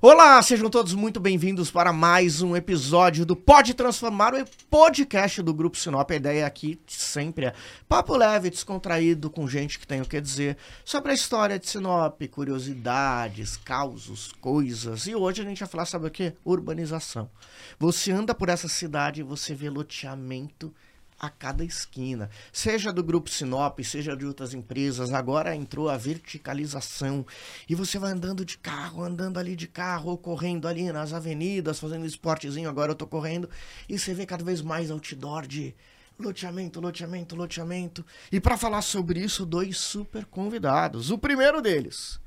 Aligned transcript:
Olá, 0.00 0.40
sejam 0.42 0.70
todos 0.70 0.94
muito 0.94 1.18
bem-vindos 1.18 1.72
para 1.72 1.92
mais 1.92 2.40
um 2.40 2.54
episódio 2.54 3.26
do 3.26 3.34
Pode 3.34 3.74
Transformar, 3.74 4.32
o 4.32 4.44
podcast 4.70 5.42
do 5.42 5.52
Grupo 5.52 5.76
Sinop. 5.76 6.08
A 6.12 6.14
ideia 6.14 6.46
aqui 6.46 6.80
sempre 6.86 7.46
é 7.46 7.54
papo 7.88 8.16
leve, 8.16 8.48
descontraído, 8.48 9.28
com 9.28 9.48
gente 9.48 9.76
que 9.76 9.84
tem 9.84 10.00
o 10.00 10.06
que 10.06 10.20
dizer 10.20 10.56
sobre 10.84 11.10
a 11.10 11.14
história 11.16 11.58
de 11.58 11.68
Sinop, 11.68 12.22
curiosidades, 12.30 13.56
causos, 13.56 14.30
coisas. 14.40 15.08
E 15.08 15.16
hoje 15.16 15.42
a 15.42 15.44
gente 15.44 15.58
vai 15.58 15.68
falar, 15.68 15.84
sabe 15.84 16.06
o 16.06 16.10
que? 16.12 16.32
Urbanização. 16.44 17.28
Você 17.76 18.12
anda 18.12 18.32
por 18.32 18.48
essa 18.48 18.68
cidade 18.68 19.18
e 19.18 19.24
você 19.24 19.52
vê 19.52 19.68
loteamento 19.68 20.72
a 21.18 21.28
cada 21.28 21.64
esquina. 21.64 22.30
Seja 22.52 22.92
do 22.92 23.02
Grupo 23.02 23.28
Sinop, 23.28 23.78
seja 23.80 24.16
de 24.16 24.24
outras 24.24 24.54
empresas, 24.54 25.12
agora 25.12 25.56
entrou 25.56 25.88
a 25.88 25.96
verticalização. 25.96 27.26
E 27.68 27.74
você 27.74 27.98
vai 27.98 28.12
andando 28.12 28.44
de 28.44 28.56
carro, 28.56 29.02
andando 29.02 29.38
ali 29.38 29.56
de 29.56 29.66
carro, 29.66 30.10
ou 30.10 30.18
correndo 30.18 30.68
ali 30.68 30.92
nas 30.92 31.12
avenidas, 31.12 31.80
fazendo 31.80 32.06
esportezinho, 32.06 32.68
agora 32.68 32.92
eu 32.92 32.96
tô 32.96 33.06
correndo, 33.06 33.48
e 33.88 33.98
você 33.98 34.14
vê 34.14 34.24
cada 34.24 34.44
vez 34.44 34.62
mais 34.62 34.90
outdoor 34.90 35.46
de 35.46 35.74
loteamento, 36.18 36.80
loteamento, 36.80 37.36
loteamento. 37.36 38.06
E 38.30 38.40
para 38.40 38.56
falar 38.56 38.82
sobre 38.82 39.20
isso, 39.20 39.46
dois 39.46 39.78
super 39.78 40.24
convidados. 40.24 41.10
O 41.10 41.18
primeiro 41.18 41.60
deles, 41.60 42.20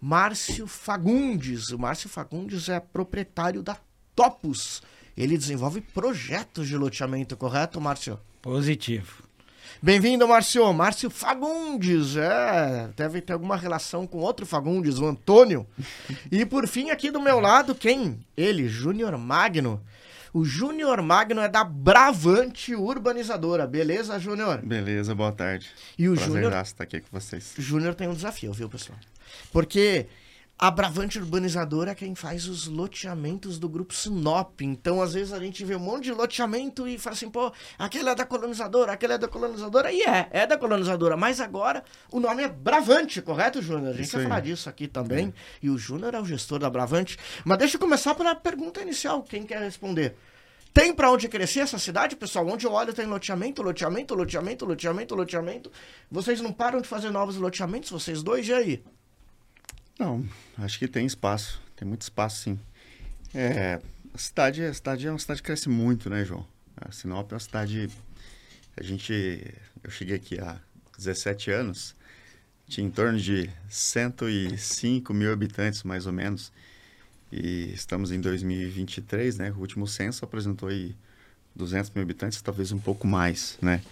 Márcio 0.00 0.66
Fagundes. 0.66 1.70
O 1.70 1.78
Márcio 1.78 2.08
Fagundes 2.08 2.68
é 2.68 2.80
proprietário 2.80 3.62
da 3.62 3.76
Topos 4.14 4.82
ele 5.18 5.36
desenvolve 5.36 5.80
projetos 5.80 6.68
de 6.68 6.76
loteamento, 6.76 7.36
correto, 7.36 7.80
Márcio? 7.80 8.20
Positivo. 8.40 9.24
Bem-vindo, 9.82 10.28
Márcio. 10.28 10.72
Márcio 10.72 11.10
Fagundes, 11.10 12.16
é, 12.16 12.88
deve 12.96 13.20
ter 13.20 13.32
alguma 13.32 13.56
relação 13.56 14.06
com 14.06 14.18
outro 14.18 14.46
Fagundes, 14.46 14.98
o 14.98 15.06
Antônio. 15.06 15.66
E 16.30 16.46
por 16.46 16.68
fim, 16.68 16.90
aqui 16.90 17.10
do 17.10 17.20
meu 17.20 17.40
lado, 17.40 17.74
quem? 17.74 18.20
Ele, 18.36 18.68
Júnior 18.68 19.18
Magno. 19.18 19.82
O 20.32 20.44
Júnior 20.44 21.02
Magno 21.02 21.40
é 21.40 21.48
da 21.48 21.64
Bravante 21.64 22.74
Urbanizadora. 22.74 23.66
Beleza, 23.66 24.20
Júnior? 24.20 24.60
Beleza, 24.64 25.14
boa 25.16 25.32
tarde. 25.32 25.68
E 25.98 26.08
o 26.08 26.14
Júnior 26.14 26.52
estar 26.62 26.84
aqui 26.84 27.00
com 27.00 27.08
vocês. 27.10 27.54
Júnior 27.58 27.94
tem 27.94 28.06
um 28.06 28.14
desafio, 28.14 28.52
viu, 28.52 28.68
pessoal? 28.68 28.98
Porque 29.50 30.06
a 30.58 30.72
Bravante 30.72 31.20
Urbanizadora 31.20 31.92
é 31.92 31.94
quem 31.94 32.16
faz 32.16 32.48
os 32.48 32.66
loteamentos 32.66 33.60
do 33.60 33.68
grupo 33.68 33.94
Sinop. 33.94 34.60
Então, 34.60 35.00
às 35.00 35.14
vezes, 35.14 35.32
a 35.32 35.38
gente 35.38 35.64
vê 35.64 35.76
um 35.76 35.78
monte 35.78 36.04
de 36.04 36.12
loteamento 36.12 36.88
e 36.88 36.98
fala 36.98 37.14
assim, 37.14 37.30
pô, 37.30 37.52
aquele 37.78 38.08
é 38.08 38.14
da 38.14 38.26
colonizadora, 38.26 38.90
aquele 38.90 39.12
é 39.12 39.18
da 39.18 39.28
colonizadora. 39.28 39.92
E 39.92 40.02
é, 40.02 40.28
é 40.32 40.46
da 40.48 40.58
colonizadora. 40.58 41.16
Mas 41.16 41.40
agora 41.40 41.84
o 42.10 42.18
nome 42.18 42.42
é 42.42 42.48
Bravante, 42.48 43.22
correto, 43.22 43.62
Júnior? 43.62 43.94
A 43.94 43.96
gente 43.96 44.10
vai 44.10 44.24
falar 44.24 44.40
disso 44.40 44.68
aqui 44.68 44.88
também. 44.88 45.28
É. 45.28 45.66
E 45.66 45.70
o 45.70 45.78
Júnior 45.78 46.12
é 46.12 46.20
o 46.20 46.24
gestor 46.24 46.58
da 46.58 46.68
Bravante. 46.68 47.16
Mas 47.44 47.58
deixa 47.58 47.76
eu 47.76 47.80
começar 47.80 48.16
pela 48.16 48.34
pergunta 48.34 48.82
inicial. 48.82 49.22
Quem 49.22 49.44
quer 49.44 49.60
responder? 49.62 50.16
Tem 50.74 50.92
para 50.92 51.10
onde 51.10 51.28
crescer 51.28 51.60
essa 51.60 51.78
cidade, 51.78 52.16
pessoal? 52.16 52.46
Onde 52.48 52.66
eu 52.66 52.72
olho 52.72 52.92
tem 52.92 53.06
loteamento, 53.06 53.62
loteamento, 53.62 54.14
loteamento, 54.14 54.66
loteamento, 54.66 55.14
loteamento. 55.14 55.72
Vocês 56.10 56.40
não 56.40 56.52
param 56.52 56.80
de 56.80 56.88
fazer 56.88 57.10
novos 57.10 57.36
loteamentos, 57.36 57.90
vocês 57.90 58.24
dois? 58.24 58.48
E 58.48 58.52
aí? 58.52 58.84
Não, 59.98 60.24
acho 60.56 60.78
que 60.78 60.86
tem 60.86 61.04
espaço. 61.04 61.60
Tem 61.76 61.86
muito 61.86 62.02
espaço, 62.02 62.42
sim. 62.42 62.60
É, 63.34 63.80
a 64.14 64.18
cidade, 64.18 64.62
a 64.62 64.72
cidade 64.72 65.06
é 65.06 65.10
uma 65.10 65.18
cidade 65.18 65.42
que 65.42 65.46
cresce 65.46 65.68
muito, 65.68 66.08
né, 66.08 66.24
João? 66.24 66.46
A 66.76 66.92
Sinop 66.92 67.30
é 67.32 67.34
uma 67.34 67.40
cidade... 67.40 67.90
A 68.76 68.82
gente... 68.82 69.54
Eu 69.82 69.90
cheguei 69.90 70.16
aqui 70.16 70.38
há 70.40 70.56
17 70.96 71.50
anos. 71.50 71.94
Tinha 72.68 72.86
em 72.86 72.90
torno 72.90 73.18
de 73.18 73.50
105 73.68 75.12
mil 75.14 75.32
habitantes, 75.32 75.82
mais 75.82 76.06
ou 76.06 76.12
menos. 76.12 76.52
E 77.32 77.72
estamos 77.72 78.12
em 78.12 78.20
2023, 78.20 79.38
né? 79.38 79.50
O 79.52 79.58
último 79.58 79.86
censo 79.86 80.24
apresentou 80.24 80.68
aí 80.68 80.94
200 81.54 81.90
mil 81.90 82.02
habitantes, 82.02 82.40
talvez 82.40 82.70
um 82.72 82.78
pouco 82.78 83.06
mais, 83.06 83.58
né? 83.60 83.82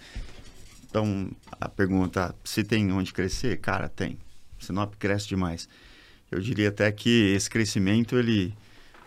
Então, 0.89 1.29
a 1.51 1.67
pergunta, 1.67 2.33
se 2.43 2.63
tem 2.63 2.91
onde 2.91 3.13
crescer? 3.13 3.57
Cara, 3.59 3.89
tem. 3.89 4.17
Sinop 4.59 4.95
cresce 4.95 5.27
demais. 5.27 5.67
Eu 6.31 6.39
diria 6.39 6.69
até 6.69 6.91
que 6.91 7.33
esse 7.33 7.49
crescimento, 7.49 8.17
ele, 8.17 8.53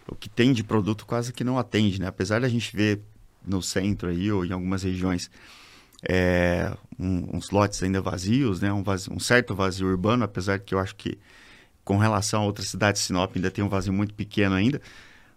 o 0.09 0.15
que 0.15 0.29
tem 0.29 0.53
de 0.53 0.65
produto 0.65 1.07
quase 1.07 1.33
que 1.33 1.45
não 1.45 1.59
atende, 1.59 2.01
né? 2.01 2.07
Apesar 2.07 2.41
da 2.41 2.49
gente 2.49 2.75
ver 2.75 3.01
no 3.47 3.63
centro 3.63 4.09
aí 4.09 4.31
ou 4.31 4.45
em 4.45 4.53
algumas 4.53 4.83
regiões 4.83 5.31
é, 6.09 6.75
um, 6.99 7.37
uns 7.37 7.51
lotes 7.51 7.83
ainda 7.83 8.01
vazios, 8.01 8.61
né? 8.61 8.73
Um, 8.73 8.83
vazio, 8.83 9.13
um, 9.13 9.21
certo 9.21 9.55
vazio 9.55 9.87
urbano, 9.87 10.25
apesar 10.25 10.59
que 10.59 10.75
eu 10.75 10.79
acho 10.79 10.95
que 10.97 11.19
com 11.85 11.99
relação 11.99 12.43
a 12.43 12.45
outras 12.47 12.69
cidades, 12.69 13.03
Sinop 13.03 13.35
ainda 13.35 13.51
tem 13.51 13.65
um 13.65 13.69
vazio 13.69 13.93
muito 13.93 14.15
pequeno 14.15 14.55
ainda, 14.55 14.81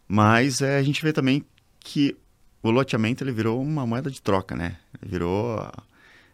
mas 0.08 0.62
é, 0.62 0.78
a 0.78 0.84
gente 0.84 1.02
vê 1.02 1.12
também 1.12 1.44
que 1.80 2.16
o 2.62 2.70
loteamento 2.72 3.24
ele 3.24 3.32
virou 3.32 3.62
uma 3.62 3.86
moeda 3.86 4.10
de 4.10 4.22
troca, 4.22 4.56
né? 4.56 4.78
Virou 5.02 5.70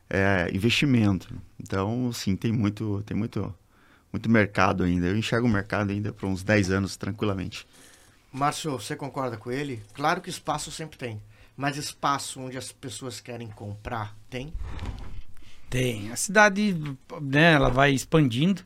é, 0.09 0.49
investimento. 0.53 1.33
Então, 1.59 2.11
sim, 2.13 2.35
tem 2.35 2.51
muito, 2.51 3.03
tem 3.05 3.17
muito 3.17 3.53
muito 4.12 4.30
mercado 4.30 4.84
ainda. 4.84 5.08
Eu 5.08 5.18
enxergo 5.18 5.47
o 5.47 5.50
mercado 5.50 5.92
ainda 5.92 6.12
por 6.12 6.28
uns 6.28 6.44
10 6.44 6.72
anos 6.72 6.97
tranquilamente. 6.97 7.68
Márcio, 8.31 8.72
você 8.72 8.96
concorda 8.96 9.38
com 9.38 9.52
ele? 9.52 9.81
Claro 9.94 10.22
que 10.22 10.30
espaço 10.30 10.72
sempre 10.72 10.97
tem, 10.97 11.22
mas 11.58 11.78
espaço 11.78 12.40
onde 12.40 12.58
as 12.58 12.72
pessoas 12.72 13.20
querem 13.20 13.47
comprar 13.47 14.16
tem? 14.30 14.53
Tem. 15.70 16.12
A 16.12 16.16
cidade, 16.16 16.75
né, 17.22 17.53
ela 17.53 17.70
vai 17.70 17.92
expandindo. 17.92 18.64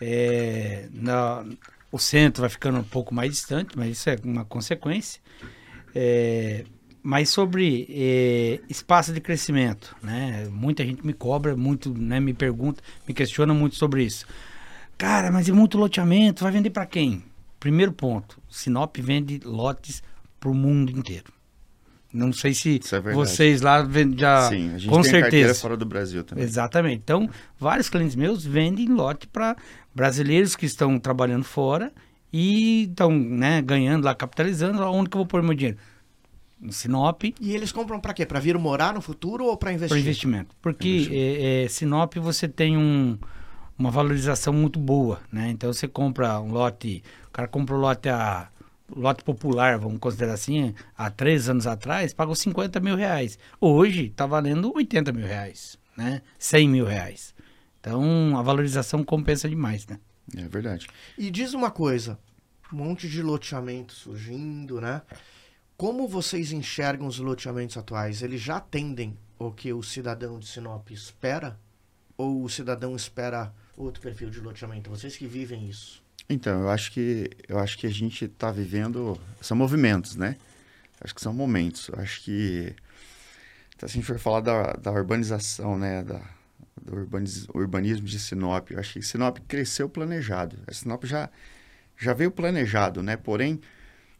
É, 0.00 0.88
na, 0.92 1.44
o 1.90 1.98
centro 1.98 2.40
vai 2.40 2.50
ficando 2.50 2.78
um 2.78 2.84
pouco 2.84 3.14
mais 3.14 3.30
distante, 3.30 3.76
mas 3.76 3.90
isso 3.98 4.10
é 4.10 4.16
uma 4.24 4.44
consequência. 4.44 5.20
É, 5.94 6.64
mas 7.02 7.28
sobre 7.28 7.86
é, 7.90 8.60
espaço 8.68 9.12
de 9.12 9.20
crescimento, 9.20 9.94
né? 10.02 10.48
Muita 10.50 10.84
gente 10.84 11.06
me 11.06 11.12
cobra, 11.12 11.54
muito, 11.56 11.92
né, 11.92 12.18
me 12.18 12.32
pergunta, 12.32 12.82
me 13.06 13.14
questiona 13.14 13.54
muito 13.54 13.76
sobre 13.76 14.02
isso. 14.02 14.26
Cara, 14.96 15.30
mas 15.30 15.48
é 15.48 15.52
muito 15.52 15.76
loteamento, 15.78 16.42
vai 16.42 16.52
vender 16.52 16.70
para 16.70 16.86
quem? 16.86 17.22
Primeiro 17.58 17.92
ponto, 17.92 18.40
Sinop 18.48 18.96
vende 18.98 19.40
lotes 19.44 20.02
para 20.38 20.50
o 20.50 20.54
mundo 20.54 20.90
inteiro. 20.90 21.32
Não 22.12 22.32
sei 22.32 22.54
se 22.54 22.80
é 22.92 23.00
vocês 23.12 23.60
lá 23.60 23.84
já 24.16 24.48
Sim, 24.48 24.72
a 24.72 24.78
gente 24.78 24.88
com 24.88 25.02
tem 25.02 25.10
certeza 25.10 25.60
fora 25.60 25.76
do 25.76 25.84
Brasil 25.84 26.22
também. 26.22 26.44
Exatamente. 26.44 27.00
Então, 27.02 27.28
vários 27.58 27.88
clientes 27.88 28.14
meus 28.14 28.44
vendem 28.44 28.86
lote 28.86 29.26
para 29.26 29.56
brasileiros 29.92 30.54
que 30.54 30.64
estão 30.64 30.96
trabalhando 30.96 31.42
fora 31.42 31.92
e 32.32 32.84
estão 32.84 33.10
né, 33.10 33.60
ganhando 33.60 34.04
lá, 34.04 34.14
capitalizando. 34.14 34.80
Onde 34.84 35.10
que 35.10 35.16
eu 35.16 35.20
vou 35.20 35.26
pôr 35.26 35.42
meu 35.42 35.54
dinheiro? 35.54 35.76
No 36.60 36.72
Sinop. 36.72 37.24
E 37.40 37.52
eles 37.52 37.72
compram 37.72 37.98
para 37.98 38.14
quê? 38.14 38.24
Para 38.24 38.38
vir 38.38 38.56
morar 38.58 38.94
no 38.94 39.00
futuro 39.00 39.46
ou 39.46 39.56
para 39.56 39.72
investir? 39.72 39.88
Para 39.88 39.98
investimento. 39.98 40.54
Porque 40.62 40.88
investimento. 40.88 41.20
É, 41.20 41.64
é, 41.64 41.68
Sinop 41.68 42.14
você 42.18 42.46
tem 42.46 42.76
um 42.76 43.18
uma 43.78 43.90
valorização 43.90 44.52
muito 44.52 44.78
boa, 44.78 45.20
né? 45.32 45.50
Então 45.50 45.72
você 45.72 45.88
compra 45.88 46.40
um 46.40 46.52
lote, 46.52 47.02
o 47.26 47.30
cara 47.30 47.48
compra 47.48 47.74
um 47.74 47.78
lote 47.78 48.08
a 48.08 48.48
lote 48.94 49.24
popular, 49.24 49.78
vamos 49.78 49.98
considerar 49.98 50.34
assim, 50.34 50.74
há 50.96 51.10
três 51.10 51.48
anos 51.48 51.66
atrás, 51.66 52.12
pagou 52.12 52.34
50 52.34 52.78
mil 52.80 52.96
reais. 52.96 53.38
Hoje 53.60 54.06
está 54.06 54.26
valendo 54.26 54.72
80 54.74 55.12
mil 55.12 55.26
reais, 55.26 55.78
né? 55.96 56.22
100 56.38 56.68
mil 56.68 56.86
reais. 56.86 57.34
Então 57.80 58.36
a 58.38 58.42
valorização 58.42 59.02
compensa 59.02 59.48
demais, 59.48 59.86
né? 59.86 59.98
É 60.36 60.48
verdade. 60.48 60.86
E 61.18 61.30
diz 61.30 61.52
uma 61.54 61.70
coisa, 61.70 62.18
um 62.72 62.76
monte 62.76 63.08
de 63.08 63.22
loteamento 63.22 63.92
surgindo, 63.92 64.80
né? 64.80 65.02
Como 65.76 66.06
vocês 66.06 66.52
enxergam 66.52 67.06
os 67.06 67.18
loteamentos 67.18 67.76
atuais? 67.76 68.22
Eles 68.22 68.40
já 68.40 68.56
atendem 68.56 69.18
o 69.38 69.50
que 69.50 69.72
o 69.72 69.82
cidadão 69.82 70.38
de 70.38 70.46
Sinop 70.46 70.88
espera? 70.90 71.58
Ou 72.16 72.44
o 72.44 72.48
cidadão 72.48 72.94
espera 72.94 73.52
outro 73.76 74.00
perfil 74.00 74.30
de 74.30 74.40
loteamento? 74.40 74.90
Vocês 74.90 75.16
que 75.16 75.26
vivem 75.26 75.68
isso. 75.68 76.02
Então, 76.28 76.62
eu 76.62 76.70
acho 76.70 76.90
que 76.92 77.30
eu 77.48 77.58
acho 77.58 77.76
que 77.76 77.86
a 77.86 77.90
gente 77.90 78.24
está 78.24 78.50
vivendo 78.50 79.18
são 79.40 79.56
movimentos, 79.56 80.16
né? 80.16 80.36
Acho 81.00 81.14
que 81.14 81.20
são 81.20 81.32
momentos. 81.32 81.90
Acho 81.94 82.22
que 82.22 82.74
então, 83.76 83.88
se 83.88 83.94
a 83.94 84.00
gente 84.00 84.06
for 84.06 84.18
falar 84.18 84.40
da, 84.40 84.72
da 84.74 84.92
urbanização, 84.92 85.76
né, 85.78 86.02
da, 86.02 86.20
do 86.80 86.96
urbaniz, 86.96 87.46
urbanismo 87.52 88.06
de 88.06 88.18
Sinop, 88.18 88.70
eu 88.70 88.78
acho 88.78 88.94
que 88.94 89.02
Sinop 89.02 89.38
cresceu 89.48 89.88
planejado. 89.88 90.58
A 90.66 90.72
Sinop 90.72 91.04
já 91.04 91.28
já 91.96 92.12
veio 92.12 92.30
planejado, 92.30 93.02
né? 93.02 93.16
Porém, 93.16 93.60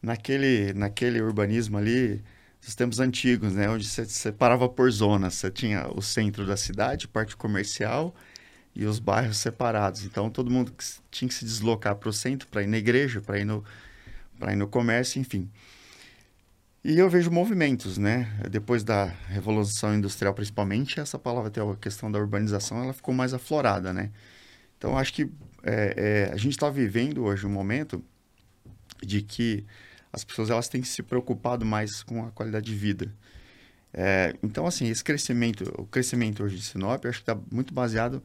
naquele 0.03 0.73
naquele 0.75 1.21
urbanismo 1.23 1.79
ali, 1.79 2.23
dos 2.65 2.75
tempos 2.75 3.01
antigos, 3.01 3.55
né, 3.55 3.69
onde 3.69 3.87
você 3.87 4.05
separava 4.07 4.69
por 4.69 4.91
zonas, 4.91 5.35
você 5.35 5.51
tinha 5.51 5.89
o 5.89 6.01
centro 6.03 6.47
da 6.47 6.57
cidade, 6.57 7.09
parte 7.09 7.37
comercial, 7.37 8.15
e 8.75 8.85
os 8.85 8.99
bairros 8.99 9.37
separados. 9.39 10.05
Então 10.05 10.31
todo 10.31 10.51
mundo 10.51 10.73
tinha 11.11 11.29
que 11.29 11.35
se 11.35 11.45
deslocar 11.45 11.95
para 11.97 12.09
o 12.09 12.13
centro, 12.13 12.49
para 12.49 12.63
ir 12.63 12.67
na 12.67 12.79
igreja, 12.79 13.21
para 13.21 13.39
ir 13.39 13.45
no 13.45 13.65
para 14.39 14.53
ir 14.53 14.57
no 14.57 14.67
comércio, 14.67 15.21
enfim. 15.21 15.49
E 16.85 16.99
eu 16.99 17.09
vejo 17.09 17.31
movimentos, 17.31 17.97
né? 17.97 18.29
Depois 18.51 18.85
da 18.85 19.07
revolução 19.29 19.95
industrial, 19.95 20.35
principalmente, 20.35 21.01
essa 21.01 21.19
palavra 21.19 21.49
até 21.49 21.61
a 21.63 21.77
questão 21.77 22.11
da 22.11 22.19
urbanização, 22.19 22.83
ela 22.83 22.93
ficou 22.93 23.15
mais 23.15 23.33
aflorada, 23.33 23.93
né? 23.93 24.11
Então 24.77 24.99
acho 24.99 25.15
que 25.15 25.31
é, 25.63 26.29
é, 26.29 26.33
a 26.33 26.37
gente 26.37 26.53
está 26.53 26.69
vivendo 26.69 27.25
hoje 27.25 27.47
um 27.47 27.51
momento 27.51 28.05
de 29.03 29.23
que 29.23 29.65
as 30.13 30.25
pessoas 30.25 30.51
elas 30.51 30.69
têm 30.69 30.83
se 30.83 31.03
preocupado 31.03 31.65
mais 31.65 32.03
com 32.03 32.27
a 32.27 32.31
qualidade 32.31 32.67
de 32.67 32.75
vida. 32.75 33.11
É, 33.93 34.35
então, 34.43 34.67
assim, 34.67 34.89
esse 34.89 35.03
crescimento, 35.03 35.73
o 35.79 35.87
crescimento 35.87 36.43
hoje 36.43 36.57
de 36.57 36.63
Sinop, 36.63 37.05
eu 37.05 37.11
acho 37.11 37.25
que 37.25 37.31
está 37.31 37.41
muito 37.51 37.73
baseado 37.73 38.23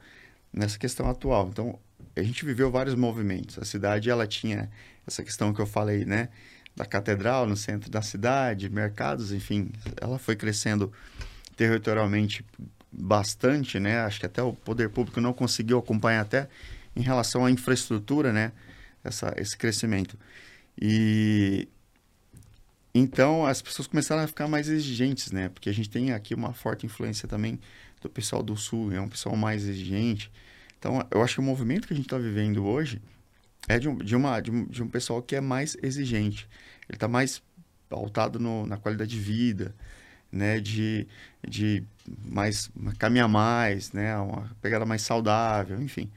nessa 0.52 0.78
questão 0.78 1.10
atual. 1.10 1.50
Então, 1.50 1.80
a 2.16 2.24
gente 2.24 2.44
viveu 2.46 2.72
vários 2.72 2.96
movimentos. 2.96 3.58
A 3.60 3.66
cidade, 3.66 4.10
ela 4.10 4.28
tinha 4.28 4.70
essa 5.06 5.24
questão 5.24 5.54
que 5.54 5.62
eu 5.62 5.66
falei, 5.66 6.06
né? 6.06 6.30
Da 6.76 6.86
catedral 6.86 7.46
no 7.46 7.58
centro 7.58 7.90
da 7.90 8.02
cidade, 8.02 8.70
mercados, 8.70 9.32
enfim. 9.32 9.72
Ela 10.00 10.18
foi 10.20 10.36
crescendo 10.36 10.92
territorialmente 11.56 12.46
bastante, 12.92 13.80
né? 13.80 14.00
Acho 14.02 14.20
que 14.20 14.26
até 14.26 14.42
o 14.42 14.54
poder 14.54 14.90
público 14.90 15.20
não 15.22 15.34
conseguiu 15.34 15.78
acompanhar 15.78 16.22
até 16.22 16.48
em 16.96 17.02
relação 17.02 17.46
à 17.46 17.52
infraestrutura, 17.52 18.32
né? 18.32 18.52
Essa, 19.04 19.34
esse 19.38 19.58
crescimento. 19.58 20.18
E 20.80 21.68
então 22.94 23.46
as 23.46 23.62
pessoas 23.62 23.88
começaram 23.88 24.24
a 24.24 24.28
ficar 24.28 24.48
mais 24.48 24.68
exigentes, 24.68 25.32
né? 25.32 25.50
Porque 25.50 25.70
a 25.70 25.74
gente 25.74 25.90
tem 25.90 26.12
aqui 26.12 26.34
uma 26.34 26.54
forte 26.54 26.86
influência 26.86 27.28
também 27.28 27.60
do 28.02 28.10
pessoal 28.10 28.42
do 28.42 28.56
Sul, 28.56 28.92
é 28.92 29.02
um 29.02 29.10
pessoal 29.10 29.36
mais 29.36 29.66
exigente. 29.66 30.32
Então 30.78 31.06
eu 31.12 31.22
acho 31.22 31.36
que 31.36 31.40
o 31.40 31.44
movimento 31.44 31.88
que 31.88 31.94
a 31.94 31.96
gente 31.96 32.06
está 32.06 32.18
vivendo 32.18 32.66
hoje 32.66 33.02
é 33.68 33.78
de 33.78 33.88
um, 33.88 33.98
de, 33.98 34.16
uma, 34.16 34.40
de, 34.40 34.52
um, 34.52 34.66
de 34.66 34.82
um 34.82 34.88
pessoal 34.88 35.22
que 35.22 35.36
é 35.36 35.42
mais 35.42 35.78
exigente. 35.82 36.48
Ele 36.88 36.96
está 36.96 37.08
mais 37.08 37.42
pautado 37.90 38.40
no, 38.40 38.66
na 38.66 38.78
qualidade 38.78 39.12
de 39.12 39.20
vida, 39.20 39.76
né? 40.32 40.60
De, 40.60 41.08
de 41.48 41.84
mais 42.26 42.72
caminhar 42.98 43.28
mais, 43.28 43.92
né? 43.92 44.18
Uma 44.18 44.50
pegada 44.62 44.86
mais 44.86 45.02
saudável, 45.02 45.82
enfim. 45.82 46.10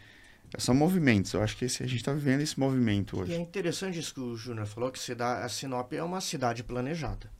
São 0.59 0.75
movimentos. 0.75 1.33
Eu 1.33 1.43
acho 1.43 1.57
que 1.57 1.65
esse, 1.65 1.83
a 1.83 1.87
gente 1.87 1.99
está 1.99 2.13
vivendo 2.13 2.43
esse 2.43 2.59
movimento 2.61 3.19
hoje. 3.19 3.33
E 3.33 3.35
é 3.35 3.39
interessante 3.39 3.99
isso 3.99 4.13
que 4.13 4.21
o 4.21 4.37
Júnior 4.37 4.67
falou, 4.67 4.91
que 4.91 5.01
a 5.23 5.49
Sinop 5.49 5.93
é 5.93 6.03
uma 6.03 6.21
cidade 6.21 6.63
planejada. 6.63 7.31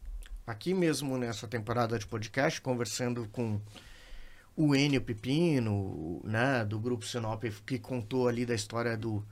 Aqui 0.47 0.75
mesmo 0.75 1.17
nessa 1.19 1.47
temporada 1.47 1.99
de 1.99 2.07
podcast, 2.07 2.61
conversando 2.61 3.29
com 3.31 3.61
o 4.57 4.75
Enio 4.75 5.01
Pepino, 5.01 6.21
né, 6.25 6.65
do 6.65 6.79
grupo 6.79 7.07
Sinop, 7.07 7.43
que 7.67 7.79
contou 7.79 8.29
ali 8.29 8.45
da 8.45 8.55
história 8.55 8.97
do 8.97 9.25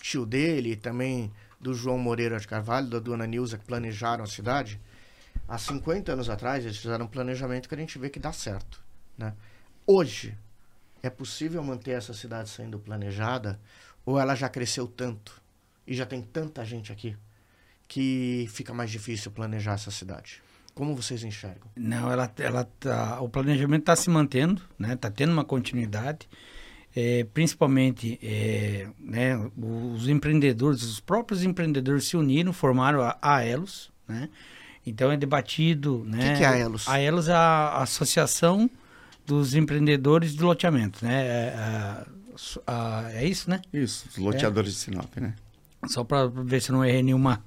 tio 0.00 0.26
dele 0.26 0.76
também 0.76 1.32
do 1.60 1.72
João 1.72 1.98
Moreira 1.98 2.38
de 2.38 2.46
Carvalho, 2.46 2.88
da 2.88 2.98
dona 2.98 3.26
Nilza, 3.26 3.56
que 3.56 3.64
planejaram 3.64 4.24
a 4.24 4.26
cidade. 4.26 4.80
Há 5.48 5.58
50 5.58 6.12
anos 6.12 6.28
atrás, 6.28 6.64
eles 6.64 6.76
fizeram 6.76 7.06
um 7.06 7.08
planejamento 7.08 7.68
que 7.68 7.74
a 7.74 7.78
gente 7.78 7.98
vê 7.98 8.10
que 8.10 8.18
dá 8.18 8.32
certo. 8.32 8.82
Né? 9.16 9.32
Hoje, 9.86 10.36
é 11.02 11.10
possível 11.10 11.62
manter 11.62 11.92
essa 11.92 12.12
cidade 12.12 12.48
sendo 12.48 12.78
planejada 12.78 13.60
ou 14.04 14.18
ela 14.18 14.34
já 14.34 14.48
cresceu 14.48 14.86
tanto 14.86 15.40
e 15.86 15.94
já 15.94 16.04
tem 16.04 16.22
tanta 16.22 16.64
gente 16.64 16.92
aqui 16.92 17.16
que 17.86 18.46
fica 18.50 18.74
mais 18.74 18.90
difícil 18.90 19.30
planejar 19.30 19.74
essa 19.74 19.90
cidade? 19.90 20.42
Como 20.74 20.96
vocês 20.96 21.22
enxergam? 21.22 21.70
Não, 21.76 22.10
ela, 22.10 22.30
ela 22.38 22.64
tá, 22.80 23.20
o 23.20 23.28
planejamento 23.28 23.82
está 23.82 23.94
se 23.94 24.10
mantendo, 24.10 24.60
né? 24.78 24.94
Está 24.94 25.10
tendo 25.10 25.32
uma 25.32 25.44
continuidade. 25.44 26.28
É, 26.96 27.24
principalmente 27.34 28.20
é, 28.22 28.86
né, 29.00 29.36
os 29.56 30.08
empreendedores, 30.08 30.84
os 30.84 31.00
próprios 31.00 31.42
empreendedores 31.42 32.04
se 32.04 32.16
uniram, 32.16 32.52
formaram 32.52 33.00
a 33.02 33.18
AELOS, 33.20 33.90
né? 34.06 34.28
Então 34.86 35.10
é 35.10 35.16
debatido, 35.16 36.04
né? 36.06 36.18
O 36.18 36.32
que, 36.32 36.38
que 36.38 36.44
é 36.44 36.46
a 36.46 36.50
AELOS? 36.52 36.88
A 36.88 36.92
AELOS 36.94 37.28
é 37.28 37.32
a 37.32 37.82
Associação 37.82 38.70
dos 39.26 39.54
empreendedores 39.54 40.34
de 40.34 40.42
loteamento, 40.42 41.04
né? 41.04 41.26
É, 41.26 42.04
é, 42.66 43.22
é 43.22 43.26
isso, 43.26 43.50
né? 43.50 43.60
Isso, 43.72 44.06
os 44.10 44.16
loteadores 44.16 44.70
é. 44.70 44.72
de 44.72 44.78
Sinop, 44.78 45.16
né? 45.16 45.34
Só 45.88 46.04
para 46.04 46.26
ver 46.26 46.60
se 46.60 46.70
não 46.72 46.84
errei 46.84 47.02
nenhuma, 47.02 47.42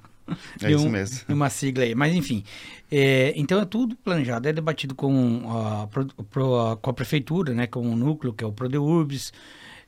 é 0.62 0.70
isso 0.70 0.88
mesmo. 0.88 1.20
nenhuma 1.28 1.50
sigla 1.50 1.84
aí. 1.84 1.94
Mas, 1.94 2.14
enfim, 2.14 2.44
é, 2.90 3.32
então 3.36 3.60
é 3.60 3.64
tudo 3.64 3.96
planejado, 3.96 4.48
é 4.48 4.52
debatido 4.52 4.94
com 4.94 5.42
a, 5.50 5.86
pro, 5.86 6.76
com 6.76 6.90
a 6.90 6.92
prefeitura, 6.92 7.54
né? 7.54 7.66
Com 7.66 7.80
o 7.80 7.96
núcleo, 7.96 8.32
que 8.32 8.44
é 8.44 8.46
o 8.46 8.52
Prodeurbis, 8.52 9.32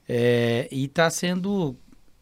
é, 0.09 0.69
e 0.71 0.85
está 0.85 1.09
sendo... 1.11 1.77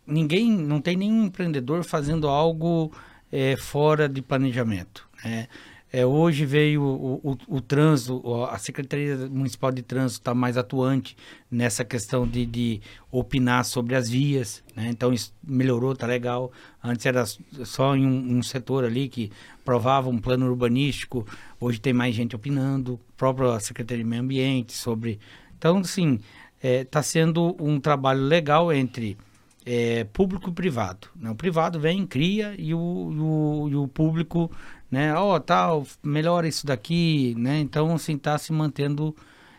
Ninguém, 0.06 0.50
não 0.50 0.80
tem 0.80 0.96
nenhum 0.96 1.24
empreendedor 1.24 1.84
fazendo 1.84 2.28
algo 2.28 2.90
é, 3.30 3.56
fora 3.56 4.08
de 4.08 4.22
planejamento, 4.22 5.06
né? 5.22 5.48
É, 5.90 6.04
hoje 6.04 6.44
veio 6.44 6.82
o, 6.82 7.20
o, 7.32 7.38
o, 7.48 7.60
trânsito, 7.62 8.44
a 8.44 8.58
Secretaria 8.58 9.16
Municipal 9.28 9.72
de 9.72 9.80
Trânsito 9.80 10.20
está 10.20 10.34
mais 10.34 10.58
atuante 10.58 11.16
nessa 11.50 11.82
questão 11.82 12.26
de, 12.26 12.44
de 12.44 12.80
opinar 13.10 13.64
sobre 13.64 13.94
as 13.94 14.06
vias, 14.06 14.62
né? 14.76 14.88
então 14.90 15.14
isso 15.14 15.32
melhorou, 15.42 15.96
tá 15.96 16.06
legal. 16.06 16.52
Antes 16.84 17.06
era 17.06 17.24
só 17.64 17.96
em 17.96 18.06
um, 18.06 18.36
um, 18.36 18.42
setor 18.42 18.84
ali 18.84 19.08
que 19.08 19.32
provava 19.64 20.10
um 20.10 20.18
plano 20.18 20.46
urbanístico, 20.46 21.26
hoje 21.58 21.80
tem 21.80 21.94
mais 21.94 22.14
gente 22.14 22.36
opinando, 22.36 23.00
própria 23.16 23.58
Secretaria 23.58 24.04
de 24.04 24.08
Meio 24.08 24.22
Ambiente 24.22 24.74
sobre. 24.74 25.18
Então, 25.56 25.78
assim, 25.78 26.20
está 26.56 26.68
é, 26.68 26.84
tá 26.84 27.02
sendo 27.02 27.56
um 27.58 27.80
trabalho 27.80 28.20
legal 28.20 28.70
entre 28.70 29.16
é, 29.64 30.04
público 30.04 30.48
e 30.48 30.52
privado. 30.52 31.08
Né? 31.14 31.30
O 31.30 31.34
privado 31.34 31.78
vem, 31.78 32.06
cria 32.06 32.54
e 32.58 32.74
o, 32.74 33.10
e 33.12 33.20
o, 33.20 33.68
e 33.70 33.76
o 33.76 33.88
público 33.88 34.50
né? 34.90 35.14
Ó, 35.14 35.36
oh, 35.36 35.40
tal, 35.40 35.86
melhora 36.02 36.48
isso 36.48 36.66
daqui, 36.66 37.34
né? 37.36 37.58
Então, 37.58 37.94
assim, 37.94 38.16
tá 38.16 38.36
se 38.38 38.52
mantendo 38.52 39.14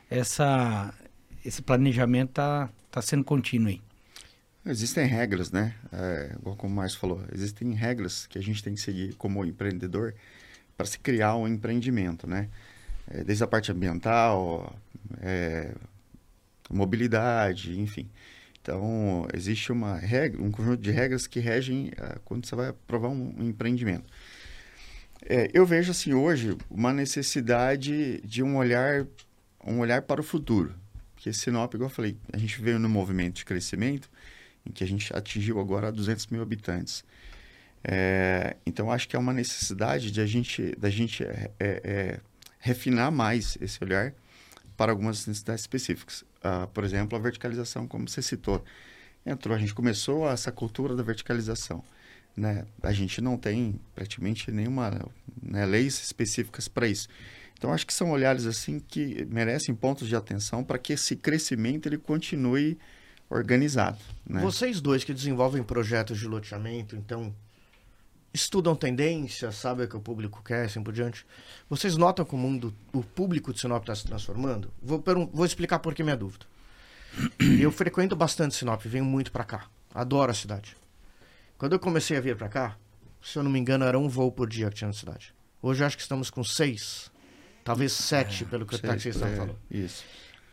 essa 0.10 0.94
esse 1.46 1.62
planejamento 1.62 2.32
tá 2.32 2.70
tá 2.92 3.02
sendo 3.02 3.24
contínuo 3.24 3.70
aí. 3.70 3.82
Existem 4.66 5.06
regras, 5.08 5.52
né? 5.52 5.76
É, 5.92 6.36
igual 6.40 6.56
como 6.56 6.74
o 6.74 6.76
Márcio 6.76 7.00
falou, 7.00 7.24
existem 7.34 7.74
regras 7.74 8.28
que 8.28 8.38
a 8.38 8.42
gente 8.42 8.62
tem 8.62 8.74
que 8.74 8.82
seguir 8.82 9.16
como 9.16 9.46
empreendedor 9.46 10.14
para 10.76 10.86
se 10.86 11.00
criar 11.00 11.36
um 11.36 11.48
empreendimento, 11.48 12.28
né? 12.28 12.50
É, 13.08 13.24
desde 13.24 13.44
a 13.44 13.48
parte 13.48 13.72
ambiental, 13.72 14.76
é, 15.22 15.74
mobilidade, 16.70 17.80
enfim. 17.80 18.10
Então, 18.62 19.28
existe 19.34 19.72
uma 19.72 19.96
regra, 19.96 20.42
um 20.42 20.52
conjunto 20.52 20.82
de 20.82 20.92
regras 20.92 21.26
que 21.26 21.40
regem 21.40 21.88
uh, 21.88 22.20
quando 22.26 22.46
você 22.46 22.56
vai 22.56 22.70
aprovar 22.70 23.10
um 23.10 23.34
empreendimento. 23.40 24.06
É, 25.26 25.50
eu 25.54 25.66
vejo 25.66 25.92
assim 25.92 26.14
hoje 26.14 26.58
uma 26.70 26.94
necessidade 26.94 28.22
de 28.22 28.42
um 28.42 28.58
olhar, 28.58 29.06
um 29.66 29.80
olhar 29.80 30.02
para 30.02 30.22
o 30.22 30.24
futuro. 30.24 30.74
Porque 31.14 31.34
Sinop, 31.34 31.74
igual 31.74 31.90
eu 31.90 31.94
falei, 31.94 32.18
a 32.32 32.38
gente 32.38 32.62
veio 32.62 32.80
no 32.80 32.88
movimento 32.88 33.36
de 33.36 33.46
crescimento 33.46 34.10
em 34.66 34.72
que 34.72 34.84
a 34.84 34.88
gente 34.88 35.16
atingiu 35.16 35.60
agora 35.60 35.92
200 35.92 36.28
mil 36.28 36.42
habitantes. 36.42 37.04
É, 37.84 38.56
então 38.66 38.92
acho 38.92 39.08
que 39.08 39.16
é 39.16 39.20
uma 39.20 39.34
necessidade 39.34 40.12
de 40.12 40.22
a 40.22 40.26
gente, 40.26 40.76
da 40.78 40.90
gente 40.90 41.24
é, 41.24 41.52
é, 41.60 41.82
é 41.84 42.20
refinar 42.60 43.12
mais 43.12 43.58
esse 43.62 43.84
olhar 43.84 44.14
para 44.78 44.92
algumas 44.92 45.26
necessidades 45.28 45.64
específicas. 45.64 46.22
Uh, 46.40 46.68
por 46.74 46.86
exemplo, 46.86 47.18
a 47.18 47.22
verticalização, 47.22 47.86
como 47.86 48.08
você 48.08 48.22
citou, 48.22 48.64
entrou, 49.26 49.56
a 49.56 49.60
gente 49.60 49.74
começou 49.74 50.30
essa 50.30 50.52
cultura 50.52 50.96
da 50.96 51.04
verticalização 51.04 51.84
né, 52.40 52.66
a 52.82 52.92
gente 52.94 53.22
não 53.22 53.38
tem 53.38 53.80
praticamente 53.94 54.52
nenhuma 54.52 55.06
né, 55.42 55.66
leis 55.66 56.02
específicas 56.02 56.68
para 56.68 56.88
isso. 56.88 57.08
Então 57.58 57.74
acho 57.74 57.86
que 57.86 57.94
são 57.94 58.12
olhares 58.12 58.46
assim 58.46 58.80
que 58.80 59.26
merecem 59.30 59.76
pontos 59.76 60.08
de 60.08 60.16
atenção 60.16 60.64
para 60.64 60.80
que 60.80 60.94
esse 60.94 61.16
crescimento 61.16 61.88
ele 61.88 61.98
continue 61.98 62.78
organizado. 63.30 64.00
Né? 64.26 64.42
Vocês 64.42 64.80
dois 64.80 65.04
que 65.04 65.14
desenvolvem 65.14 65.62
projetos 65.62 66.18
de 66.18 66.28
loteamento, 66.28 66.96
então 66.96 67.36
estudam 68.34 68.76
tendências, 68.76 69.56
sabem 69.56 69.86
o 69.86 69.90
que 69.90 69.98
o 69.98 70.00
público 70.00 70.42
quer, 70.42 70.66
assim 70.66 70.82
por 70.82 70.94
diante. 70.94 71.26
Vocês 71.70 71.98
notam 71.98 72.24
que 72.24 72.34
o 72.34 72.38
mundo, 72.38 72.74
o 72.94 73.04
público 73.04 73.54
de 73.54 73.60
Sinop 73.60 73.84
está 73.84 73.94
se 73.94 74.06
transformando? 74.06 74.72
Vou, 74.82 75.04
vou 75.34 75.46
explicar 75.46 75.80
por 75.80 75.94
que 75.94 76.02
minha 76.02 76.18
dúvida. 76.18 76.46
Eu 77.60 77.72
frequento 77.72 78.16
bastante 78.16 78.56
Sinop, 78.56 78.82
venho 78.86 79.04
muito 79.04 79.32
para 79.32 79.44
cá, 79.44 79.66
adoro 79.94 80.32
a 80.32 80.36
cidade. 80.36 80.78
Quando 81.60 81.74
eu 81.74 81.80
comecei 81.80 82.16
a 82.16 82.22
vir 82.22 82.38
para 82.38 82.48
cá, 82.48 82.78
se 83.22 83.38
eu 83.38 83.44
não 83.44 83.52
me 83.52 83.60
engano, 83.60 83.84
era 83.84 84.00
um 84.00 84.08
voo 84.08 84.32
por 84.32 84.48
dia 84.48 84.70
que 84.70 84.78
tinha 84.78 84.88
na 84.88 84.94
cidade. 84.94 85.36
Hoje 85.62 85.84
eu 85.84 85.88
acho 85.88 85.98
que 85.98 86.02
estamos 86.02 86.30
com 86.30 86.42
seis, 86.42 87.12
talvez 87.66 87.92
sete, 87.92 88.46
é, 88.46 88.48
pelo 88.48 88.66
que 88.66 88.76
o 88.76 88.80
taxista 88.80 89.28
é, 89.28 89.36
falou. 89.36 89.58
Isso. 89.70 90.06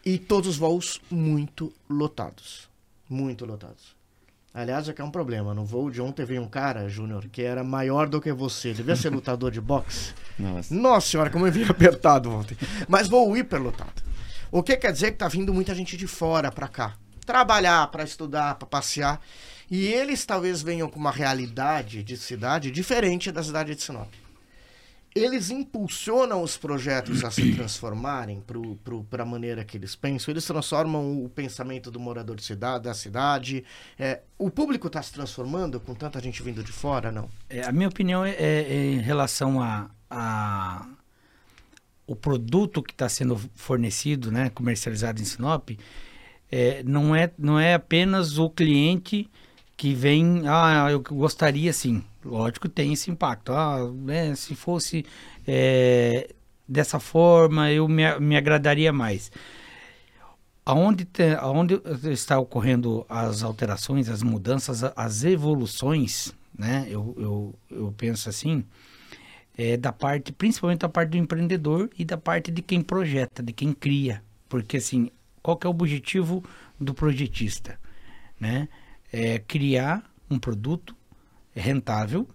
E 0.05 0.19
todos 0.19 0.51
os 0.51 0.57
voos 0.57 1.01
muito 1.09 1.73
lotados. 1.89 2.69
Muito 3.09 3.47
lotados. 3.47 3.95
Aliás, 4.53 4.89
aqui 4.89 5.01
é 5.01 5.05
um 5.05 5.11
problema. 5.11 5.55
No 5.55 5.65
voo 5.65 5.93
de 5.93 6.03
ontem 6.03 6.25
veio 6.25 6.43
um 6.43 6.49
cara, 6.49 6.89
Júnior, 6.89 7.29
que 7.29 7.43
era 7.43 7.63
maior 7.63 8.09
do 8.09 8.21
que 8.21 8.33
você. 8.33 8.75
Devia 8.75 8.97
ser 8.97 9.11
lutador 9.11 9.53
de 9.53 9.61
boxe. 9.61 10.13
Nossa. 10.37 10.75
Nossa 10.75 11.09
senhora, 11.09 11.31
como 11.31 11.47
eu 11.47 11.53
vi 11.53 11.63
apertado 11.63 12.33
ontem. 12.33 12.59
Mas 12.89 13.07
voo 13.07 13.37
hiperlotado. 13.37 14.03
O 14.51 14.61
que 14.61 14.77
quer 14.77 14.93
dizer 14.93 15.13
que 15.13 15.19
tá 15.19 15.29
vindo 15.29 15.55
muita 15.55 15.73
gente 15.73 15.97
de 15.97 16.09
fora 16.09 16.51
para 16.51 16.67
cá. 16.67 16.97
Trabalhar, 17.25 17.87
para 17.93 18.03
estudar, 18.03 18.57
para 18.57 18.67
passear. 18.67 19.21
E 19.71 19.87
eles 19.87 20.25
talvez 20.25 20.63
venham 20.63 20.89
com 20.89 20.99
uma 20.99 21.11
realidade 21.11 22.03
de 22.03 22.17
cidade 22.17 22.71
diferente 22.71 23.33
da 23.33 23.43
cidade 23.43 23.75
de 23.75 23.83
Sinop. 23.83 24.09
eles 25.15 25.51
impulsionam 25.51 26.43
os 26.43 26.57
projetos 26.57 27.25
a 27.25 27.31
se 27.31 27.53
transformarem 27.57 28.43
para 29.11 29.23
a 29.23 29.27
maneira 29.27 29.65
que 29.65 29.77
eles 29.77 29.97
pensam? 29.97 30.33
Eles 30.33 30.45
transformam 30.45 31.25
o 31.25 31.29
pensamento 31.29 31.91
do 31.91 31.99
morador 31.99 32.37
de 32.37 32.45
cidade, 32.45 32.85
da 32.85 32.95
cidade? 32.95 33.65
É, 33.99 34.21
o 34.39 34.51
público 34.51 34.87
está 34.87 35.03
se 35.03 35.13
transformando 35.13 35.81
com 35.81 35.95
tanta 35.95 36.21
gente 36.21 36.43
vindo 36.43 36.63
de 36.63 36.71
fora, 36.71 37.11
não? 37.11 37.29
É, 37.49 37.63
a 37.63 37.73
minha 37.73 37.89
opinião 37.89 38.25
é, 38.25 38.31
é, 38.33 38.63
é 38.69 38.93
em 38.93 39.01
relação 39.01 39.61
a, 39.61 39.91
a 40.09 40.87
o 42.07 42.15
produto 42.15 42.83
que 42.83 42.93
está 42.93 43.09
sendo 43.09 43.37
fornecido, 43.55 44.31
né, 44.31 44.49
comercializado 44.51 45.21
em 45.21 45.25
Sinop, 45.25 45.71
é, 46.51 46.83
não, 46.85 47.15
é, 47.17 47.33
não 47.37 47.59
é 47.59 47.75
apenas 47.75 48.39
o 48.39 48.49
cliente 48.49 49.29
que 49.77 49.95
vem, 49.95 50.43
ah, 50.47 50.89
eu 50.91 51.01
gostaria 51.01 51.73
sim. 51.73 52.03
Lógico 52.25 52.69
tem 52.69 52.93
esse 52.93 53.11
impacto. 53.11 53.53
Ah, 53.53 53.91
né, 53.93 54.35
se 54.35 54.55
fosse 54.55 55.05
é, 55.47 56.35
dessa 56.67 56.99
forma, 56.99 57.71
eu 57.71 57.87
me, 57.87 58.19
me 58.19 58.37
agradaria 58.37 58.93
mais. 58.93 59.31
Aonde, 60.65 61.05
te, 61.05 61.35
aonde 61.39 61.81
está 62.11 62.39
ocorrendo 62.39 63.07
as 63.09 63.43
alterações, 63.43 64.09
as 64.09 64.23
mudanças, 64.23 64.83
as 64.97 65.23
evoluções, 65.23 66.35
né? 66.59 66.87
Eu, 66.89 67.15
eu, 67.19 67.55
eu 67.71 67.95
penso 67.97 68.29
assim, 68.29 68.65
é 69.57 69.77
da 69.77 69.93
parte, 69.93 70.33
principalmente 70.33 70.81
da 70.81 70.89
parte 70.89 71.11
do 71.11 71.19
empreendedor 71.19 71.89
e 71.97 72.05
da 72.05 72.17
parte 72.17 72.51
de 72.51 72.63
quem 72.63 72.83
projeta, 72.83 73.43
de 73.43 73.53
quem 73.53 73.73
cria. 73.73 74.23
Porque 74.49 74.79
assim, 74.79 75.11
qual 75.41 75.57
que 75.57 75.67
é 75.67 75.71
o 75.71 75.73
objetivo 75.73 76.43
do 76.81 76.93
projetista? 76.93 77.79
Né? 78.41 78.69
É 79.13 79.39
criar 79.39 80.11
um 80.31 80.39
produto 80.39 80.95
rentável 81.55 82.29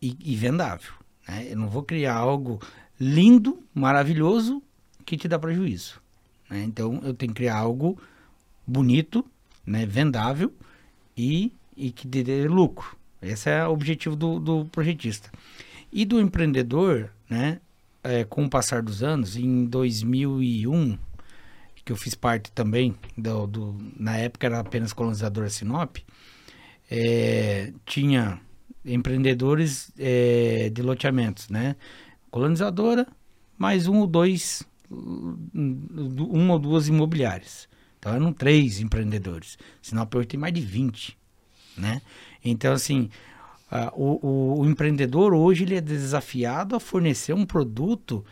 e, 0.00 0.16
e 0.20 0.34
vendável. 0.34 0.92
Né? 1.28 1.48
Eu 1.50 1.56
não 1.56 1.68
vou 1.68 1.82
criar 1.82 2.14
algo 2.14 2.60
lindo, 2.98 3.62
maravilhoso, 3.74 4.62
que 5.04 5.16
te 5.16 5.28
dá 5.28 5.38
prejuízo. 5.38 6.00
Né? 6.48 6.64
Então, 6.64 7.00
eu 7.04 7.14
tenho 7.14 7.32
que 7.32 7.36
criar 7.36 7.56
algo 7.56 8.00
bonito, 8.66 9.24
né? 9.66 9.86
vendável 9.86 10.52
e, 11.16 11.52
e 11.76 11.90
que 11.90 12.06
dê 12.06 12.46
lucro. 12.48 12.96
Esse 13.20 13.50
é 13.50 13.66
o 13.66 13.72
objetivo 13.72 14.14
do, 14.14 14.38
do 14.38 14.64
projetista. 14.66 15.30
E 15.90 16.04
do 16.04 16.20
empreendedor, 16.20 17.10
né? 17.28 17.60
É, 18.02 18.22
com 18.22 18.44
o 18.44 18.50
passar 18.50 18.82
dos 18.82 19.02
anos, 19.02 19.34
em 19.34 19.64
2001, 19.64 20.98
que 21.84 21.92
eu 21.92 21.96
fiz 21.96 22.14
parte 22.14 22.50
também, 22.52 22.94
do, 23.16 23.46
do 23.46 23.76
na 23.98 24.16
época 24.16 24.46
era 24.46 24.60
apenas 24.60 24.92
colonizadora 24.92 25.50
Sinop, 25.50 25.98
é, 26.90 27.72
tinha 27.84 28.40
empreendedores 28.84 29.92
é, 29.98 30.70
de 30.70 30.82
loteamentos, 30.82 31.48
né? 31.48 31.76
Colonizadora, 32.30 33.06
mais 33.56 33.86
um 33.86 33.98
ou 34.00 34.06
dois, 34.06 34.62
uma 34.90 36.54
ou 36.54 36.58
duas 36.58 36.88
imobiliárias. 36.88 37.68
Então 37.98 38.14
eram 38.14 38.32
três 38.32 38.80
empreendedores. 38.80 39.58
Sinop 39.80 40.14
hoje 40.14 40.28
tem 40.28 40.40
mais 40.40 40.52
de 40.52 40.60
20, 40.60 41.16
né? 41.76 42.02
Então, 42.44 42.72
assim, 42.72 43.10
Uh, 43.74 43.90
o, 43.96 44.60
o, 44.60 44.66
empreendedor 44.66 45.34
hoje 45.34 45.64
ele 45.64 45.74
é 45.74 45.80
desafiado 45.80 46.76
a 46.76 46.80
fornecer 46.80 47.32
um 47.32 47.44
produto 47.44 48.24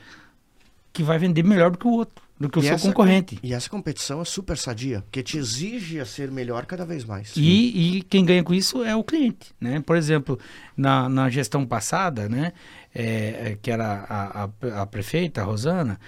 que 0.92 1.02
vai 1.02 1.18
vender 1.18 1.42
melhor 1.42 1.72
do 1.72 1.78
que 1.78 1.86
o 1.86 1.90
outro, 1.90 2.22
do 2.42 2.50
que 2.50 2.58
e 2.58 2.62
o 2.62 2.64
seu 2.64 2.78
concorrente. 2.78 3.38
E 3.42 3.54
essa 3.54 3.70
competição 3.70 4.20
é 4.20 4.24
super 4.24 4.58
sadia, 4.58 5.02
porque 5.02 5.22
te 5.22 5.38
exige 5.38 6.00
a 6.00 6.04
ser 6.04 6.30
melhor 6.30 6.66
cada 6.66 6.84
vez 6.84 7.04
mais. 7.04 7.32
E, 7.36 7.98
e 7.98 8.02
quem 8.02 8.24
ganha 8.24 8.42
com 8.42 8.52
isso 8.52 8.82
é 8.82 8.96
o 8.96 9.04
cliente, 9.04 9.54
né? 9.60 9.80
Por 9.80 9.96
exemplo, 9.96 10.38
na, 10.76 11.08
na 11.08 11.30
gestão 11.30 11.64
passada, 11.64 12.28
né, 12.28 12.52
é, 12.92 13.04
é 13.52 13.58
que 13.62 13.70
era 13.70 14.04
a, 14.08 14.44
a, 14.44 14.82
a 14.82 14.86
prefeita, 14.86 15.40
a 15.40 15.44
Rosana, 15.44 16.00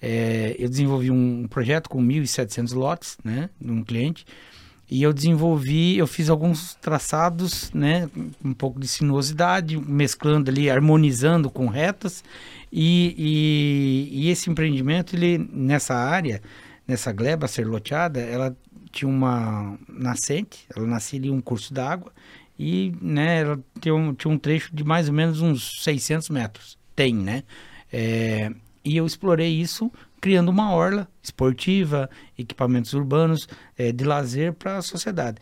é, 0.00 0.54
eu 0.58 0.68
desenvolvi 0.68 1.10
um 1.10 1.46
projeto 1.48 1.90
com 1.90 2.00
1.700 2.02 2.72
lotes, 2.74 3.18
né, 3.24 3.50
de 3.60 3.70
um 3.70 3.82
cliente, 3.82 4.24
e 4.90 5.04
eu 5.04 5.12
desenvolvi, 5.12 5.96
eu 5.96 6.06
fiz 6.06 6.28
alguns 6.28 6.74
traçados, 6.74 7.72
né, 7.72 8.10
um 8.44 8.52
pouco 8.52 8.80
de 8.80 8.88
sinuosidade, 8.88 9.76
mesclando 9.76 10.50
ali, 10.50 10.68
harmonizando 10.68 11.48
com 11.48 11.68
retas. 11.68 12.24
E, 12.72 13.14
e, 13.16 14.22
e 14.22 14.30
esse 14.30 14.50
empreendimento, 14.50 15.14
ele 15.14 15.38
nessa 15.38 15.94
área, 15.94 16.42
nessa 16.88 17.12
gleba 17.12 17.46
ser 17.46 17.68
loteada, 17.68 18.18
ela 18.18 18.56
tinha 18.90 19.08
uma 19.08 19.78
nascente, 19.88 20.66
ela 20.74 20.86
nascia 20.86 21.20
ali 21.20 21.30
um 21.30 21.40
curso 21.40 21.72
d'água 21.72 22.12
e, 22.58 22.92
né, 23.00 23.42
ela 23.42 23.60
tinha 23.80 23.94
um, 23.94 24.12
tinha 24.12 24.32
um 24.32 24.38
trecho 24.38 24.74
de 24.74 24.82
mais 24.82 25.08
ou 25.08 25.14
menos 25.14 25.40
uns 25.40 25.84
600 25.84 26.28
metros. 26.30 26.76
Tem, 26.96 27.14
né? 27.14 27.44
É, 27.92 28.50
e 28.84 28.96
eu 28.96 29.06
explorei 29.06 29.52
isso 29.52 29.90
criando 30.20 30.48
uma 30.50 30.72
orla 30.72 31.08
esportiva, 31.22 32.10
equipamentos 32.38 32.92
urbanos 32.92 33.48
é, 33.76 33.90
de 33.90 34.04
lazer 34.04 34.52
para 34.52 34.78
a 34.78 34.82
sociedade, 34.82 35.38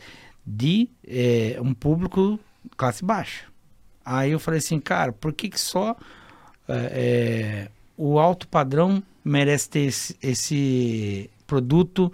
de 0.46 0.88
é, 1.06 1.58
um 1.60 1.74
público 1.74 2.38
classe 2.76 3.04
baixa. 3.04 3.46
Aí 4.04 4.30
eu 4.30 4.40
falei 4.40 4.58
assim, 4.58 4.80
cara, 4.80 5.12
por 5.12 5.32
que, 5.32 5.48
que 5.48 5.60
só 5.60 5.96
é, 6.68 7.68
o 7.96 8.18
alto 8.18 8.48
padrão 8.48 9.02
merece 9.24 9.68
ter 9.68 9.80
esse, 9.80 10.16
esse 10.22 11.30
produto 11.46 12.10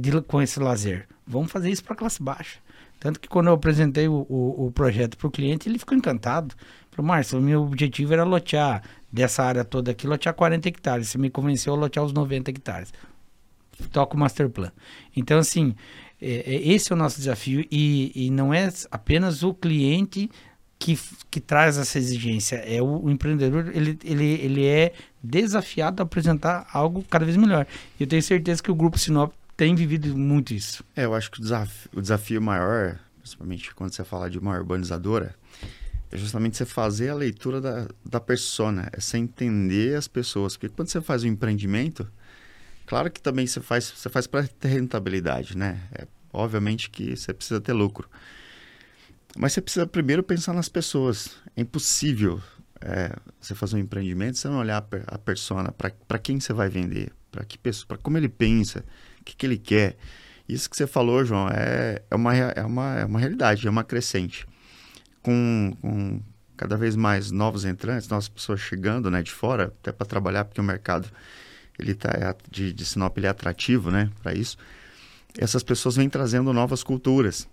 de, 0.00 0.22
com 0.22 0.40
esse 0.40 0.58
lazer? 0.58 1.06
Vamos 1.26 1.52
fazer 1.52 1.70
isso 1.70 1.84
para 1.84 1.96
classe 1.96 2.22
baixa. 2.22 2.58
Tanto 2.98 3.18
que 3.18 3.28
quando 3.28 3.48
eu 3.48 3.54
apresentei 3.54 4.08
o, 4.08 4.24
o, 4.28 4.66
o 4.66 4.72
projeto 4.72 5.18
para 5.18 5.26
o 5.26 5.30
cliente, 5.30 5.68
ele 5.68 5.78
ficou 5.78 5.98
encantado. 5.98 6.54
Falei, 6.92 7.08
Márcio, 7.08 7.38
o 7.38 7.42
meu 7.42 7.62
objetivo 7.62 8.12
era 8.12 8.22
lotear 8.22 8.82
dessa 9.12 9.42
área 9.42 9.64
toda 9.64 9.90
aqui, 9.90 10.06
lotear 10.06 10.34
40 10.34 10.68
hectares. 10.68 11.08
Você 11.08 11.18
me 11.18 11.28
convenceu 11.28 11.74
a 11.74 11.76
lotear 11.76 12.04
os 12.04 12.12
90 12.12 12.50
hectares. 12.50 12.92
Toca 13.90 14.16
o 14.16 14.18
master 14.18 14.48
plan. 14.48 14.72
Então, 15.14 15.38
assim, 15.38 15.74
é, 16.20 16.54
é, 16.54 16.68
esse 16.68 16.92
é 16.92 16.94
o 16.94 16.98
nosso 16.98 17.18
desafio 17.18 17.66
e, 17.70 18.12
e 18.14 18.30
não 18.30 18.54
é 18.54 18.72
apenas 18.90 19.42
o 19.42 19.52
cliente 19.52 20.30
que, 20.78 20.98
que 21.30 21.40
traz 21.40 21.76
essa 21.76 21.98
exigência. 21.98 22.56
É 22.56 22.80
o, 22.80 23.04
o, 23.04 23.10
empreendedor, 23.10 23.70
ele, 23.74 23.98
ele, 24.04 24.24
ele 24.24 24.66
é 24.66 24.92
desafiado 25.22 26.02
a 26.02 26.04
apresentar 26.04 26.66
algo 26.72 27.04
cada 27.10 27.24
vez 27.24 27.36
melhor. 27.36 27.66
E 27.98 28.04
eu 28.04 28.06
tenho 28.06 28.22
certeza 28.22 28.62
que 28.62 28.70
o 28.70 28.74
Grupo 28.74 28.98
Sinop 28.98 29.32
tem 29.56 29.74
vivido 29.74 30.16
muito 30.16 30.54
isso. 30.54 30.82
É, 30.96 31.04
eu 31.04 31.14
acho 31.14 31.30
que 31.30 31.38
o 31.38 31.42
desafio, 31.42 31.90
o 31.94 32.00
desafio 32.00 32.40
maior, 32.40 32.98
principalmente 33.20 33.74
quando 33.74 33.92
você 33.92 34.04
fala 34.04 34.30
de 34.30 34.38
uma 34.38 34.56
urbanizadora, 34.56 35.34
é 36.12 36.16
justamente 36.18 36.58
você 36.58 36.66
fazer 36.66 37.08
a 37.08 37.14
leitura 37.14 37.58
da, 37.58 37.88
da 38.04 38.20
persona, 38.20 38.90
é 38.92 39.00
você 39.00 39.16
entender 39.16 39.96
as 39.96 40.06
pessoas. 40.06 40.56
Porque 40.56 40.68
quando 40.68 40.88
você 40.88 41.00
faz 41.00 41.24
um 41.24 41.28
empreendimento, 41.28 42.06
claro 42.86 43.10
que 43.10 43.20
também 43.20 43.46
você 43.46 43.60
faz, 43.62 43.90
você 43.96 44.10
faz 44.10 44.26
para 44.26 44.46
ter 44.46 44.68
rentabilidade, 44.68 45.56
né? 45.56 45.80
É, 45.94 46.06
obviamente 46.30 46.90
que 46.90 47.16
você 47.16 47.32
precisa 47.32 47.62
ter 47.62 47.72
lucro. 47.72 48.10
Mas 49.34 49.54
você 49.54 49.62
precisa 49.62 49.86
primeiro 49.86 50.22
pensar 50.22 50.52
nas 50.52 50.68
pessoas. 50.68 51.30
É 51.56 51.62
impossível 51.62 52.42
é, 52.82 53.16
você 53.40 53.54
fazer 53.54 53.76
um 53.76 53.78
empreendimento 53.78 54.36
você 54.36 54.48
não 54.48 54.58
olhar 54.58 54.86
a 55.06 55.18
persona, 55.18 55.72
para 55.72 56.18
quem 56.18 56.38
você 56.38 56.52
vai 56.52 56.68
vender, 56.68 57.10
para 57.30 57.42
que 57.42 57.56
pessoa, 57.56 57.86
para 57.88 57.96
como 57.96 58.18
ele 58.18 58.28
pensa, 58.28 58.84
o 59.18 59.24
que, 59.24 59.34
que 59.34 59.46
ele 59.46 59.56
quer. 59.56 59.96
Isso 60.46 60.68
que 60.68 60.76
você 60.76 60.86
falou, 60.86 61.24
João, 61.24 61.48
é, 61.48 62.02
é, 62.10 62.14
uma, 62.14 62.36
é, 62.36 62.62
uma, 62.62 62.98
é 62.98 63.04
uma 63.06 63.18
realidade, 63.18 63.66
é 63.66 63.70
uma 63.70 63.82
crescente 63.82 64.46
com, 65.22 65.76
com 65.80 66.20
cada 66.56 66.76
vez 66.76 66.96
mais 66.96 67.30
novos 67.30 67.64
entrantes, 67.64 68.08
novas 68.08 68.28
pessoas 68.28 68.60
chegando 68.60 69.10
né, 69.10 69.22
de 69.22 69.30
fora, 69.30 69.64
até 69.64 69.92
para 69.92 70.06
trabalhar, 70.06 70.44
porque 70.44 70.60
o 70.60 70.64
mercado 70.64 71.08
ele 71.78 71.94
tá, 71.94 72.10
é 72.10 72.34
de, 72.50 72.72
de 72.72 72.84
Sinop 72.84 73.16
ele 73.16 73.26
é 73.26 73.30
atrativo 73.30 73.90
né, 73.90 74.10
para 74.22 74.34
isso. 74.34 74.56
Essas 75.38 75.62
pessoas 75.62 75.96
vêm 75.96 76.08
trazendo 76.08 76.52
novas 76.52 76.82
culturas. 76.82 77.48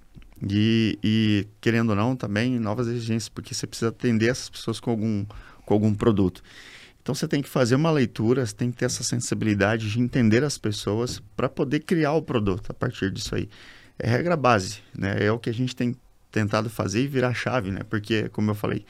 E, 0.50 0.98
e, 1.04 1.48
querendo 1.60 1.90
ou 1.90 1.96
não, 1.96 2.16
também 2.16 2.60
novas 2.60 2.88
exigências, 2.88 3.30
porque 3.30 3.54
você 3.54 3.68
precisa 3.68 3.90
atender 3.90 4.30
essas 4.30 4.50
pessoas 4.50 4.80
com 4.80 4.92
algum, 4.92 5.26
com 5.66 5.74
algum 5.74 5.94
produto. 5.94 6.42
Então 7.02 7.16
você 7.16 7.28
tem 7.28 7.42
que 7.42 7.50
fazer 7.50 7.76
uma 7.76 7.92
leitura, 7.92 8.46
você 8.46 8.54
tem 8.54 8.72
que 8.72 8.78
ter 8.78 8.86
essa 8.86 9.04
sensibilidade 9.04 9.90
de 9.90 10.00
entender 10.00 10.44
as 10.44 10.58
pessoas 10.58 11.22
para 11.36 11.50
poder 11.50 11.80
criar 11.82 12.14
o 12.14 12.22
produto 12.22 12.70
a 12.70 12.74
partir 12.74 13.12
disso 13.12 13.36
aí. 13.36 13.50
É 13.98 14.08
regra 14.08 14.38
base, 14.38 14.80
né? 14.98 15.18
É 15.20 15.32
o 15.32 15.40
que 15.40 15.50
a 15.50 15.54
gente 15.54 15.76
tem 15.76 15.96
tentado 16.31 16.69
fazer 16.69 17.03
e 17.03 17.07
virar 17.07 17.33
chave, 17.33 17.71
né? 17.71 17.81
Porque, 17.89 18.29
como 18.29 18.51
eu 18.51 18.55
falei, 18.55 18.86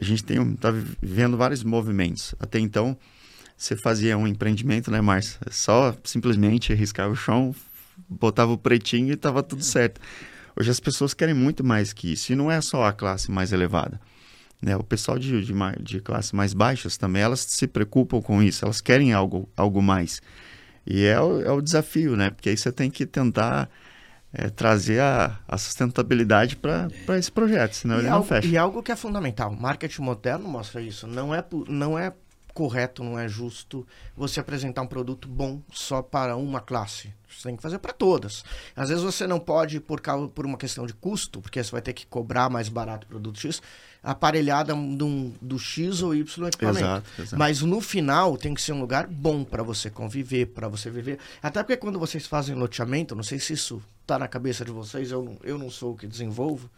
a 0.00 0.04
gente 0.04 0.24
tem 0.24 0.54
tá 0.56 0.70
vivendo 0.70 1.36
vários 1.36 1.62
movimentos. 1.64 2.34
Até 2.38 2.58
então, 2.58 2.96
você 3.56 3.76
fazia 3.76 4.18
um 4.18 4.26
empreendimento, 4.26 4.90
né, 4.90 5.00
Márcia? 5.00 5.40
Só 5.50 5.96
simplesmente 6.04 6.74
riscava 6.74 7.12
o 7.12 7.16
chão, 7.16 7.54
botava 8.08 8.52
o 8.52 8.58
pretinho 8.58 9.10
e 9.10 9.14
estava 9.14 9.42
tudo 9.42 9.62
certo. 9.62 10.00
Hoje 10.54 10.70
as 10.70 10.80
pessoas 10.80 11.14
querem 11.14 11.34
muito 11.34 11.64
mais 11.64 11.92
que 11.92 12.12
isso. 12.12 12.32
E 12.32 12.36
não 12.36 12.50
é 12.50 12.60
só 12.60 12.84
a 12.84 12.92
classe 12.92 13.30
mais 13.30 13.52
elevada. 13.52 14.00
Né? 14.60 14.76
O 14.76 14.82
pessoal 14.82 15.18
de, 15.18 15.44
de, 15.44 15.54
de 15.80 16.00
classes 16.00 16.32
mais 16.32 16.52
baixas 16.52 16.96
também, 16.96 17.22
elas 17.22 17.40
se 17.40 17.66
preocupam 17.66 18.20
com 18.20 18.42
isso. 18.42 18.64
Elas 18.64 18.80
querem 18.80 19.12
algo, 19.12 19.48
algo 19.56 19.82
mais. 19.82 20.20
E 20.86 21.04
é 21.04 21.20
o, 21.20 21.40
é 21.42 21.50
o 21.50 21.60
desafio, 21.60 22.16
né? 22.16 22.30
Porque 22.30 22.48
aí 22.48 22.56
você 22.56 22.70
tem 22.70 22.90
que 22.90 23.04
tentar 23.04 23.68
é, 24.38 24.50
trazer 24.50 25.00
a, 25.00 25.38
a 25.48 25.56
sustentabilidade 25.56 26.56
para 26.56 26.90
esse 27.18 27.32
projeto, 27.32 27.72
senão 27.72 27.96
e 27.96 28.00
ele 28.00 28.08
algo, 28.08 28.18
não 28.18 28.28
fecha. 28.28 28.46
E 28.46 28.58
algo 28.58 28.82
que 28.82 28.92
é 28.92 28.96
fundamental, 28.96 29.50
marketing 29.50 30.02
moderno 30.02 30.46
mostra 30.46 30.82
isso. 30.82 31.06
Não 31.06 31.34
é, 31.34 31.42
não 31.68 31.98
é 31.98 32.12
correto, 32.52 33.02
não 33.02 33.18
é 33.18 33.28
justo 33.28 33.86
você 34.14 34.40
apresentar 34.40 34.82
um 34.82 34.86
produto 34.86 35.26
bom 35.26 35.62
só 35.72 36.02
para 36.02 36.36
uma 36.36 36.60
classe. 36.60 37.12
Você 37.28 37.48
tem 37.48 37.56
que 37.56 37.62
fazer 37.62 37.78
para 37.78 37.92
todas. 37.92 38.44
Às 38.74 38.90
vezes 38.90 39.02
você 39.02 39.26
não 39.26 39.38
pode, 39.38 39.80
por, 39.80 40.00
causa, 40.00 40.28
por 40.28 40.46
uma 40.46 40.56
questão 40.56 40.86
de 40.86 40.94
custo, 40.94 41.40
porque 41.40 41.62
você 41.62 41.70
vai 41.70 41.82
ter 41.82 41.92
que 41.92 42.06
cobrar 42.06 42.48
mais 42.48 42.68
barato 42.68 43.06
o 43.06 43.08
produto 43.08 43.38
X, 43.38 43.62
aparelhada 44.06 44.72
do, 44.72 45.32
do 45.42 45.58
X 45.58 46.00
ou 46.00 46.14
Y 46.14 46.46
equipamento. 46.46 46.78
Exato, 46.78 47.10
exato. 47.18 47.36
Mas 47.36 47.60
no 47.60 47.80
final 47.80 48.36
tem 48.36 48.54
que 48.54 48.62
ser 48.62 48.72
um 48.72 48.80
lugar 48.80 49.08
bom 49.08 49.42
para 49.42 49.64
você 49.64 49.90
conviver, 49.90 50.46
para 50.46 50.68
você 50.68 50.88
viver. 50.88 51.18
Até 51.42 51.60
porque 51.60 51.76
quando 51.76 51.98
vocês 51.98 52.24
fazem 52.24 52.54
loteamento, 52.54 53.16
não 53.16 53.24
sei 53.24 53.40
se 53.40 53.52
isso 53.52 53.82
está 54.02 54.16
na 54.16 54.28
cabeça 54.28 54.64
de 54.64 54.70
vocês, 54.70 55.10
eu 55.10 55.24
não, 55.24 55.36
eu 55.42 55.58
não 55.58 55.68
sou 55.68 55.92
o 55.94 55.96
que 55.96 56.06
desenvolvo. 56.06 56.70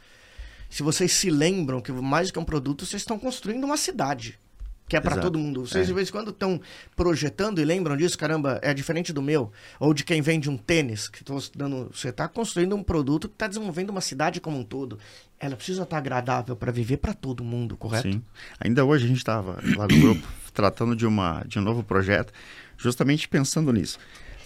Se 0.71 0.83
vocês 0.83 1.13
se 1.13 1.29
lembram 1.29 1.83
que 1.83 1.93
mais 1.93 2.31
que 2.31 2.39
um 2.39 2.45
produto, 2.45 2.87
vocês 2.87 3.03
estão 3.03 3.19
construindo 3.19 3.65
uma 3.65 3.77
cidade 3.77 4.39
que 4.89 4.97
é 4.97 5.01
para 5.01 5.17
todo 5.17 5.39
mundo. 5.39 5.67
Vocês 5.67 5.85
é. 5.85 5.87
de 5.87 5.93
vez 5.93 6.09
em 6.09 6.13
quando 6.13 6.31
estão 6.31 6.61
projetando 6.97 7.61
e 7.61 7.65
lembram 7.65 7.97
disso, 7.97 8.17
caramba, 8.17 8.59
é 8.63 8.73
diferente 8.73 9.13
do 9.13 9.21
meu, 9.21 9.53
ou 9.79 9.93
de 9.93 10.03
quem 10.03 10.23
vende 10.23 10.49
um 10.49 10.57
tênis, 10.57 11.09
que 11.09 11.23
tô 11.23 11.39
dando, 11.55 11.91
você 11.93 12.09
está 12.09 12.27
construindo 12.27 12.75
um 12.75 12.83
produto 12.83 13.29
que 13.29 13.35
está 13.35 13.47
desenvolvendo 13.47 13.91
uma 13.91 14.01
cidade 14.01 14.41
como 14.41 14.59
um 14.59 14.65
todo. 14.65 14.99
Ela 15.39 15.55
precisa 15.55 15.83
estar 15.83 15.97
tá 15.97 15.99
agradável 15.99 16.57
para 16.57 16.73
viver 16.73 16.97
para 16.97 17.13
todo 17.13 17.45
mundo, 17.45 17.77
correto? 17.77 18.11
Sim. 18.11 18.23
Ainda 18.59 18.85
hoje 18.85 19.05
a 19.05 19.09
gente 19.09 19.19
estava 19.19 19.61
lá 19.77 19.87
no 19.87 20.01
grupo 20.01 20.27
tratando 20.55 20.97
de 20.97 21.07
uma 21.07 21.45
de 21.47 21.59
um 21.59 21.63
novo 21.63 21.83
projeto, 21.83 22.33
justamente 22.77 23.29
pensando 23.29 23.73
nisso. 23.73 23.99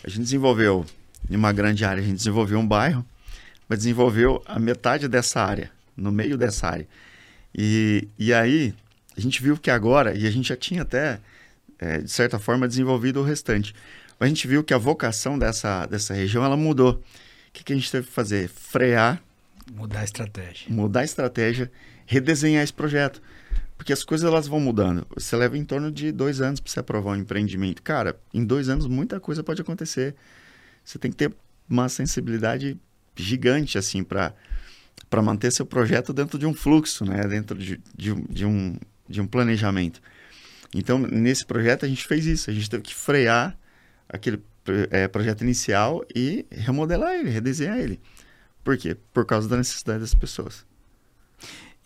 A 0.04 0.10
gente 0.10 0.22
desenvolveu 0.22 0.84
em 1.30 1.36
uma 1.36 1.52
grande 1.52 1.84
área, 1.84 2.02
a 2.02 2.04
gente 2.04 2.16
desenvolveu 2.16 2.58
um 2.58 2.66
bairro, 2.66 3.06
mas 3.68 3.78
desenvolveu 3.78 4.42
a 4.44 4.58
metade 4.58 5.06
dessa 5.08 5.40
área, 5.40 5.70
no 5.96 6.10
meio 6.10 6.36
dessa 6.36 6.66
área. 6.66 6.88
E, 7.56 8.08
e 8.18 8.32
aí 8.32 8.74
a 9.16 9.20
gente 9.20 9.42
viu 9.42 9.56
que 9.56 9.70
agora, 9.70 10.16
e 10.16 10.26
a 10.26 10.30
gente 10.30 10.48
já 10.48 10.56
tinha 10.56 10.82
até, 10.82 11.20
é, 11.78 11.98
de 11.98 12.10
certa 12.10 12.38
forma, 12.38 12.66
desenvolvido 12.66 13.20
o 13.20 13.24
restante, 13.24 13.74
a 14.18 14.26
gente 14.26 14.46
viu 14.46 14.62
que 14.62 14.72
a 14.72 14.78
vocação 14.78 15.38
dessa, 15.38 15.84
dessa 15.86 16.14
região, 16.14 16.44
ela 16.44 16.56
mudou. 16.56 16.92
O 16.92 17.00
que, 17.52 17.64
que 17.64 17.72
a 17.72 17.76
gente 17.76 17.90
teve 17.90 18.06
que 18.06 18.12
fazer? 18.12 18.48
Frear. 18.48 19.20
Mudar 19.74 20.00
a 20.00 20.04
estratégia. 20.04 20.72
Mudar 20.72 21.00
a 21.00 21.04
estratégia, 21.04 21.70
redesenhar 22.06 22.62
esse 22.62 22.72
projeto. 22.72 23.20
Porque 23.76 23.92
as 23.92 24.04
coisas 24.04 24.28
elas 24.28 24.46
vão 24.46 24.60
mudando. 24.60 25.04
Você 25.16 25.34
leva 25.34 25.58
em 25.58 25.64
torno 25.64 25.90
de 25.90 26.12
dois 26.12 26.40
anos 26.40 26.60
para 26.60 26.70
você 26.70 26.78
aprovar 26.78 27.16
um 27.16 27.20
empreendimento. 27.20 27.82
Cara, 27.82 28.16
em 28.32 28.44
dois 28.44 28.68
anos 28.68 28.86
muita 28.86 29.18
coisa 29.18 29.42
pode 29.42 29.60
acontecer. 29.60 30.14
Você 30.84 31.00
tem 31.00 31.10
que 31.10 31.16
ter 31.16 31.34
uma 31.68 31.88
sensibilidade 31.88 32.78
gigante 33.16 33.76
assim 33.76 34.04
para 34.04 34.32
para 35.10 35.20
manter 35.20 35.50
seu 35.50 35.66
projeto 35.66 36.12
dentro 36.12 36.38
de 36.38 36.46
um 36.46 36.54
fluxo, 36.54 37.04
né? 37.04 37.26
Dentro 37.26 37.58
de, 37.58 37.80
de, 37.94 38.14
de 38.14 38.46
um 38.46 38.76
de 39.12 39.20
um 39.20 39.26
planejamento. 39.26 40.00
Então, 40.74 40.98
nesse 40.98 41.44
projeto, 41.44 41.84
a 41.84 41.88
gente 41.88 42.04
fez 42.06 42.26
isso. 42.26 42.50
A 42.50 42.52
gente 42.52 42.68
teve 42.68 42.82
que 42.82 42.94
frear 42.94 43.56
aquele 44.08 44.42
é, 44.90 45.06
projeto 45.06 45.42
inicial 45.42 46.04
e 46.14 46.46
remodelar 46.50 47.14
ele, 47.14 47.30
redesenhar 47.30 47.78
ele. 47.78 48.00
Por 48.64 48.76
quê? 48.76 48.96
Por 49.12 49.26
causa 49.26 49.48
da 49.48 49.56
necessidade 49.56 50.00
das 50.00 50.14
pessoas. 50.14 50.64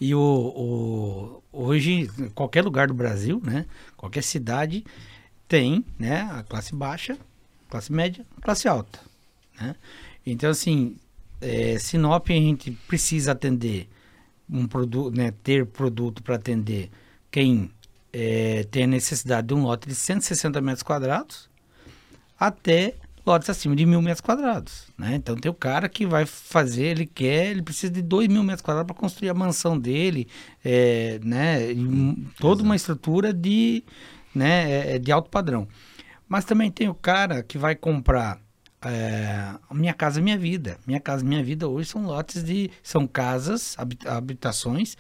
E 0.01 0.15
o, 0.15 0.21
o, 0.21 1.43
hoje, 1.53 2.09
qualquer 2.35 2.63
lugar 2.63 2.89
do 2.89 2.95
Brasil, 2.95 3.41
né? 3.45 3.67
Qualquer 3.97 4.23
cidade 4.23 4.85
tem 5.49 5.85
né, 5.99 6.29
a 6.33 6.43
classe 6.43 6.75
baixa, 6.75 7.17
classe 7.71 7.93
média, 7.93 8.25
classe 8.43 8.69
alta. 8.69 9.01
Né? 9.59 9.75
Então, 10.25 10.51
assim, 10.51 10.97
é, 11.41 11.79
Sinop 11.79 12.29
a 12.29 12.35
gente 12.35 12.73
precisa 12.87 13.33
atender 13.33 13.89
um 14.49 14.67
produto, 14.67 15.17
né, 15.17 15.33
ter 15.43 15.67
produto 15.67 16.23
para 16.23 16.37
atender 16.37 16.91
quem 17.37 17.71
é, 18.15 18.67
tem 18.71 18.85
a 18.85 18.87
necessidade 18.87 19.49
de 19.49 19.53
um 19.53 19.63
lote 19.63 19.87
de 19.87 19.95
160 19.95 20.59
metros 20.63 20.83
quadrados 20.83 21.51
até 22.41 22.95
lotes 23.27 23.51
acima 23.51 23.77
de 23.77 23.85
mil 23.85 24.01
metros 24.01 24.23
quadrados, 24.23 24.87
né? 24.97 25.17
Então 25.17 25.37
tem 25.37 25.51
o 25.51 25.55
cara 25.55 25.87
que 25.87 26.07
vai 26.07 26.25
fazer, 26.25 26.85
ele 26.85 27.05
quer, 27.05 27.51
ele 27.51 27.61
precisa 27.61 27.93
de 27.93 28.01
dois 28.01 28.27
mil 28.29 28.43
metros 28.43 28.63
quadrados 28.63 28.91
para 28.91 28.99
construir 28.99 29.29
a 29.29 29.35
mansão 29.35 29.79
dele, 29.79 30.27
é, 30.65 31.21
né? 31.23 31.59
Toda 32.41 32.63
uma 32.63 32.75
estrutura 32.75 33.35
de, 33.35 33.85
né? 34.35 34.71
É, 34.71 34.95
é, 34.95 34.99
de 34.99 35.13
alto 35.13 35.29
padrão. 35.29 35.69
Mas 36.27 36.47
também 36.47 36.71
tem 36.71 36.89
o 36.89 36.95
cara 36.95 37.43
que 37.43 37.59
vai 37.59 37.75
comprar 37.75 38.41
é, 38.81 39.57
Minha 39.73 39.93
Casa 39.93 40.23
Minha 40.23 40.39
Vida. 40.39 40.79
Minha 40.87 41.01
Casa 41.01 41.23
Minha 41.23 41.45
Vida 41.45 41.69
hoje 41.69 41.91
são 41.91 42.07
lotes 42.07 42.43
de, 42.43 42.71
são 42.83 43.07
casas, 43.07 43.77
habitações 44.07 44.97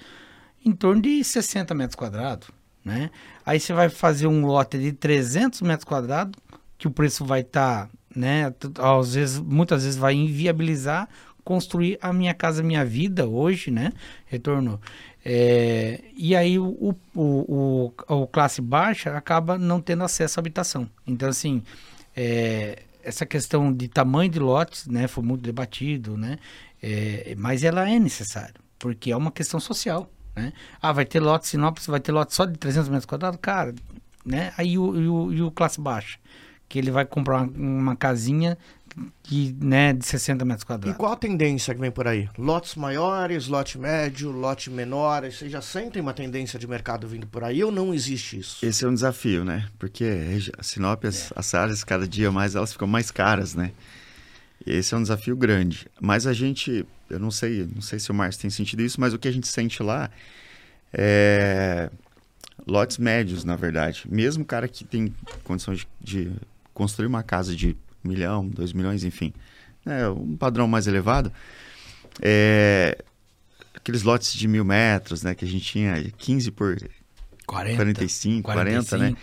em 0.64 0.72
torno 0.72 1.02
de 1.02 1.22
60 1.22 1.74
metros 1.74 1.96
quadrados, 1.96 2.48
né? 2.84 3.10
Aí 3.44 3.60
você 3.60 3.72
vai 3.72 3.88
fazer 3.88 4.26
um 4.26 4.44
lote 4.44 4.78
de 4.78 4.92
300 4.92 5.62
metros 5.62 5.84
quadrados, 5.84 6.34
que 6.78 6.86
o 6.86 6.90
preço 6.90 7.24
vai 7.24 7.40
estar, 7.40 7.86
tá, 7.86 7.90
né? 8.14 8.52
Às 8.78 9.14
vezes, 9.14 9.38
muitas 9.38 9.84
vezes 9.84 9.98
vai 9.98 10.14
inviabilizar 10.14 11.08
construir 11.46 11.96
a 12.02 12.12
minha 12.12 12.34
casa, 12.34 12.60
minha 12.60 12.84
vida 12.84 13.24
hoje, 13.24 13.70
né? 13.70 13.92
Retorno. 14.26 14.80
É, 15.24 16.02
e 16.16 16.34
aí 16.34 16.58
o, 16.58 16.66
o, 16.66 16.94
o, 17.14 17.92
o, 18.08 18.26
classe 18.26 18.60
baixa 18.60 19.16
acaba 19.16 19.56
não 19.56 19.80
tendo 19.80 20.02
acesso 20.02 20.38
à 20.38 20.40
habitação. 20.40 20.90
Então, 21.06 21.28
assim, 21.28 21.62
é, 22.16 22.82
essa 23.00 23.24
questão 23.24 23.72
de 23.72 23.86
tamanho 23.86 24.28
de 24.28 24.40
lotes, 24.40 24.88
né? 24.88 25.06
Foi 25.06 25.22
muito 25.22 25.42
debatido, 25.42 26.16
né? 26.16 26.36
É, 26.82 27.36
mas 27.38 27.62
ela 27.62 27.88
é 27.88 27.98
necessária, 28.00 28.56
porque 28.76 29.12
é 29.12 29.16
uma 29.16 29.30
questão 29.30 29.60
social. 29.60 30.10
Né? 30.36 30.52
Ah, 30.80 30.92
vai 30.92 31.06
ter 31.06 31.18
lote 31.18 31.48
Sinop, 31.48 31.78
vai 31.86 32.00
ter 32.00 32.12
lote 32.12 32.34
só 32.34 32.44
de 32.44 32.58
300 32.58 32.88
metros 32.90 33.06
quadrados? 33.06 33.40
Cara, 33.40 33.74
né? 34.24 34.52
Aí 34.58 34.78
o, 34.78 34.94
e 34.94 35.08
o, 35.08 35.32
e 35.32 35.42
o 35.42 35.50
classe 35.50 35.80
baixa, 35.80 36.18
que 36.68 36.78
ele 36.78 36.90
vai 36.90 37.06
comprar 37.06 37.42
uma, 37.42 37.80
uma 37.80 37.96
casinha 37.96 38.58
que, 39.22 39.54
né, 39.60 39.92
de 39.92 40.06
60 40.06 40.44
metros 40.44 40.64
quadrados. 40.64 40.94
E 40.94 40.98
qual 40.98 41.12
a 41.12 41.16
tendência 41.16 41.74
que 41.74 41.80
vem 41.80 41.90
por 41.90 42.06
aí? 42.06 42.28
Lotes 42.38 42.74
maiores, 42.76 43.46
lote 43.46 43.78
médio, 43.78 44.30
lote 44.30 44.70
menor? 44.70 45.22
Vocês 45.22 45.50
já 45.50 45.60
sentem 45.60 46.00
uma 46.00 46.14
tendência 46.14 46.58
de 46.58 46.66
mercado 46.66 47.06
vindo 47.06 47.26
por 47.26 47.44
aí 47.44 47.62
ou 47.62 47.70
não 47.70 47.92
existe 47.92 48.38
isso? 48.38 48.64
Esse 48.64 48.84
é 48.84 48.88
um 48.88 48.94
desafio, 48.94 49.44
né? 49.44 49.68
Porque 49.78 50.04
a 50.56 50.62
Sinop, 50.62 51.04
as, 51.04 51.30
é. 51.30 51.34
as 51.36 51.54
áreas, 51.54 51.84
cada 51.84 52.08
dia 52.08 52.30
mais, 52.30 52.54
elas 52.54 52.72
ficam 52.72 52.88
mais 52.88 53.10
caras, 53.10 53.54
né? 53.54 53.72
Esse 54.66 54.94
é 54.94 54.96
um 54.96 55.02
desafio 55.02 55.36
grande. 55.36 55.86
Mas 56.00 56.26
a 56.26 56.32
gente, 56.32 56.86
eu 57.10 57.18
não 57.18 57.30
sei, 57.30 57.68
não 57.72 57.82
sei 57.82 57.98
se 57.98 58.10
o 58.10 58.14
Márcio 58.14 58.42
tem 58.42 58.50
sentido 58.50 58.82
isso, 58.82 59.00
mas 59.00 59.12
o 59.14 59.18
que 59.18 59.28
a 59.28 59.32
gente 59.32 59.46
sente 59.48 59.82
lá 59.82 60.10
é 60.92 61.90
lotes 62.66 62.98
médios, 62.98 63.44
na 63.44 63.56
verdade. 63.56 64.04
Mesmo 64.08 64.42
o 64.42 64.46
cara 64.46 64.68
que 64.68 64.84
tem 64.84 65.14
condição 65.44 65.74
de, 65.74 65.86
de 66.00 66.32
construir 66.72 67.06
uma 67.06 67.22
casa 67.22 67.54
de 67.54 67.76
um 68.04 68.08
milhão, 68.08 68.46
dois 68.46 68.72
milhões, 68.72 69.04
enfim, 69.04 69.32
né, 69.84 70.08
um 70.08 70.36
padrão 70.36 70.66
mais 70.66 70.86
elevado, 70.86 71.32
é, 72.20 73.02
aqueles 73.74 74.02
lotes 74.02 74.32
de 74.32 74.48
mil 74.48 74.64
metros, 74.64 75.22
né, 75.22 75.34
que 75.34 75.44
a 75.44 75.48
gente 75.48 75.64
tinha 75.64 76.02
15 76.18 76.50
por 76.50 76.76
40, 77.46 77.76
45, 77.76 78.42
45. 78.42 78.88
40, 78.88 78.98
né? 78.98 79.16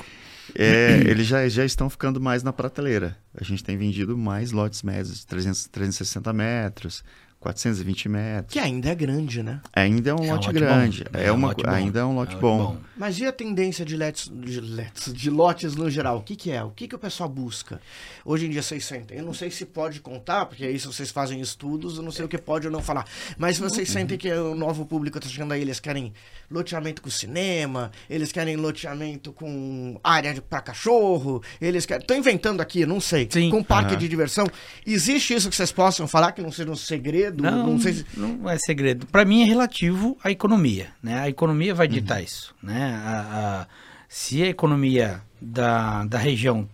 É, 0.55 1.01
eles 1.07 1.25
já, 1.25 1.47
já 1.47 1.65
estão 1.65 1.89
ficando 1.89 2.19
mais 2.19 2.43
na 2.43 2.51
prateleira. 2.53 3.17
A 3.35 3.43
gente 3.43 3.63
tem 3.63 3.77
vendido 3.77 4.17
mais 4.17 4.51
lotes 4.51 4.83
médios, 4.83 5.23
300, 5.25 5.67
360 5.67 6.33
metros, 6.33 7.03
420 7.43 8.09
metros. 8.09 8.53
Que 8.53 8.59
ainda 8.59 8.89
é 8.89 8.95
grande, 8.95 9.43
né? 9.43 9.59
Ainda 9.73 10.11
é 10.11 10.13
um, 10.13 10.23
é 10.23 10.31
lote, 10.31 10.31
um 10.31 10.33
lote, 10.33 10.53
grande. 10.53 11.05
É, 11.13 11.25
é 11.25 11.31
uma, 11.31 11.49
lote 11.49 11.67
ainda 11.67 11.99
é 11.99 12.05
um 12.05 12.15
lote, 12.15 12.35
é 12.35 12.39
bom. 12.39 12.57
bom. 12.57 12.77
Mas 12.95 13.19
e 13.19 13.25
a 13.25 13.33
tendência 13.33 13.83
de, 13.83 13.97
lets, 13.97 14.31
de, 14.33 14.61
lets, 14.61 15.13
de 15.13 15.29
lotes 15.29 15.75
no 15.75 15.89
geral? 15.89 16.19
O 16.19 16.21
que, 16.21 16.35
que 16.35 16.51
é? 16.51 16.63
O 16.63 16.69
que, 16.69 16.87
que 16.87 16.95
o 16.95 16.99
pessoal 16.99 17.27
busca? 17.27 17.81
Hoje 18.23 18.45
em 18.45 18.49
dia 18.49 18.61
vocês 18.61 18.85
sentem. 18.85 19.17
Eu 19.17 19.25
não 19.25 19.33
sei 19.33 19.51
se 19.51 19.65
pode 19.65 19.99
contar, 19.99 20.45
porque 20.45 20.63
aí 20.63 20.79
se 20.79 20.87
vocês 20.87 21.11
fazem 21.11 21.41
estudos, 21.41 21.97
eu 21.97 22.03
não 22.03 22.11
sei 22.11 22.23
o 22.23 22.27
que 22.29 22.37
pode 22.37 22.65
ou 22.67 22.71
não 22.71 22.81
falar. 22.81 23.05
Mas 23.37 23.57
vocês 23.57 23.89
uhum. 23.89 23.93
sentem 23.93 24.17
que 24.17 24.31
o 24.31 24.55
novo 24.55 24.85
público 24.85 25.17
está 25.17 25.29
chegando 25.29 25.51
aí, 25.51 25.61
eles 25.61 25.81
querem 25.81 26.13
loteamento 26.49 27.01
com 27.01 27.09
cinema, 27.09 27.91
eles 28.09 28.31
querem 28.31 28.55
loteamento 28.55 29.33
com 29.33 29.99
área 30.03 30.39
para 30.41 30.61
cachorro, 30.61 31.43
eles 31.59 31.85
querem. 31.85 32.01
Estou 32.01 32.15
inventando 32.15 32.61
aqui, 32.61 32.85
não 32.85 33.01
sei. 33.01 33.27
Sim. 33.29 33.49
Com 33.49 33.63
parque 33.63 33.93
uhum. 33.93 33.99
de 33.99 34.07
diversão. 34.07 34.45
Existe 34.85 35.33
isso 35.33 35.49
que 35.49 35.55
vocês 35.55 35.71
possam 35.71 36.07
falar, 36.07 36.31
que 36.31 36.41
não 36.41 36.51
seja 36.51 36.69
um 36.69 36.75
segredo? 36.75 37.32
Segredo? 37.33 37.51
Não, 37.51 37.67
não, 37.67 37.79
se... 37.79 38.05
não 38.15 38.49
é 38.49 38.57
segredo. 38.57 39.05
Para 39.07 39.25
mim 39.25 39.41
é 39.41 39.45
relativo 39.45 40.17
à 40.23 40.31
economia, 40.31 40.89
né? 41.01 41.19
A 41.19 41.29
economia 41.29 41.73
vai 41.73 41.87
ditar 41.87 42.19
uhum. 42.19 42.23
isso, 42.23 42.55
né? 42.61 43.01
A, 43.03 43.61
a, 43.61 43.67
se 44.07 44.43
a 44.43 44.47
economia 44.47 45.21
da, 45.41 46.05
da 46.05 46.17
região 46.17 46.67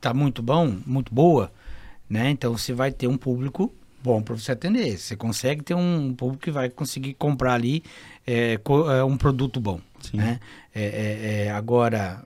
tá 0.00 0.12
muito 0.12 0.42
bom, 0.42 0.76
muito 0.86 1.14
boa, 1.14 1.52
né? 2.08 2.30
Então 2.30 2.56
você 2.56 2.72
vai 2.72 2.90
ter 2.90 3.06
um 3.06 3.16
público 3.16 3.72
bom 4.02 4.22
para 4.22 4.34
você 4.34 4.52
atender. 4.52 4.98
Você 4.98 5.14
consegue 5.14 5.62
ter 5.62 5.74
um 5.74 6.14
público 6.14 6.44
que 6.44 6.50
vai 6.50 6.68
conseguir 6.68 7.14
comprar 7.14 7.54
ali 7.54 7.82
é, 8.26 8.58
é 8.98 9.04
um 9.04 9.16
produto 9.16 9.60
bom. 9.60 9.80
Sim. 10.00 10.16
Né? 10.16 10.40
É, 10.74 10.82
é, 10.82 11.44
é, 11.44 11.50
agora, 11.50 12.24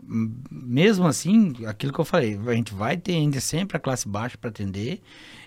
mesmo 0.50 1.06
assim, 1.06 1.52
aquilo 1.66 1.92
que 1.92 1.98
eu 1.98 2.04
falei, 2.04 2.38
a 2.46 2.54
gente 2.54 2.72
vai 2.72 2.96
ter 2.96 3.12
ainda 3.12 3.40
sempre 3.40 3.76
a 3.76 3.80
classe 3.80 4.08
baixa 4.08 4.38
para 4.38 4.50
atender 4.50 5.00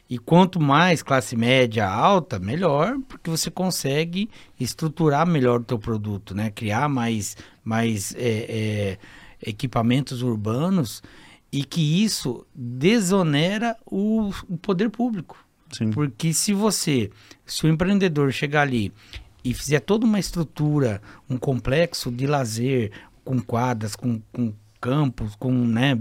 E 0.10 0.18
quanto 0.18 0.60
mais 0.60 1.04
classe 1.04 1.36
média 1.36 1.88
alta, 1.88 2.40
melhor, 2.40 2.98
porque 3.10 3.30
você 3.30 3.52
consegue 3.52 4.30
estruturar 4.60 5.28
melhor 5.28 5.60
o 5.60 5.64
teu 5.64 5.78
produto, 5.78 6.34
né? 6.34 6.50
Criar 6.50 6.88
mais, 6.88 7.36
mais 7.64 8.16
é, 8.16 8.46
é, 8.48 8.98
equipamentos 9.46 10.22
urbanos 10.22 11.04
e 11.52 11.64
que 11.64 12.04
isso 12.04 12.46
desonera 12.56 13.76
o, 13.86 14.32
o 14.48 14.58
poder 14.58 14.90
público. 14.90 15.38
Sim. 15.72 15.92
Porque 15.92 16.34
se 16.34 16.54
você, 16.54 17.10
se 17.46 17.66
o 17.66 17.70
empreendedor 17.70 18.32
chegar 18.32 18.62
ali 18.62 18.94
e 19.44 19.54
fizer 19.54 19.82
toda 19.82 20.06
uma 20.06 20.20
estrutura, 20.20 21.02
um 21.30 21.38
complexo 21.38 22.10
de 22.10 22.26
lazer, 22.26 22.92
com 23.26 23.42
quadras, 23.42 23.94
com, 23.96 24.22
com 24.32 24.54
campos, 24.80 25.36
com 25.36 25.52
né, 25.52 25.98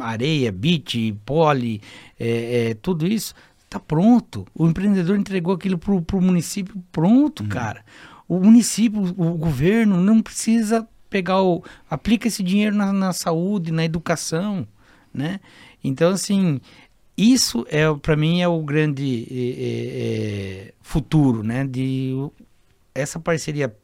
areia, 0.00 0.50
beach, 0.50 1.14
pole, 1.26 1.82
é, 2.18 2.70
é, 2.70 2.74
tudo 2.74 3.06
isso, 3.06 3.34
tá 3.70 3.78
pronto. 3.78 4.44
O 4.52 4.66
empreendedor 4.66 5.16
entregou 5.16 5.54
aquilo 5.54 5.78
pro, 5.78 6.02
pro 6.02 6.20
município 6.20 6.74
pronto, 6.90 7.44
uhum. 7.44 7.48
cara. 7.48 7.84
O 8.28 8.40
município, 8.40 9.00
o 9.00 9.38
governo 9.38 9.96
não 9.96 10.20
precisa 10.20 10.86
pegar 11.08 11.40
o... 11.40 11.64
aplica 11.88 12.28
esse 12.28 12.42
dinheiro 12.42 12.76
na, 12.76 12.92
na 12.92 13.12
saúde, 13.12 13.72
na 13.72 13.84
educação, 13.84 14.66
né? 15.14 15.40
Então, 15.82 16.10
assim, 16.10 16.60
isso 17.16 17.64
é 17.68 17.92
para 17.94 18.16
mim 18.16 18.40
é 18.40 18.48
o 18.48 18.62
grande 18.62 19.26
é, 19.30 20.68
é, 20.68 20.74
futuro, 20.80 21.42
né? 21.42 21.64
De 21.66 22.12
essa 22.94 23.20
parceria 23.20 23.74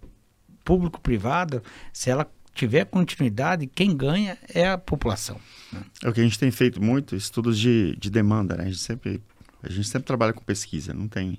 público-privada, 0.65 1.63
se 1.93 2.11
ela 2.11 2.29
tiver 2.55 2.87
continuidade, 2.87 3.67
quem 3.67 3.97
ganha 3.97 4.37
é 4.53 4.69
a 4.69 4.79
população. 4.79 5.39
Né? 5.73 5.83
É 6.03 6.09
o 6.09 6.13
que 6.13 6.21
a 6.21 6.25
gente 6.25 6.39
tem 6.39 6.51
feito 6.51 6.83
muito, 6.83 7.15
estudos 7.15 7.59
de, 7.59 7.95
de 7.97 8.11
demanda, 8.11 8.57
né? 8.57 8.65
A 8.65 8.67
gente 8.67 8.79
sempre 8.79 9.23
a 9.67 9.71
gente 9.71 9.89
sempre 9.89 10.07
trabalha 10.07 10.33
com 10.33 10.43
pesquisa, 10.43 10.95
não 10.95 11.09
tem 11.09 11.39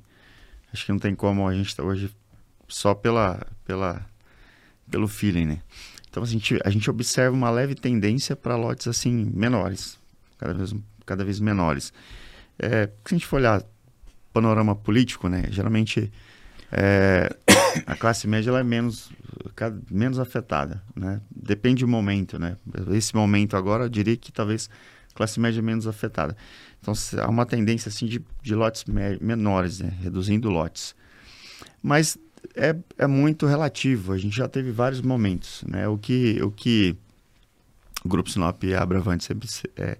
acho 0.73 0.85
que 0.85 0.91
não 0.91 0.99
tem 0.99 1.15
como 1.15 1.47
a 1.47 1.53
gente 1.53 1.75
tá 1.75 1.83
hoje 1.83 2.13
só 2.67 2.93
pela 2.93 3.45
pela 3.65 4.05
pelo 4.89 5.07
feeling, 5.07 5.45
né? 5.45 5.61
Então 6.09 6.23
a 6.23 6.25
gente 6.25 6.59
a 6.63 6.69
gente 6.69 6.89
observa 6.89 7.35
uma 7.35 7.49
leve 7.49 7.75
tendência 7.75 8.35
para 8.35 8.55
lotes 8.55 8.87
assim 8.87 9.31
menores, 9.33 9.97
cada 10.37 10.53
vez 10.53 10.73
cada 11.05 11.23
vez 11.23 11.39
menores. 11.39 11.93
É, 12.59 12.87
se 13.05 13.15
a 13.15 13.17
gente 13.17 13.25
for 13.25 13.37
olhar 13.37 13.63
panorama 14.33 14.75
político, 14.75 15.27
né? 15.29 15.45
Geralmente 15.49 16.11
é, 16.71 17.33
a 17.85 17.95
classe 17.95 18.27
média 18.27 18.49
ela 18.49 18.59
é 18.59 18.63
menos, 18.63 19.09
menos 19.89 20.19
afetada, 20.19 20.81
né? 20.95 21.21
Depende 21.29 21.83
do 21.83 21.87
momento, 21.87 22.37
né? 22.37 22.57
Esse 22.91 23.15
momento 23.15 23.55
agora, 23.55 23.85
eu 23.85 23.89
diria 23.89 24.17
que 24.17 24.31
talvez 24.31 24.69
classe 25.17 25.39
média 25.39 25.61
menos 25.61 25.87
afetada. 25.87 26.37
Então, 26.79 26.93
há 27.19 27.27
uma 27.27 27.45
tendência, 27.45 27.89
assim, 27.89 28.05
de, 28.05 28.23
de 28.43 28.53
lotes 28.53 28.85
menores, 29.19 29.79
né? 29.79 29.91
Reduzindo 29.99 30.47
lotes. 30.47 30.95
Mas 31.81 32.17
é, 32.55 32.75
é 32.99 33.07
muito 33.07 33.47
relativo, 33.47 34.13
a 34.13 34.17
gente 34.17 34.35
já 34.35 34.47
teve 34.47 34.71
vários 34.71 35.01
momentos, 35.01 35.63
né? 35.67 35.87
O 35.87 35.97
que 35.97 36.39
o, 36.41 36.51
que 36.51 36.95
o 38.05 38.07
Grupo 38.07 38.29
Sinop 38.29 38.63
e 38.63 38.75
a 38.75 38.83
Abravante 38.83 39.23
sempre 39.23 39.49
é, 39.75 39.97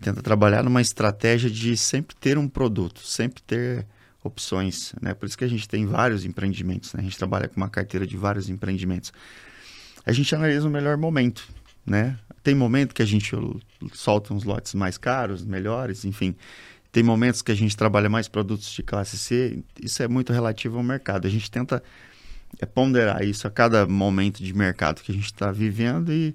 tenta 0.00 0.22
trabalhar 0.22 0.62
numa 0.62 0.80
estratégia 0.80 1.50
de 1.50 1.76
sempre 1.76 2.14
ter 2.16 2.38
um 2.38 2.48
produto, 2.48 3.04
sempre 3.04 3.42
ter 3.42 3.84
opções, 4.22 4.94
né? 5.02 5.14
Por 5.14 5.26
isso 5.26 5.36
que 5.36 5.44
a 5.44 5.48
gente 5.48 5.68
tem 5.68 5.84
vários 5.84 6.24
empreendimentos, 6.24 6.94
né? 6.94 7.00
A 7.00 7.02
gente 7.02 7.18
trabalha 7.18 7.48
com 7.48 7.56
uma 7.56 7.68
carteira 7.68 8.06
de 8.06 8.16
vários 8.16 8.48
empreendimentos. 8.48 9.12
A 10.06 10.12
gente 10.12 10.32
analisa 10.34 10.68
o 10.68 10.70
melhor 10.70 10.96
momento, 10.96 11.48
né? 11.84 12.16
Tem 12.42 12.54
momento 12.54 12.94
que 12.94 13.02
a 13.02 13.06
gente 13.06 13.32
solta 13.92 14.32
uns 14.32 14.44
lotes 14.44 14.74
mais 14.74 14.96
caros, 14.96 15.44
melhores, 15.44 16.04
enfim. 16.04 16.34
Tem 16.90 17.02
momentos 17.02 17.42
que 17.42 17.52
a 17.52 17.54
gente 17.54 17.76
trabalha 17.76 18.08
mais 18.08 18.28
produtos 18.28 18.70
de 18.70 18.82
classe 18.82 19.18
C. 19.18 19.62
Isso 19.80 20.02
é 20.02 20.08
muito 20.08 20.32
relativo 20.32 20.78
ao 20.78 20.82
mercado. 20.82 21.26
A 21.26 21.30
gente 21.30 21.50
tenta 21.50 21.82
é, 22.58 22.66
ponderar 22.66 23.22
isso 23.22 23.46
a 23.46 23.50
cada 23.50 23.86
momento 23.86 24.42
de 24.42 24.54
mercado 24.54 25.02
que 25.02 25.12
a 25.12 25.14
gente 25.14 25.26
está 25.26 25.52
vivendo 25.52 26.12
e, 26.12 26.34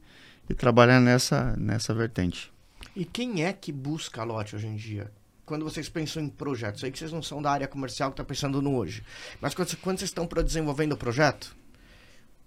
e 0.50 0.54
trabalhar 0.54 1.00
nessa, 1.00 1.56
nessa 1.58 1.94
vertente. 1.94 2.52
E 2.96 3.06
quem 3.06 3.44
é 3.44 3.52
que 3.52 3.72
busca 3.72 4.24
lote 4.24 4.56
hoje 4.56 4.68
em 4.68 4.76
dia? 4.76 5.12
quando 5.46 5.66
vocês 5.66 5.90
pensam 5.90 6.24
em 6.24 6.30
projetos, 6.30 6.82
sei 6.82 6.92
que 6.92 6.98
vocês 6.98 7.12
não 7.12 7.22
são 7.22 7.42
da 7.42 7.52
área 7.52 7.68
comercial 7.68 8.10
que 8.10 8.14
está 8.14 8.24
pensando 8.24 8.62
no 8.62 8.76
hoje, 8.76 9.04
mas 9.42 9.54
quando, 9.54 9.76
quando 9.78 10.00
vocês 10.00 10.10
estão 10.10 10.28
desenvolvendo 10.44 10.94
o 10.94 10.98
projeto, 10.98 11.56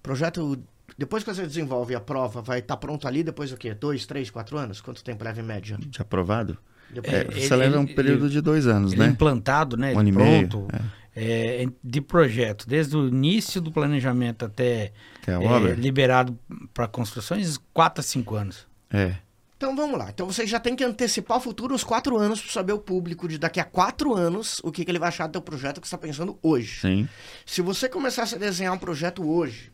projeto, 0.02 0.58
depois 0.96 1.22
que 1.22 1.32
você 1.32 1.46
desenvolve 1.46 1.94
a 1.94 2.00
prova, 2.00 2.40
vai 2.40 2.60
estar 2.60 2.74
tá 2.74 2.80
pronto 2.80 3.06
ali 3.06 3.22
depois 3.22 3.50
do 3.50 3.56
quê? 3.56 3.74
Dois, 3.74 4.06
três, 4.06 4.30
quatro 4.30 4.56
anos? 4.56 4.80
Quanto 4.80 5.02
tempo 5.02 5.24
leva 5.24 5.40
em 5.40 5.44
média? 5.44 5.76
De 5.78 6.00
aprovado? 6.00 6.58
É, 7.02 7.24
você 7.24 7.52
ele, 7.52 7.56
leva 7.56 7.80
um 7.80 7.86
período 7.86 8.26
ele, 8.26 8.32
de 8.32 8.40
dois 8.40 8.66
anos, 8.66 8.92
ele 8.92 9.02
né? 9.02 9.08
implantado, 9.08 9.76
né? 9.76 9.92
Um 9.92 9.98
ano 9.98 10.12
pronto. 10.12 10.58
Meio, 10.58 10.68
é. 10.72 11.06
É, 11.18 11.66
de 11.82 12.00
projeto, 12.02 12.68
desde 12.68 12.94
o 12.94 13.08
início 13.08 13.58
do 13.60 13.72
planejamento 13.72 14.44
até, 14.44 14.92
até 15.22 15.32
a 15.32 15.40
obra? 15.40 15.70
É, 15.70 15.74
liberado 15.74 16.38
para 16.74 16.86
construções, 16.86 17.58
quatro 17.72 18.00
a 18.00 18.02
cinco 18.02 18.34
anos. 18.34 18.66
É. 18.90 19.16
Então 19.56 19.74
vamos 19.74 19.98
lá. 19.98 20.10
Então 20.10 20.26
você 20.26 20.46
já 20.46 20.60
tem 20.60 20.76
que 20.76 20.84
antecipar 20.84 21.38
o 21.38 21.40
futuro 21.40 21.74
uns 21.74 21.82
quatro 21.82 22.18
anos 22.18 22.42
para 22.42 22.52
saber 22.52 22.74
o 22.74 22.78
público 22.78 23.26
de 23.26 23.38
daqui 23.38 23.58
a 23.58 23.64
quatro 23.64 24.14
anos 24.14 24.60
o 24.62 24.70
que, 24.70 24.84
que 24.84 24.90
ele 24.90 24.98
vai 24.98 25.08
achar 25.08 25.26
do 25.26 25.32
teu 25.32 25.40
projeto 25.40 25.80
que 25.80 25.88
você 25.88 25.94
está 25.94 26.06
pensando 26.06 26.38
hoje. 26.42 26.80
Sim. 26.80 27.08
Se 27.46 27.62
você 27.62 27.88
começasse 27.88 28.34
a 28.34 28.38
desenhar 28.38 28.74
um 28.74 28.78
projeto 28.78 29.26
hoje, 29.26 29.72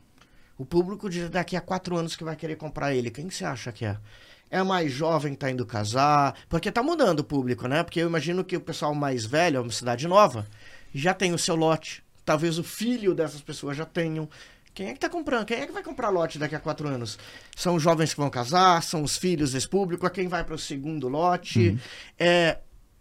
o 0.59 0.65
público 0.65 1.09
de 1.09 1.29
daqui 1.29 1.57
a 1.57 1.61
quatro 1.61 1.97
anos 1.97 2.17
que 2.17 2.25
vai 2.25 2.37
querer 2.37 2.57
comprar 2.57 2.95
ele, 2.95 3.11
quem 3.11 3.29
você 3.29 3.45
acha 3.45 3.73
que 3.73 3.85
é? 3.85 3.97
É 4.51 4.63
mais 4.63 4.93
jovem 4.93 5.33
que 5.33 5.39
tá 5.39 5.51
indo 5.51 5.65
casar? 5.65 6.35
Porque 6.49 6.71
tá 6.71 6.83
mudando 6.83 7.21
o 7.21 7.25
público, 7.25 7.67
né? 7.67 7.83
Porque 7.83 8.01
eu 8.01 8.07
imagino 8.07 8.45
que 8.45 8.57
o 8.57 8.61
pessoal 8.61 8.95
mais 8.95 9.25
velho, 9.25 9.57
é 9.57 9.61
uma 9.61 9.73
cidade 9.73 10.07
nova, 10.07 10.47
já 10.95 11.15
tem 11.15 11.33
o 11.33 11.39
seu 11.39 11.57
lote. 11.57 12.05
Talvez 12.25 12.59
o 12.59 12.63
filho 12.63 13.15
dessas 13.15 13.41
pessoas 13.41 13.77
já 13.77 13.87
tenham. 13.87 14.29
Quem 14.75 14.89
é 14.89 14.93
que 14.93 15.01
tá 15.01 15.09
comprando? 15.09 15.47
Quem 15.47 15.59
é 15.59 15.67
que 15.67 15.73
vai 15.73 15.83
comprar 15.83 16.11
lote 16.11 16.39
daqui 16.39 16.55
a 16.55 16.61
quatro 16.61 16.87
anos? 16.87 17.19
São 17.57 17.77
os 17.77 17.83
jovens 17.83 18.13
que 18.13 18.21
vão 18.21 18.31
casar? 18.31 18.83
São 18.83 19.03
os 19.03 19.17
filhos 19.17 19.53
desse 19.53 19.69
público? 19.69 20.07
É 20.07 20.11
quem 20.11 20.29
vai 20.29 20.45
para 20.45 20.55
o 20.55 20.59
segundo 20.59 21.09
lote? 21.09 21.71
Uhum. 21.71 21.79
É, 22.19 22.59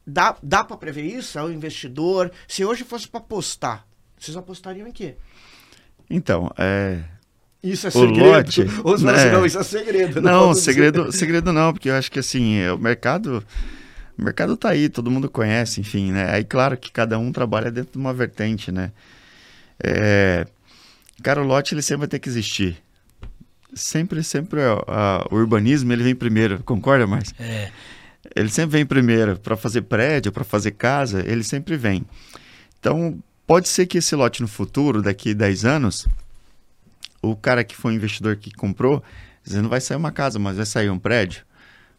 dá 0.08 0.38
dá 0.42 0.64
para 0.64 0.78
prever 0.78 1.04
isso? 1.04 1.38
É 1.38 1.44
o 1.44 1.52
investidor? 1.52 2.32
Se 2.48 2.64
hoje 2.64 2.84
fosse 2.84 3.08
para 3.08 3.20
apostar, 3.20 3.86
vocês 4.18 4.36
apostariam 4.36 4.88
em 4.88 4.92
quê? 4.92 5.18
Então, 6.10 6.52
é, 6.58 7.04
isso 7.64 7.88
é 7.88 7.90
o 7.90 7.92
segredo. 7.92 8.30
Lote, 8.30 8.62
Ou 8.84 8.96
assim, 8.96 9.06
né? 9.06 9.32
não, 9.32 9.46
isso 9.46 9.60
é 9.60 9.64
segredo. 9.64 10.22
Não, 10.22 10.48
não 10.48 10.54
segredo, 10.54 11.12
segredo 11.12 11.54
não, 11.54 11.74
porque 11.74 11.90
eu 11.90 11.96
acho 11.96 12.12
que 12.12 12.20
assim, 12.20 12.58
é, 12.58 12.72
o 12.72 12.78
mercado, 12.78 13.44
o 14.18 14.24
mercado 14.24 14.58
tá 14.58 14.70
aí, 14.70 14.90
todo 14.90 15.12
mundo 15.12 15.30
conhece, 15.30 15.80
enfim, 15.82 16.12
né? 16.12 16.34
Aí 16.34 16.44
claro 16.44 16.78
que 16.78 16.92
cada 16.92 17.20
um 17.20 17.32
trabalha 17.32 17.72
dentro 17.72 17.94
de 17.94 17.98
uma 17.98 18.14
vertente, 18.14 18.72
né? 18.72 18.92
É, 19.84 20.46
Cara, 21.22 21.42
o 21.42 21.46
lote 21.46 21.74
ele 21.74 21.82
sempre 21.82 22.00
vai 22.00 22.08
ter 22.08 22.20
que 22.20 22.30
existir. 22.30 22.78
Sempre, 23.74 24.24
sempre 24.24 24.60
a, 24.62 25.28
o 25.30 25.36
urbanismo 25.36 25.94
ele 25.94 26.04
vem 26.04 26.16
primeiro, 26.16 26.62
concorda, 26.64 27.06
mais? 27.06 27.34
É. 27.40 27.70
Ele 28.36 28.50
sempre 28.50 28.78
vem 28.78 28.86
primeiro 28.86 29.40
para 29.40 29.56
fazer 29.56 29.84
prédio, 29.84 30.32
para 30.32 30.44
fazer 30.44 30.72
casa, 30.72 31.24
ele 31.26 31.44
sempre 31.44 31.78
vem. 31.78 32.06
Então, 32.80 33.20
pode 33.46 33.70
ser 33.70 33.86
que 33.86 34.00
esse 34.00 34.16
lote 34.16 34.42
no 34.42 34.48
futuro, 34.48 35.02
daqui 35.02 35.34
10 35.34 35.66
anos, 35.66 36.08
o 37.22 37.36
cara 37.36 37.64
que 37.64 37.76
foi 37.76 37.94
investidor 37.94 38.36
que 38.36 38.52
comprou, 38.52 39.04
não 39.50 39.70
vai 39.70 39.82
sair 39.82 39.98
uma 39.98 40.12
casa, 40.12 40.40
mas 40.40 40.58
vai 40.58 40.66
sair 40.66 40.90
um 40.90 41.00
prédio, 41.00 41.44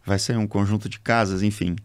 vai 0.05 0.19
sair 0.19 0.37
um 0.37 0.47
conjunto 0.47 0.89
de 0.89 0.99
casas, 0.99 1.43
enfim. 1.43 1.75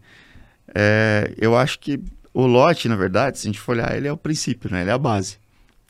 É, 0.73 1.33
eu 1.37 1.57
acho 1.57 1.79
que 1.79 2.01
o 2.33 2.45
lote, 2.45 2.87
na 2.87 2.95
verdade, 2.95 3.39
se 3.39 3.47
a 3.47 3.49
gente 3.49 3.59
for 3.59 3.75
olhar, 3.75 3.95
ele 3.95 4.07
é 4.07 4.11
o 4.11 4.17
princípio, 4.17 4.71
né? 4.71 4.81
ele 4.81 4.89
é 4.89 4.93
a 4.93 4.97
base 4.97 5.37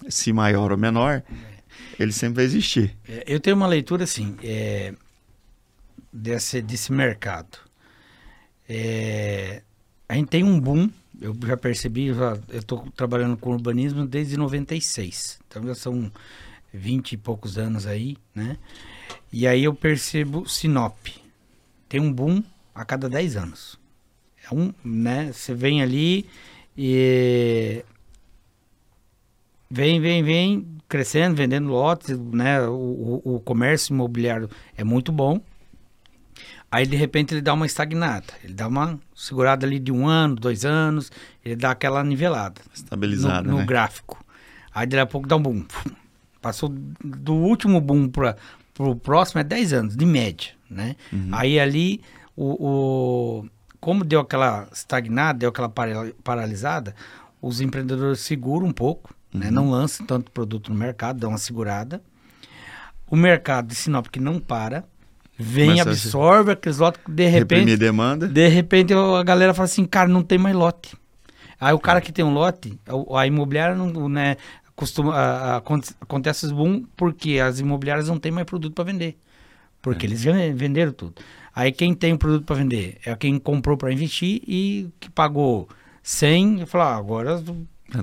se 0.07 0.31
maior 0.31 0.71
ou 0.71 0.77
menor, 0.77 1.23
ele 1.99 2.11
sempre 2.11 2.37
vai 2.37 2.45
existir. 2.45 2.95
É, 3.07 3.23
eu 3.27 3.39
tenho 3.39 3.55
uma 3.55 3.67
leitura 3.67 4.03
assim, 4.03 4.37
é, 4.43 4.93
desse, 6.13 6.61
desse 6.61 6.91
mercado. 6.91 7.57
É, 8.67 9.61
a 10.07 10.15
gente 10.15 10.29
tem 10.29 10.43
um 10.43 10.59
boom, 10.59 10.89
eu 11.19 11.35
já 11.45 11.57
percebi, 11.57 12.07
eu 12.07 12.39
estou 12.51 12.87
trabalhando 12.95 13.35
com 13.35 13.51
urbanismo 13.51 14.05
desde 14.05 14.37
96, 14.37 15.39
então 15.47 15.65
já 15.65 15.75
são 15.75 16.11
20 16.73 17.13
e 17.13 17.17
poucos 17.17 17.57
anos 17.57 17.85
aí, 17.85 18.17
né? 18.33 18.57
E 19.31 19.47
aí 19.47 19.63
eu 19.63 19.73
percebo 19.73 20.47
Sinop, 20.47 20.97
tem 21.87 21.99
um 21.99 22.11
boom 22.11 22.43
a 22.73 22.85
cada 22.85 23.09
10 23.09 23.37
anos. 23.37 23.79
É 24.49 24.53
um, 24.53 24.73
né? 24.83 25.31
Você 25.31 25.53
vem 25.53 25.81
ali 25.81 26.25
e 26.77 27.83
vem, 29.69 29.99
vem, 29.99 30.23
vem 30.23 30.77
crescendo, 30.87 31.35
vendendo 31.35 31.69
lotes, 31.69 32.17
né? 32.17 32.61
O, 32.61 33.21
o, 33.23 33.35
o, 33.35 33.39
comércio 33.39 33.93
imobiliário 33.93 34.49
é 34.75 34.83
muito 34.83 35.11
bom. 35.11 35.41
Aí 36.71 36.85
de 36.85 36.95
repente 36.95 37.33
ele 37.33 37.41
dá 37.41 37.53
uma 37.53 37.65
estagnada, 37.65 38.27
ele 38.43 38.53
dá 38.53 38.67
uma 38.67 38.99
segurada 39.15 39.65
ali 39.65 39.79
de 39.79 39.91
um 39.91 40.07
ano, 40.07 40.35
dois 40.35 40.65
anos, 40.65 41.11
ele 41.43 41.55
dá 41.55 41.71
aquela 41.71 42.03
nivelada. 42.03 42.61
Estabilizada, 42.73 43.41
no, 43.41 43.53
no 43.53 43.57
né? 43.59 43.65
gráfico. 43.65 44.23
Aí 44.73 44.85
daqui 44.85 45.01
a 45.01 45.05
pouco 45.05 45.27
dá 45.27 45.35
um 45.35 45.41
boom. 45.41 45.65
Passou 46.41 46.69
do 47.03 47.33
último 47.33 47.79
boom 47.81 48.07
para 48.07 48.35
o 48.79 48.95
próximo 48.95 49.41
é 49.41 49.43
10 49.43 49.73
anos, 49.73 49.95
de 49.95 50.05
média, 50.05 50.51
né? 50.69 50.95
Uhum. 51.11 51.29
Aí 51.33 51.59
ali 51.59 52.01
o, 52.35 52.67
o 53.43 53.45
como 53.79 54.03
deu 54.03 54.19
aquela 54.21 54.67
estagnada, 54.73 55.39
deu 55.39 55.49
aquela 55.49 55.69
para- 55.69 56.11
paralisada, 56.23 56.95
os 57.41 57.61
empreendedores 57.61 58.19
seguram 58.21 58.67
um 58.67 58.71
pouco, 58.73 59.13
né? 59.33 59.49
não 59.51 59.69
lançam 59.69 60.05
tanto 60.05 60.31
produto 60.31 60.71
no 60.71 60.77
mercado, 60.77 61.19
dão 61.19 61.29
uma 61.31 61.37
segurada. 61.37 62.01
O 63.09 63.15
mercado 63.15 63.67
de 63.67 63.75
Sinop 63.75 64.07
que 64.07 64.19
não 64.19 64.39
para, 64.39 64.83
vem, 65.37 65.71
Começa 65.71 65.89
absorve 65.89 66.51
aqueles 66.51 66.77
lotes, 66.77 67.01
de 67.07 67.25
repente, 67.25 67.39
Reprimir 67.59 67.77
demanda. 67.77 68.27
de 68.27 68.47
repente 68.47 68.93
a 68.93 69.23
galera 69.23 69.53
fala 69.53 69.65
assim, 69.65 69.85
cara, 69.85 70.07
não 70.07 70.21
tem 70.21 70.37
mais 70.37 70.55
lote. 70.55 70.95
Aí 71.59 71.73
o 71.73 71.79
cara 71.79 71.99
que 72.01 72.11
tem 72.11 72.23
um 72.23 72.33
lote, 72.33 72.79
a, 72.87 73.21
a 73.21 73.27
imobiliária 73.27 73.75
não, 73.75 74.07
né, 74.07 74.37
costuma, 74.79 75.13
a- 75.13 75.37
a- 75.53 75.57
aconte- 75.57 75.93
acontece 75.99 76.45
esse 76.45 76.55
boom 76.55 76.85
porque 76.95 77.37
as 77.39 77.59
imobiliárias 77.59 78.07
não 78.07 78.17
têm 78.17 78.31
mais 78.31 78.45
produto 78.45 78.73
para 78.73 78.85
vender. 78.85 79.17
Porque 79.81 80.05
eles 80.05 80.21
já 80.21 80.31
venderam 80.53 80.91
tudo. 80.93 81.15
Aí 81.53 81.71
quem 81.71 81.93
tem 81.93 82.13
o 82.13 82.17
produto 82.17 82.45
para 82.45 82.55
vender 82.55 82.97
é 83.05 83.13
quem 83.15 83.37
comprou 83.37 83.75
para 83.77 83.91
investir 83.91 84.41
e 84.47 84.87
que 84.99 85.09
pagou 85.09 85.67
100, 86.01 86.61
e 86.61 86.65
falou, 86.65 86.87
ah, 86.87 86.95
agora 86.95 87.31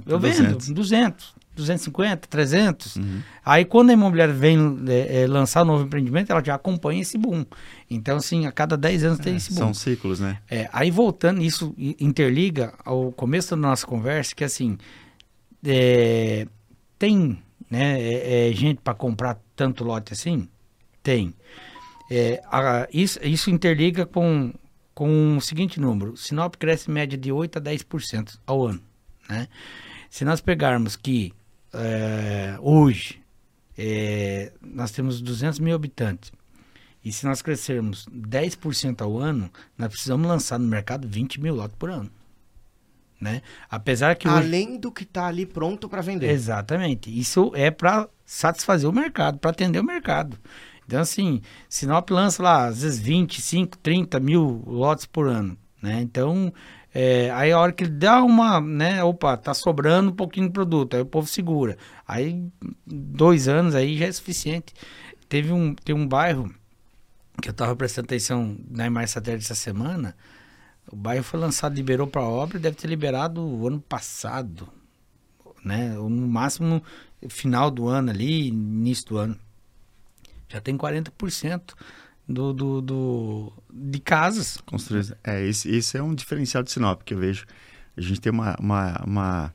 eu 0.07 0.19
vendo 0.19 0.59
200. 0.59 0.69
200, 0.71 1.35
250, 1.55 2.29
300. 2.29 2.99
Aí 3.45 3.65
quando 3.65 3.91
a 3.91 3.93
imobiliária 3.95 4.35
vem 4.35 4.59
é, 4.89 5.23
é, 5.23 5.27
lançar 5.27 5.63
um 5.63 5.67
novo 5.67 5.85
empreendimento, 5.85 6.31
ela 6.31 6.43
já 6.45 6.55
acompanha 6.55 7.01
esse 7.03 7.17
boom. 7.17 7.45
Então, 7.91 8.17
assim, 8.19 8.47
a 8.47 8.53
cada 8.53 8.77
10 8.77 9.05
anos 9.05 9.19
tem 9.19 9.37
esse 9.37 9.51
boom. 9.51 9.59
São 9.59 9.75
ciclos, 9.75 10.21
né? 10.21 10.39
É, 10.51 10.69
aí 10.73 10.91
voltando, 10.91 11.43
isso 11.43 11.75
interliga 11.79 12.75
ao 12.85 13.13
começo 13.13 13.51
da 13.51 13.57
nossa 13.57 13.87
conversa, 13.87 14.35
que 14.35 14.45
assim, 14.45 14.77
é, 15.65 16.47
tem 16.99 17.43
né, 17.71 18.01
é, 18.01 18.49
é, 18.49 18.53
gente 18.53 18.81
para 18.81 18.95
comprar 18.95 19.41
tanto 19.55 19.85
lote 19.85 20.13
assim? 20.13 20.49
Tem. 21.03 21.35
É, 22.11 22.43
a- 22.51 22.89
isso, 22.93 23.19
isso 23.23 23.51
interliga 23.51 24.07
com, 24.07 24.53
com 24.95 25.37
o 25.37 25.41
seguinte 25.41 25.81
número: 25.81 26.17
Sinop 26.17 26.55
cresce 26.57 26.91
em 26.91 26.95
média 26.95 27.19
de 27.19 27.31
8% 27.31 27.57
a 27.57 27.61
10% 27.61 28.39
ao 28.47 28.67
ano. 28.67 28.81
Né? 29.29 29.49
Se 30.09 30.25
nós 30.25 30.41
pegarmos 30.41 30.97
que 30.97 31.33
é, 31.73 32.57
hoje 32.61 33.21
é, 33.77 34.53
nós 34.63 34.91
temos 34.91 35.21
200 35.21 35.59
mil 35.59 35.75
habitantes, 35.75 36.33
e 37.05 37.13
se 37.13 37.25
nós 37.25 37.41
crescermos 37.43 38.07
10% 38.09 39.01
ao 39.03 39.19
ano, 39.19 39.51
nós 39.79 39.89
precisamos 39.89 40.27
lançar 40.27 40.59
no 40.59 40.67
mercado 40.67 41.07
20 41.07 41.41
mil 41.41 41.55
lotes 41.55 41.77
por 41.79 41.91
ano. 41.91 42.11
Né? 43.21 43.43
Apesar 43.71 44.15
que 44.17 44.29
hoje... 44.29 44.37
Além 44.37 44.79
do 44.79 44.93
que 44.93 45.05
tá 45.05 45.27
ali 45.27 45.47
pronto 45.47 45.89
para 45.89 46.03
vender. 46.03 46.31
Exatamente. 46.31 47.09
Isso 47.19 47.51
é 47.55 47.71
para 47.71 48.09
satisfazer 48.25 48.89
o 48.89 48.93
mercado, 48.93 49.39
para 49.39 49.51
atender 49.51 49.81
o 49.81 49.85
mercado. 49.85 50.39
Então, 50.87 51.01
assim, 51.01 51.41
Sinop 51.69 52.11
lança 52.11 52.43
lá, 52.43 52.67
às 52.67 52.83
vezes, 52.83 53.01
25, 53.01 53.79
30 53.79 54.21
mil 54.21 54.63
lotes 54.67 55.07
por 55.07 55.27
ano. 55.27 55.57
Né? 55.83 56.01
Então, 56.01 56.53
é, 56.95 57.31
aí 57.33 57.53
a 57.53 57.59
hora 57.59 57.73
que 57.73 57.85
ele 57.85 57.91
dá 57.91 58.23
uma, 58.23 58.61
né, 58.61 59.05
opa, 59.05 59.37
tá 59.37 59.53
sobrando 59.53 60.11
um 60.11 60.15
pouquinho 60.15 60.47
de 60.47 60.53
produto, 60.53 60.95
aí 60.95 61.03
o 61.03 61.07
povo 61.07 61.27
segura. 61.27 61.77
Aí, 62.07 62.43
dois 62.87 63.49
anos 63.49 63.75
aí 63.75 63.99
já 63.99 64.07
é 64.07 64.13
suficiente. 64.13 64.73
Teve 65.29 65.53
um, 65.53 65.75
tem 65.75 65.95
um 65.95 66.07
bairro 66.07 66.55
que 67.43 67.49
eu 67.49 67.53
estava 67.53 67.77
prestando 67.77 68.07
atenção 68.07 68.57
na 68.71 68.87
imagem 68.87 69.09
satélite 69.09 69.45
essa 69.45 69.55
semana, 69.55 70.17
o 70.91 70.97
bairro 70.97 71.25
foi 71.25 71.41
lançado, 71.41 71.75
liberou 71.75 72.07
para 72.07 72.23
obra, 72.23 72.59
deve 72.59 72.77
ter 72.77 72.87
liberado 72.87 73.41
o 73.41 73.67
ano 73.67 73.81
passado, 73.81 74.69
né? 75.65 75.99
Ou 75.99 76.09
no 76.09 76.27
máximo 76.29 76.83
no 77.21 77.29
final 77.29 77.71
do 77.71 77.89
ano 77.89 78.11
ali, 78.11 78.49
início 78.49 79.07
do 79.07 79.19
ano. 79.19 79.39
Já 80.49 80.61
tem 80.61 80.77
40% 80.77 81.75
do, 82.29 82.53
do, 82.53 82.81
do, 82.81 83.53
de 83.73 83.99
casas. 83.99 84.59
Construídos. 84.65 85.13
É, 85.25 85.45
esse, 85.45 85.69
esse 85.75 85.97
é 85.97 86.03
um 86.03 86.15
diferencial 86.15 86.63
de 86.63 86.71
Sinop 86.71 87.03
que 87.03 87.15
eu 87.15 87.19
vejo. 87.19 87.47
A 87.97 88.01
gente 88.01 88.21
tem 88.21 88.31
uma, 88.31 88.55
uma, 88.61 89.03
uma 89.05 89.55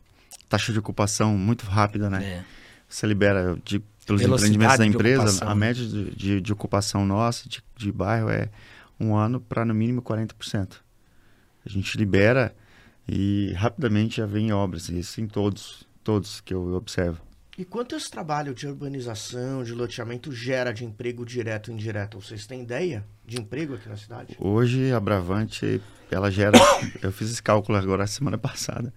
taxa 0.49 0.73
de 0.73 0.79
ocupação 0.79 1.37
muito 1.37 1.65
rápida, 1.65 2.09
né? 2.09 2.23
É. 2.23 2.45
Você 2.89 3.07
libera 3.07 3.57
de, 3.63 3.79
pelos 4.05 4.21
Velocidade 4.21 4.53
empreendimentos 4.53 4.77
da 4.77 4.85
empresa, 4.85 5.45
a 5.45 5.55
média 5.55 5.85
de, 5.85 6.15
de, 6.15 6.41
de 6.41 6.53
ocupação 6.53 7.05
nossa, 7.05 7.47
de, 7.47 7.63
de 7.77 7.89
bairro, 7.91 8.29
é 8.29 8.49
um 8.99 9.15
ano 9.15 9.39
para 9.39 9.63
no 9.63 9.73
mínimo 9.73 10.01
40%. 10.01 10.75
A 11.65 11.69
gente 11.69 11.97
libera 11.97 12.55
e 13.07 13.53
rapidamente 13.53 14.17
já 14.17 14.25
vem 14.25 14.51
obras, 14.51 14.89
isso 14.89 15.21
em 15.21 15.27
todos, 15.27 15.87
todos 16.03 16.41
que 16.41 16.53
eu 16.53 16.73
observo. 16.73 17.21
E 17.57 17.65
quanto 17.65 17.95
esse 17.95 18.09
trabalho 18.09 18.53
de 18.53 18.65
urbanização, 18.65 19.63
de 19.63 19.73
loteamento 19.73 20.31
gera 20.31 20.71
de 20.71 20.85
emprego 20.85 21.25
direto 21.25 21.69
e 21.69 21.73
indireto? 21.73 22.19
Vocês 22.19 22.47
têm 22.47 22.61
ideia 22.61 23.05
de 23.25 23.39
emprego 23.39 23.75
aqui 23.75 23.89
na 23.89 23.97
cidade? 23.97 24.35
Hoje 24.39 24.91
a 24.91 24.99
Bravante, 24.99 25.81
ela 26.09 26.31
gera, 26.31 26.57
eu 27.03 27.11
fiz 27.11 27.29
esse 27.29 27.43
cálculo 27.43 27.77
agora 27.77 28.07
semana 28.07 28.37
passada, 28.37 28.93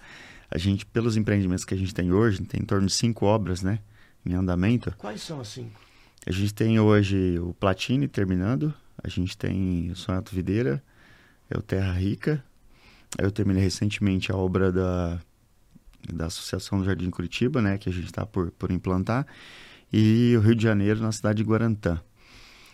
a 0.50 0.56
gente, 0.56 0.86
pelos 0.86 1.16
empreendimentos 1.16 1.64
que 1.64 1.74
a 1.74 1.76
gente 1.76 1.92
tem 1.92 2.12
hoje, 2.12 2.42
tem 2.42 2.62
em 2.62 2.64
torno 2.64 2.86
de 2.86 2.92
cinco 2.92 3.26
obras, 3.26 3.62
né, 3.62 3.80
em 4.24 4.34
andamento. 4.34 4.94
Quais 4.98 5.20
são 5.20 5.40
as 5.40 5.48
cinco? 5.48 5.80
A 6.26 6.30
gente 6.30 6.54
tem 6.54 6.78
hoje 6.78 7.38
o 7.40 7.52
Platine 7.54 8.06
terminando, 8.06 8.72
a 9.02 9.08
gente 9.08 9.36
tem 9.36 9.90
o 9.90 9.96
Sonato 9.96 10.34
Videira, 10.34 10.82
é 11.50 11.58
o 11.58 11.60
Terra 11.60 11.92
Rica, 11.92 12.42
eu 13.18 13.30
terminei 13.30 13.62
recentemente 13.62 14.32
a 14.32 14.36
obra 14.36 14.72
da, 14.72 15.20
da 16.12 16.26
Associação 16.26 16.78
do 16.78 16.84
Jardim 16.84 17.10
Curitiba, 17.10 17.60
né, 17.62 17.78
que 17.78 17.88
a 17.88 17.92
gente 17.92 18.06
está 18.06 18.26
por, 18.26 18.50
por 18.52 18.70
implantar, 18.70 19.26
e 19.92 20.34
o 20.36 20.40
Rio 20.40 20.54
de 20.54 20.62
Janeiro 20.62 21.00
na 21.00 21.12
cidade 21.12 21.38
de 21.38 21.48
Guarantã. 21.48 22.00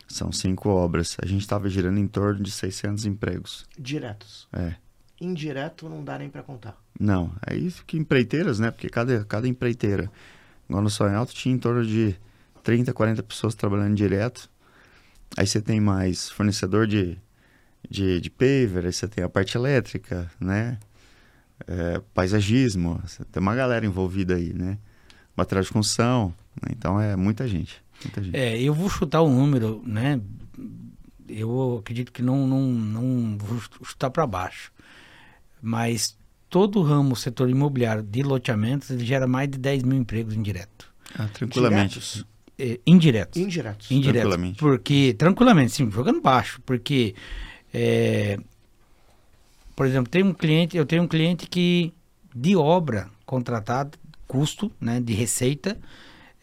São 0.09 0.33
cinco 0.33 0.69
obras. 0.71 1.17
A 1.23 1.27
gente 1.27 1.43
estava 1.43 1.69
girando 1.69 1.99
em 1.99 2.09
torno 2.09 2.43
de 2.43 2.51
600 2.51 3.05
empregos. 3.05 3.65
Diretos. 3.79 4.49
É. 4.53 4.75
Indireto 5.21 5.89
não 5.89 6.03
dá 6.03 6.19
nem 6.19 6.29
para 6.29 6.43
contar. 6.43 6.77
Não, 6.99 7.33
é 7.47 7.55
isso 7.55 7.85
que 7.85 7.97
empreiteiras, 7.97 8.59
né? 8.59 8.71
Porque 8.71 8.89
cada, 8.89 9.25
cada 9.25 9.47
empreiteira, 9.47 10.11
igual 10.69 10.83
no 10.83 10.91
Sonho 10.91 11.17
Alto, 11.17 11.33
tinha 11.33 11.55
em 11.55 11.59
torno 11.59 11.85
de 11.85 12.17
30, 12.65 12.93
40 12.93 13.23
pessoas 13.23 13.55
trabalhando 13.55 13.95
direto. 13.95 14.51
Aí 15.37 15.47
você 15.47 15.61
tem 15.61 15.81
mais 15.81 16.29
fornecedor 16.31 16.87
de, 16.87 17.19
de, 17.89 18.21
de 18.21 18.31
paver, 18.31 18.87
aí 18.87 18.93
você 18.93 19.09
tem 19.09 19.25
a 19.25 19.29
parte 19.29 19.57
elétrica, 19.57 20.31
né? 20.39 20.79
É, 21.67 22.01
paisagismo, 22.15 23.01
você 23.05 23.25
tem 23.25 23.41
uma 23.41 23.55
galera 23.55 23.85
envolvida 23.85 24.35
aí, 24.35 24.53
né? 24.53 24.79
Material 25.37 25.63
de 25.63 25.71
construção, 25.71 26.35
né? 26.63 26.69
então 26.73 27.01
é 27.01 27.17
muita 27.17 27.47
gente. 27.47 27.83
Muita 28.05 28.23
gente. 28.23 28.37
É, 28.37 28.61
eu 28.61 28.73
vou 28.73 28.89
chutar 28.89 29.23
um 29.23 29.35
número, 29.35 29.83
né? 29.87 30.21
Eu 31.29 31.79
acredito 31.79 32.13
que 32.13 32.23
não, 32.23 32.47
não, 32.47 32.63
não 32.63 33.39
vou 33.39 33.61
chutar 33.85 34.11
para 34.11 34.27
baixo. 34.27 34.73
Mas 35.63 36.19
todo 36.49 36.81
o 36.81 36.83
ramo, 36.83 37.15
setor 37.15 37.49
imobiliário 37.49 38.03
de 38.03 38.23
loteamentos, 38.23 38.91
ele 38.91 39.05
gera 39.05 39.27
mais 39.27 39.49
de 39.49 39.59
10 39.59 39.85
mil 39.85 39.99
empregos 39.99 40.35
indiretos. 40.35 40.89
Ah, 41.15 41.29
tranquilamente. 41.33 42.01
Diretos? 42.01 42.27
É, 42.59 42.81
indiretos. 42.87 43.41
Indiretos. 43.41 43.91
Indireto. 43.91 44.23
Tranquilamente. 44.23 44.59
Porque, 44.59 45.15
tranquilamente, 45.17 45.73
sim, 45.73 45.91
jogando 45.91 46.21
baixo. 46.21 46.61
Porque, 46.67 47.15
é, 47.73 48.39
por 49.77 49.87
exemplo, 49.87 50.11
tem 50.11 50.23
um 50.23 50.35
cliente, 50.35 50.77
eu 50.77 50.85
tenho 50.85 51.03
um 51.03 51.09
cliente 51.09 51.47
que, 51.47 51.93
de 52.35 52.55
obra 52.57 53.09
contratada, 53.25 53.91
custo, 54.27 54.71
né, 54.81 55.01
de 55.01 55.15
receita, 55.15 55.79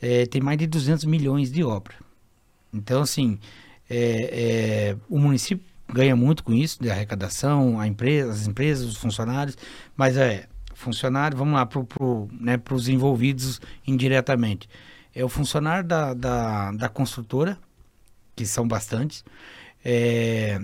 é, 0.02 0.26
tem 0.26 0.42
mais 0.42 0.58
de 0.58 0.68
200 0.68 1.06
milhões 1.06 1.52
de 1.52 1.64
obra. 1.64 1.96
Então, 2.74 3.02
assim, 3.02 3.40
é, 3.90 4.96
é, 4.96 4.98
o 5.10 5.18
município 5.18 5.66
ganha 5.88 6.16
muito 6.16 6.44
com 6.44 6.54
isso, 6.54 6.82
de 6.82 6.90
arrecadação, 6.90 7.80
a 7.80 7.88
empresa, 7.88 8.32
as 8.32 8.48
empresas, 8.48 8.86
os 8.86 8.98
funcionários, 8.98 9.58
mas 9.96 10.18
é, 10.18 10.48
funcionário, 10.74 11.38
vamos 11.38 11.54
lá, 11.54 11.66
para 11.66 11.84
pro, 11.84 12.28
né, 12.32 12.60
os 12.72 12.88
envolvidos 12.88 13.62
indiretamente. 13.86 14.68
É 15.16 15.24
o 15.24 15.30
funcionário 15.30 15.88
da, 15.88 16.14
da, 16.14 16.72
da 16.72 16.90
construtora, 16.90 17.58
que 18.36 18.46
são 18.46 18.68
bastantes, 18.68 19.24
é, 19.84 20.60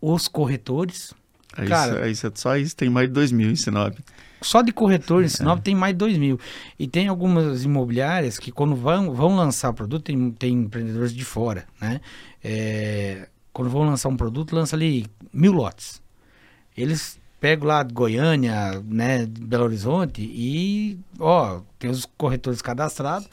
os 0.00 0.28
corretores, 0.28 1.12
Aí, 1.56 1.66
Cara- 1.66 2.08
isso, 2.10 2.26
aí, 2.26 2.32
só 2.36 2.56
isso 2.56 2.76
tem 2.76 2.88
mais 2.90 3.08
de 3.08 3.14
2 3.14 3.32
mil 3.32 3.50
em 3.50 3.56
Sinop. 3.56 3.96
só 4.40 4.62
de 4.62 4.70
corretor 4.70 5.24
em 5.24 5.28
Sinop 5.28 5.60
tem 5.60 5.74
mais 5.74 5.92
de 5.94 5.98
2 5.98 6.16
mil. 6.18 6.38
E 6.78 6.86
tem 6.86 7.08
algumas 7.08 7.64
imobiliárias 7.64 8.38
que 8.38 8.52
quando 8.52 8.76
vão, 8.76 9.12
vão 9.12 9.34
lançar 9.34 9.72
produto, 9.72 10.04
tem, 10.04 10.30
tem 10.30 10.52
empreendedores 10.54 11.12
de 11.12 11.24
fora, 11.24 11.64
né? 11.80 12.00
É, 12.44 13.28
quando 13.52 13.70
vão 13.70 13.82
lançar 13.82 14.08
um 14.08 14.16
produto, 14.16 14.54
lança 14.54 14.76
ali 14.76 15.06
mil 15.32 15.52
lotes. 15.52 16.00
Eles 16.76 17.18
pegam 17.40 17.66
lá 17.66 17.82
de 17.82 17.92
Goiânia, 17.92 18.80
né, 18.84 19.26
de 19.26 19.40
Belo 19.40 19.64
Horizonte 19.64 20.20
e, 20.22 20.98
ó, 21.18 21.60
tem 21.78 21.90
os 21.90 22.06
corretores 22.16 22.62
cadastrados, 22.62 23.26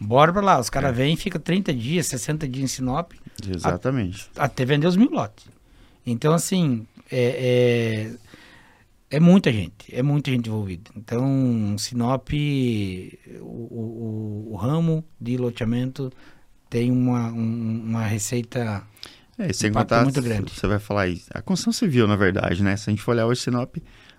bora 0.00 0.32
pra 0.32 0.42
lá. 0.42 0.58
Os 0.58 0.70
caras 0.70 0.96
vêm 0.96 1.14
e 1.14 1.16
ficam 1.16 1.40
30 1.40 1.72
dias, 1.72 2.06
60 2.06 2.48
dias 2.48 2.64
em 2.64 2.66
Sinop, 2.74 3.12
Exatamente. 3.46 4.28
até 4.36 4.64
vender 4.64 4.86
os 4.88 4.96
mil 4.96 5.10
lotes. 5.10 5.46
Então, 6.10 6.32
assim, 6.32 6.86
é, 7.10 8.10
é, 9.10 9.16
é 9.16 9.20
muita 9.20 9.52
gente, 9.52 9.94
é 9.94 10.02
muita 10.02 10.30
gente 10.30 10.48
envolvida. 10.48 10.90
Então, 10.96 11.76
Sinop, 11.78 12.28
o, 13.40 13.44
o, 13.44 14.48
o 14.52 14.56
ramo 14.56 15.04
de 15.20 15.36
loteamento 15.36 16.12
tem 16.70 16.90
uma, 16.92 17.28
um- 17.32 17.82
uma 17.84 18.04
receita 18.04 18.82
É, 19.38 19.52
sem 19.52 19.72
contar, 19.72 20.02
muito 20.02 20.20
grande. 20.22 20.52
você 20.52 20.66
vai 20.66 20.78
falar 20.78 21.02
aí, 21.02 21.22
a 21.32 21.40
construção 21.42 21.72
civil, 21.72 22.06
na 22.06 22.16
verdade, 22.16 22.62
né? 22.62 22.76
Se 22.76 22.90
a 22.90 22.92
gente 22.92 23.02
for 23.02 23.12
olhar 23.12 23.26
hoje 23.26 23.40
Sinop, 23.42 23.76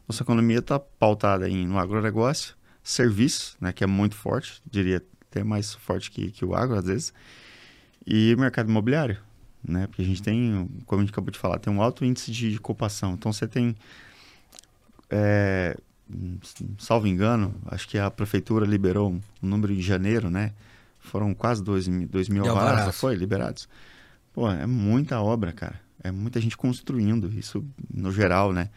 nossa 0.07 0.23
economia 0.23 0.59
está 0.59 0.79
pautada 0.79 1.49
em, 1.49 1.67
no 1.67 1.77
agronegócio, 1.77 2.55
serviço, 2.83 3.55
né? 3.61 3.71
Que 3.73 3.83
é 3.83 3.87
muito 3.87 4.15
forte, 4.15 4.61
diria 4.69 5.03
até 5.29 5.43
mais 5.43 5.73
forte 5.75 6.09
que, 6.09 6.31
que 6.31 6.43
o 6.45 6.55
agro, 6.55 6.77
às 6.77 6.85
vezes, 6.85 7.13
e 8.05 8.35
mercado 8.37 8.69
imobiliário, 8.69 9.17
né? 9.63 9.87
Porque 9.87 10.01
a 10.01 10.05
gente 10.05 10.21
tem, 10.21 10.69
como 10.85 11.01
a 11.01 11.05
gente 11.05 11.11
acabou 11.11 11.31
de 11.31 11.39
falar, 11.39 11.59
tem 11.59 11.71
um 11.71 11.81
alto 11.81 12.05
índice 12.05 12.31
de, 12.31 12.51
de 12.51 12.57
ocupação. 12.57 13.13
Então, 13.13 13.31
você 13.31 13.47
tem, 13.47 13.75
é, 15.09 15.77
salvo 16.77 17.07
engano, 17.07 17.53
acho 17.67 17.87
que 17.87 17.97
a 17.97 18.09
prefeitura 18.09 18.65
liberou 18.65 19.11
um, 19.11 19.21
número 19.41 19.73
em 19.73 19.81
janeiro, 19.81 20.29
né? 20.29 20.53
Foram 20.99 21.33
quase 21.33 21.63
2 21.63 21.87
mil, 21.87 22.07
dois 22.07 22.29
mil 22.29 22.43
De 22.43 22.49
alvarás, 22.49 22.95
foi, 22.95 23.15
liberados. 23.15 23.67
Pô, 24.33 24.49
é 24.49 24.65
muita 24.65 25.21
obra, 25.21 25.51
cara. 25.51 25.79
É 26.03 26.11
muita 26.11 26.39
gente 26.39 26.55
construindo, 26.55 27.31
isso 27.37 27.65
no 27.93 28.11
geral, 28.11 28.53
né? 28.53 28.69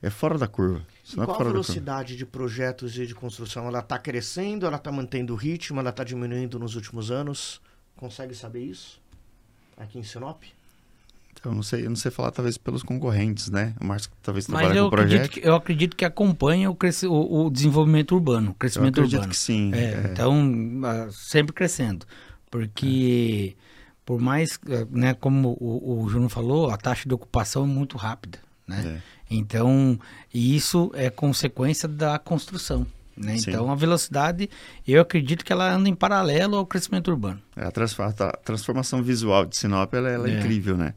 É 0.00 0.10
fora 0.10 0.36
da 0.36 0.48
curva. 0.48 0.84
E 1.04 1.10
Sinop 1.10 1.26
qual 1.26 1.34
a 1.34 1.38
fora 1.38 1.48
da 1.50 1.54
curva. 1.54 1.62
velocidade 1.64 2.16
de 2.16 2.26
projetos 2.26 2.96
e 2.98 3.06
de 3.06 3.14
construção? 3.14 3.66
Ela 3.66 3.80
está 3.80 3.98
crescendo, 3.98 4.66
ela 4.66 4.76
está 4.76 4.90
mantendo 4.90 5.32
o 5.32 5.36
ritmo, 5.36 5.80
ela 5.80 5.90
está 5.90 6.04
diminuindo 6.04 6.58
nos 6.58 6.74
últimos 6.74 7.10
anos? 7.10 7.60
Consegue 7.96 8.34
saber 8.34 8.64
isso? 8.64 9.01
Aqui 9.76 9.98
em 9.98 10.02
Sinop? 10.02 10.42
Então, 11.32 11.50
eu 11.52 11.56
não 11.56 11.62
sei, 11.62 11.84
eu 11.84 11.88
não 11.88 11.96
sei 11.96 12.10
falar 12.10 12.30
talvez 12.30 12.56
pelos 12.56 12.82
concorrentes, 12.84 13.50
né? 13.50 13.74
O 13.80 13.84
Márcio 13.84 14.10
talvez 14.22 14.46
Mas 14.46 14.60
trabalhe 14.60 14.78
eu 14.78 14.88
com 14.88 14.94
acredito, 14.94 15.18
projeto. 15.18 15.32
que, 15.42 15.48
eu 15.48 15.54
acredito 15.56 15.96
que 15.96 16.04
acompanha 16.04 16.70
o, 16.70 16.74
cresci- 16.74 17.06
o- 17.06 17.46
o 17.46 17.50
desenvolvimento 17.50 18.12
urbano, 18.14 18.48
o 18.48 18.50
Eu 18.50 18.54
crescimento 18.54 18.94
acredito 19.00 19.14
urbano. 19.14 19.30
que 19.32 19.36
sim. 19.36 19.72
É, 19.74 19.78
é. 19.78 20.10
Então, 20.12 21.10
sempre 21.10 21.52
crescendo. 21.52 22.06
Porque, 22.48 23.56
por 24.06 24.20
mais, 24.20 24.58
ah, 24.68 24.86
né, 24.90 25.14
como 25.14 25.56
o, 25.60 26.02
o 26.04 26.08
Júnior 26.08 26.30
falou, 26.30 26.70
a 26.70 26.76
taxa 26.76 27.08
de 27.08 27.14
ocupação 27.14 27.64
é 27.64 27.66
muito 27.66 27.96
rápida. 27.96 28.38
Né? 28.68 29.00
É. 29.00 29.12
Então, 29.34 29.98
e 30.32 30.54
isso 30.54 30.92
é 30.94 31.10
consequência 31.10 31.88
da 31.88 32.18
construção. 32.20 32.86
Né? 33.16 33.36
Então, 33.36 33.70
a 33.70 33.74
velocidade, 33.74 34.48
eu 34.86 35.00
acredito 35.02 35.44
que 35.44 35.52
ela 35.52 35.70
anda 35.72 35.88
em 35.88 35.94
paralelo 35.94 36.56
ao 36.56 36.66
crescimento 36.66 37.08
urbano. 37.10 37.40
É, 37.56 37.64
A, 37.64 37.70
transformação 38.42 39.02
visual 39.02 39.44
de 39.44 39.56
Sinop 39.56 39.92
ela, 39.94 40.08
ela 40.08 40.28
é, 40.28 40.34
É. 40.34 40.38
incrível, 40.38 40.76
né? 40.76 40.94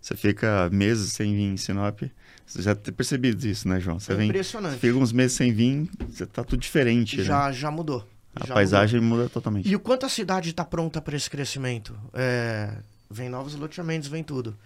Você 0.00 0.16
fica 0.16 0.70
meses 0.72 1.12
sem 1.12 1.34
vir 1.34 1.42
em 1.42 1.56
Sinop. 1.56 2.02
Você 2.46 2.62
já 2.62 2.74
tem 2.74 2.94
percebido 2.94 3.44
isso, 3.46 3.68
né, 3.68 3.78
João? 3.78 3.98
Você 4.00 4.12
É 4.12 4.14
vem, 4.16 4.26
você 4.26 4.30
impressionante. 4.30 4.78
fica 4.78 4.96
uns 4.96 5.12
meses 5.12 5.36
sem 5.36 5.52
vir, 5.52 5.88
você 6.08 6.24
tá 6.24 6.42
tudo 6.42 6.60
diferente, 6.60 7.18
né? 7.18 7.24
Já, 7.24 7.52
já 7.52 7.70
mudou. 7.70 8.08
A 8.34 8.46
Já 8.46 8.54
paisagem 8.54 9.00
muda 9.00 9.28
totalmente. 9.28 9.64
mudou. 9.64 9.72
E 9.72 9.76
o 9.76 9.80
quanto 9.80 10.06
a 10.06 10.08
cidade 10.08 10.50
está 10.50 10.64
pronta 10.64 11.02
para 11.02 11.14
esse 11.16 11.28
crescimento? 11.28 11.94
É, 12.14 12.72
vem 13.10 13.28
novos 13.28 13.54
loteamentos, 13.54 14.08
vem 14.08 14.22
tudo. 14.22 14.56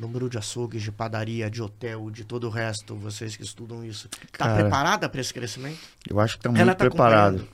Número 0.00 0.30
de 0.30 0.38
açougues, 0.38 0.82
de 0.82 0.90
padaria, 0.90 1.50
de 1.50 1.60
hotel, 1.60 2.10
de 2.10 2.24
todo 2.24 2.46
o 2.46 2.50
resto, 2.50 2.96
vocês 2.96 3.36
que 3.36 3.42
estudam 3.42 3.84
isso. 3.84 4.08
Está 4.32 4.54
preparada 4.54 5.06
para 5.10 5.20
esse 5.20 5.32
crescimento? 5.32 5.78
Eu 6.08 6.18
acho 6.18 6.38
que 6.38 6.40
está 6.40 6.50
muito 6.50 6.66
tá 6.66 6.74
preparado. 6.74 7.46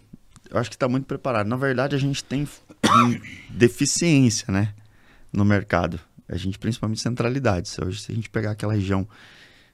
Eu 0.49 0.57
acho 0.57 0.71
que 0.71 0.77
está 0.77 0.89
muito 0.89 1.07
preparado. 1.07 1.49
Na 1.49 1.57
verdade, 1.57 1.97
a 1.97 1.99
gente 1.99 2.23
tem 2.23 2.47
deficiência, 3.51 4.53
né? 4.53 4.73
No 5.33 5.45
mercado. 5.45 5.99
A 6.29 6.37
gente, 6.37 6.57
principalmente 6.57 7.01
centralidades. 7.01 7.77
Hoje, 7.81 8.01
se 8.01 8.13
a 8.13 8.15
gente 8.15 8.31
pegar 8.31 8.53
aquela 8.53 8.75
região, 8.75 9.09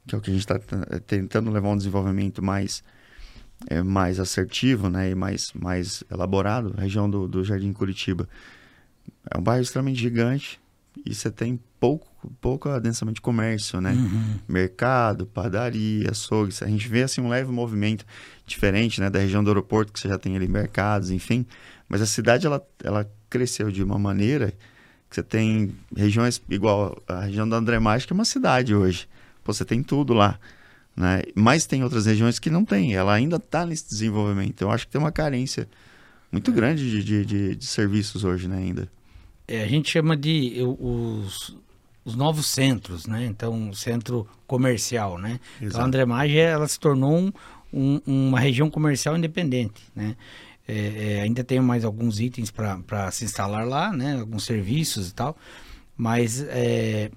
que 0.06 0.14
é 0.14 0.18
o 0.18 0.20
que 0.22 0.30
a 0.30 0.32
gente 0.32 0.40
está 0.40 0.58
tentando 1.06 1.50
levar 1.50 1.68
um 1.68 1.76
desenvolvimento 1.76 2.42
mais, 2.42 2.82
é, 3.68 3.82
mais 3.82 4.18
assertivo, 4.18 4.88
né? 4.88 5.10
E 5.10 5.14
mais, 5.14 5.52
mais 5.52 6.02
elaborado, 6.10 6.74
a 6.78 6.80
região 6.80 7.08
do, 7.08 7.28
do 7.28 7.44
Jardim 7.44 7.74
Curitiba. 7.74 8.26
É 9.30 9.36
um 9.36 9.42
bairro 9.42 9.62
extremamente 9.62 10.00
gigante 10.00 10.61
e 11.06 11.14
você 11.14 11.30
tem 11.30 11.58
pouco, 11.80 12.06
pouco 12.40 12.68
adensamento 12.68 13.16
de 13.16 13.20
comércio, 13.20 13.80
né? 13.80 13.94
mercado, 14.48 15.26
padaria, 15.26 16.10
açougue. 16.10 16.54
A 16.62 16.66
gente 16.66 16.86
vê 16.88 17.02
assim 17.02 17.20
um 17.20 17.28
leve 17.28 17.50
movimento 17.50 18.04
diferente, 18.46 19.00
né, 19.00 19.08
da 19.08 19.18
região 19.18 19.42
do 19.42 19.50
aeroporto 19.50 19.92
que 19.92 19.98
você 20.00 20.08
já 20.08 20.18
tem 20.18 20.36
ali 20.36 20.46
mercados, 20.48 21.10
enfim. 21.10 21.46
Mas 21.88 22.00
a 22.02 22.06
cidade 22.06 22.46
ela, 22.46 22.62
ela 22.82 23.10
cresceu 23.30 23.70
de 23.70 23.82
uma 23.82 23.98
maneira 23.98 24.52
que 25.08 25.16
você 25.16 25.22
tem 25.22 25.74
regiões 25.96 26.40
igual 26.48 27.00
a 27.08 27.20
região 27.22 27.48
da 27.48 27.56
André 27.56 27.78
Maggi, 27.78 28.06
que 28.06 28.12
é 28.12 28.14
uma 28.14 28.24
cidade 28.24 28.74
hoje. 28.74 29.08
Pô, 29.44 29.52
você 29.52 29.64
tem 29.64 29.82
tudo 29.82 30.12
lá, 30.14 30.38
né? 30.96 31.22
Mas 31.34 31.66
tem 31.66 31.82
outras 31.82 32.06
regiões 32.06 32.38
que 32.38 32.48
não 32.50 32.64
tem. 32.64 32.94
Ela 32.94 33.12
ainda 33.14 33.36
está 33.36 33.66
nesse 33.66 33.88
desenvolvimento. 33.88 34.60
Eu 34.62 34.70
acho 34.70 34.86
que 34.86 34.92
tem 34.92 35.00
uma 35.00 35.12
carência 35.12 35.68
muito 36.30 36.50
grande 36.52 36.88
de, 36.90 37.02
de, 37.04 37.24
de- 37.26 37.56
de 37.56 37.66
serviços 37.66 38.24
hoje, 38.24 38.48
né, 38.48 38.56
ainda. 38.58 38.88
É, 39.54 39.62
a 39.64 39.68
gente 39.68 39.90
chama 39.90 40.16
de 40.16 40.56
os, 40.78 41.56
os 42.04 42.14
novos 42.16 42.46
centros, 42.46 43.06
né? 43.06 43.26
Então, 43.26 43.72
centro 43.74 44.26
comercial, 44.46 45.18
né? 45.18 45.38
Então, 45.56 45.68
Exato. 45.68 45.82
a 45.84 45.86
André 45.86 46.04
Maggi, 46.06 46.38
ela 46.38 46.66
se 46.66 46.80
tornou 46.80 47.14
um- 47.18 47.32
um- 47.72 48.00
uma 48.06 48.40
região 48.40 48.70
comercial 48.70 49.16
independente, 49.16 49.82
né? 49.94 50.16
É, 50.66 51.16
é, 51.18 51.20
ainda 51.22 51.42
tem 51.44 51.60
mais 51.60 51.84
alguns 51.84 52.20
itens 52.20 52.50
para 52.50 53.10
se 53.10 53.24
instalar 53.24 53.66
lá, 53.66 53.92
né? 53.92 54.20
Alguns 54.20 54.44
serviços 54.44 55.10
e 55.10 55.14
tal, 55.14 55.36
mas 55.96 56.40
é, 56.48 57.10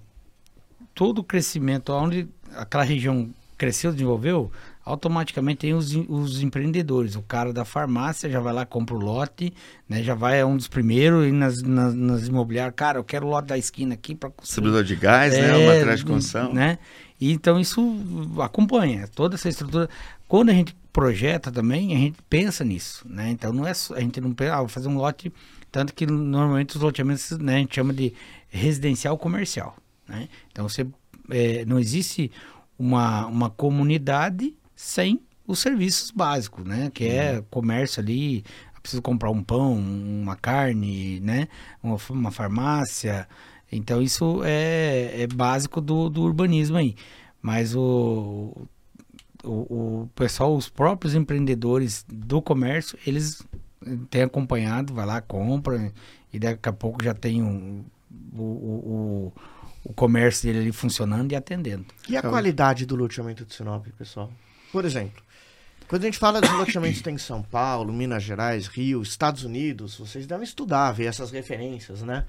todo 0.93 1.19
o 1.19 1.24
crescimento, 1.24 1.93
onde 1.93 2.28
aquela 2.56 2.84
região 2.84 3.30
cresceu, 3.58 3.91
desenvolveu, 3.91 4.52
automaticamente 4.86 5.62
tem 5.62 5.74
os, 5.74 5.95
os 6.08 6.43
empreendedores. 6.43 7.15
O 7.15 7.24
cara 7.24 7.52
da 7.52 7.65
farmácia 7.65 8.30
já 8.30 8.39
vai 8.39 8.54
lá, 8.54 8.65
compra 8.65 8.95
o 8.95 9.00
lote, 9.00 9.52
né? 9.89 10.04
Já 10.04 10.13
vai 10.13 10.39
é 10.39 10.45
um 10.45 10.56
dos 10.56 10.67
primeiros 10.67 11.26
e 11.28 11.32
nas, 11.32 11.63
nas, 11.63 11.95
nas 11.95 12.28
imobiliárias, 12.28 12.76
cara, 12.76 13.00
eu 13.00 13.04
quero 13.04 13.26
o 13.26 13.30
lote 13.30 13.48
da 13.48 13.58
esquina 13.58 13.95
aqui 13.95 14.13
para 14.13 14.32
Distribuidor 14.39 14.84
de 14.84 14.95
gás, 14.95 15.34
né? 15.34 15.54
O 15.54 15.62
é, 15.62 15.67
material 15.67 15.95
de 15.95 16.06
construção. 16.06 16.54
Né? 16.54 16.78
E 17.19 17.32
então 17.32 17.60
isso 17.60 17.82
acompanha 18.39 19.08
toda 19.08 19.36
essa 19.36 19.50
estrutura. 19.50 19.89
Quando 20.28 20.50
a 20.50 20.54
gente 20.54 20.76
projeta 20.93 21.52
também, 21.52 21.95
a 21.95 21.98
gente 21.98 22.17
pensa 22.30 22.63
nisso, 22.63 23.06
né? 23.10 23.32
Então 23.32 23.52
não 23.52 23.65
é 23.65 23.71
a 23.71 24.00
gente 24.00 24.21
não 24.21 24.34
pensa, 24.34 24.54
ah, 24.54 24.60
vou 24.60 24.67
fazer 24.67 24.88
um 24.88 24.98
lote, 24.98 25.34
tanto 25.71 25.95
que 25.95 26.06
normalmente 26.06 26.76
os 26.76 26.82
loteamentos, 26.82 27.32
né, 27.32 27.56
a 27.56 27.60
gente 27.60 27.76
chama 27.76 27.91
de 27.91 28.13
residencial 28.50 29.17
comercial, 29.17 29.76
né? 30.08 30.30
Então 30.52 30.69
você 30.69 30.86
é, 31.30 31.65
não 31.65 31.80
existe 31.80 32.32
uma, 32.78 33.26
uma 33.26 33.50
comunidade 33.50 34.54
sem 34.75 35.21
os 35.47 35.59
serviços 35.59 36.11
básicos, 36.11 36.65
né? 36.65 36.89
Que 36.93 37.05
é 37.07 37.43
comércio 37.49 38.01
ali, 38.01 38.43
preciso 38.81 39.01
comprar 39.01 39.31
um 39.31 39.43
pão, 39.43 39.73
uma 39.77 40.35
carne, 40.35 41.19
né? 41.21 41.47
Uma, 41.81 41.97
uma 42.09 42.31
farmácia. 42.31 43.27
Então 43.71 44.01
isso 44.01 44.41
é, 44.43 45.21
é 45.23 45.27
básico 45.27 45.81
do, 45.81 46.09
do 46.09 46.21
urbanismo 46.23 46.77
aí. 46.77 46.95
Mas 47.41 47.75
o, 47.75 48.67
o, 49.43 49.49
o 50.03 50.09
pessoal, 50.15 50.55
os 50.55 50.69
próprios 50.69 51.13
empreendedores 51.15 52.05
do 52.07 52.41
comércio, 52.41 52.97
eles 53.05 53.41
têm 54.09 54.23
acompanhado, 54.23 54.93
vai 54.93 55.05
lá, 55.05 55.21
compra 55.21 55.91
e 56.33 56.39
daqui 56.39 56.67
a 56.69 56.73
pouco 56.73 57.03
já 57.03 57.13
tem 57.13 57.41
um, 57.43 57.83
o, 58.33 58.41
o, 58.41 59.31
o, 59.85 59.89
o 59.89 59.93
comércio 59.93 60.47
dele 60.47 60.59
ali 60.59 60.71
funcionando 60.71 61.31
e 61.31 61.35
atendendo. 61.35 61.85
E 62.09 62.15
a 62.15 62.19
Então- 62.19 62.31
qualidade 62.31 62.85
do 62.85 62.95
loteamento 62.95 63.45
de 63.45 63.53
Sinop, 63.53 63.85
pessoal? 63.97 64.31
Por 64.75 64.83
exemplo, 64.83 65.23
quando 65.88 66.01
a 66.01 66.05
gente 66.07 66.17
fala 66.17 66.41
dos 66.41 66.51
loteamentos 66.51 67.01
tem 67.01 67.15
em 67.15 67.17
São 67.17 67.41
Paulo, 67.41 67.93
Minas 67.93 68.21
Gerais, 68.23 68.67
Rio, 68.67 69.01
Estados 69.01 69.45
Unidos, 69.45 69.95
vocês 69.97 70.27
devem 70.27 70.43
estudar, 70.43 70.91
ver 70.91 71.05
essas 71.05 71.31
referências, 71.31 72.01
né? 72.01 72.25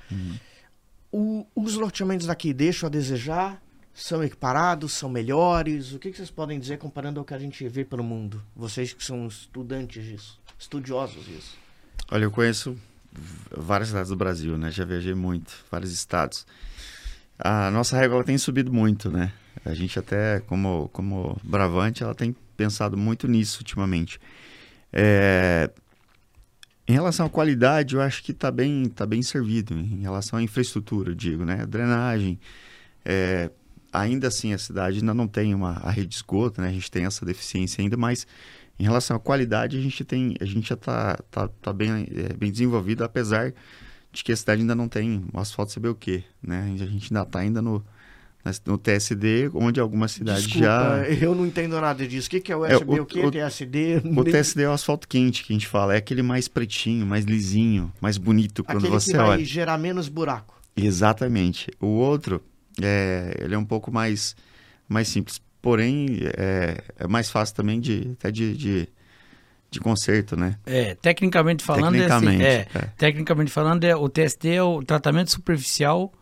O- 1.11 1.45
os 1.57 1.75
loteamentos 1.75 2.27
daqui 2.29 2.53
deixam 2.55 2.87
a 2.87 2.91
desejar? 2.91 3.61
São 3.93 4.23
equiparados? 4.23 4.93
São 4.93 5.09
melhores? 5.09 5.93
O 5.93 5.99
que, 5.99 6.13
que 6.13 6.17
vocês 6.19 6.31
podem 6.31 6.61
dizer 6.61 6.79
comparando 6.79 7.19
ao 7.19 7.25
que 7.27 7.35
a 7.35 7.39
gente 7.39 7.67
vê 7.69 7.85
pelo 7.85 8.05
mundo? 8.05 8.41
Vocês 8.55 8.93
que 8.93 9.03
são 9.05 9.27
estudantes 9.27 10.05
disso, 10.05 10.39
estudiosos 10.57 11.25
disso. 11.25 11.57
Olha, 12.13 12.23
eu 12.25 12.31
conheço 12.31 12.79
várias 13.51 13.89
cidades 13.89 14.11
do 14.11 14.17
Brasil, 14.17 14.57
né? 14.57 14.71
Já 14.71 14.85
viajei 14.85 15.15
muito, 15.15 15.53
vários 15.69 15.91
estados. 15.93 16.47
A 17.39 17.73
nossa 17.73 17.97
régua 17.97 18.23
tem 18.23 18.39
subido 18.39 18.73
muito, 18.73 19.11
né? 19.11 19.33
A 19.65 19.75
gente 19.75 19.99
até, 19.99 20.41
como, 20.41 20.89
como 20.93 21.39
Bravante, 21.43 22.03
ela 22.03 22.15
tem 22.15 22.35
pensado 22.57 22.97
muito 22.97 23.27
nisso 23.29 23.59
ultimamente. 23.61 24.21
É, 24.93 25.71
Em 26.89 26.93
relação 26.93 27.27
à 27.27 27.31
qualidade, 27.31 27.97
eu 27.97 28.01
acho 28.03 28.23
que 28.23 28.31
está 28.33 28.51
bem, 28.51 28.89
tá 28.89 29.05
bem 29.07 29.23
servido. 29.23 29.75
Em 29.75 30.03
relação 30.03 30.39
à 30.39 30.43
infraestrutura, 30.43 31.11
eu 31.11 31.15
digo, 31.15 31.45
né? 31.45 31.67
Drenagem. 31.67 32.39
é, 33.05 33.51
Ainda 33.93 34.29
assim, 34.29 34.53
a 34.53 34.59
cidade 34.59 34.99
ainda 34.99 35.15
não 35.15 35.27
tem 35.29 35.55
uma 35.55 35.73
a 35.79 35.91
rede 35.91 36.09
de 36.09 36.17
esgoto, 36.17 36.61
né? 36.61 36.69
A 36.69 36.73
gente 36.73 36.91
tem 36.91 37.07
essa 37.07 37.25
deficiência 37.25 37.83
ainda, 37.83 37.97
mas 37.97 38.27
em 38.79 38.85
relação 38.85 39.17
à 39.17 39.21
qualidade, 39.21 39.77
a 39.79 39.81
gente 39.81 40.05
tem, 40.05 40.35
a 40.41 40.45
gente 40.45 40.69
já 40.69 40.75
está 40.75 41.17
tá, 41.31 41.49
tá 41.49 41.73
bem, 41.73 42.07
é, 42.15 42.35
bem 42.35 42.51
desenvolvido, 42.53 43.05
apesar 43.05 43.55
de 44.13 44.23
que 44.25 44.33
a 44.33 44.37
cidade 44.37 44.61
ainda 44.63 44.75
não 44.75 44.89
tem 44.89 45.25
o 45.33 45.41
asfalto 45.41 45.73
saber 45.73 45.89
o 45.89 45.95
quê, 45.95 46.25
né? 46.43 46.73
A 46.75 46.87
gente 46.87 47.13
ainda 47.13 47.23
está 47.23 47.39
ainda 47.41 47.63
no, 47.63 47.85
no 48.65 48.79
TSD, 48.79 49.51
onde 49.55 49.79
algumas 49.81 50.13
cidades 50.13 50.45
Desculpa, 50.45 50.67
já... 50.67 51.05
eu 51.21 51.35
não 51.35 51.45
entendo 51.47 51.81
nada 51.81 52.07
disso. 52.07 52.29
O 52.29 52.31
que, 52.31 52.41
que 52.41 52.53
é 52.53 52.57
o 52.57 52.65
É, 52.65 52.77
USB? 52.77 53.01
o- 53.01 53.03
o, 53.03 53.07
que 53.07 53.21
é 53.21 53.27
o- 53.27 53.31
TSD? 53.31 54.03
O 54.17 54.25
TSD 54.25 54.63
é 54.63 54.69
o 54.69 54.73
asfalto 54.73 55.07
quente 55.09 55.45
que 55.45 55.53
a 55.53 55.55
gente 55.55 55.67
fala, 55.67 55.95
é 55.95 55.99
aquele 55.99 56.23
mais 56.23 56.49
pretinho, 56.49 57.05
mais 57.07 57.25
lisinho, 57.25 57.93
mais 58.01 58.19
bonito 58.19 58.63
quando 58.65 58.79
Aquele 58.79 58.93
você 58.93 59.13
que 59.13 59.17
vai 59.19 59.29
olha. 59.29 59.45
gerar 59.45 59.79
menos 59.79 60.09
buraco. 60.09 60.55
Exatamente. 60.77 61.71
O 61.81 61.87
outro, 61.87 62.41
é, 62.83 63.37
ele 63.41 63.55
é 63.55 63.59
um 63.59 63.65
pouco 63.65 63.91
mais, 63.93 64.37
mais 64.89 65.09
simples. 65.09 65.41
Porém, 65.63 66.21
é, 66.37 66.83
é 66.99 67.07
mais 67.09 67.29
fácil 67.31 67.55
também 67.57 67.81
de, 67.81 68.11
até 68.13 68.31
de, 68.31 68.57
de, 68.57 68.89
de 69.71 69.81
conserto, 69.81 70.37
né? 70.37 70.57
É, 70.65 70.95
tecnicamente 70.95 71.65
falando, 71.65 71.95
Tecnicamente, 71.95 72.43
é 72.45 72.61
assim, 72.61 72.79
é, 72.79 72.79
é. 72.85 72.89
tecnicamente 72.97 73.51
falando, 73.51 73.83
é, 73.85 73.97
o 73.97 74.09
TSD 74.09 74.55
é 74.55 74.63
o 74.63 74.81
tratamento 74.83 75.31
superficial 75.33 76.13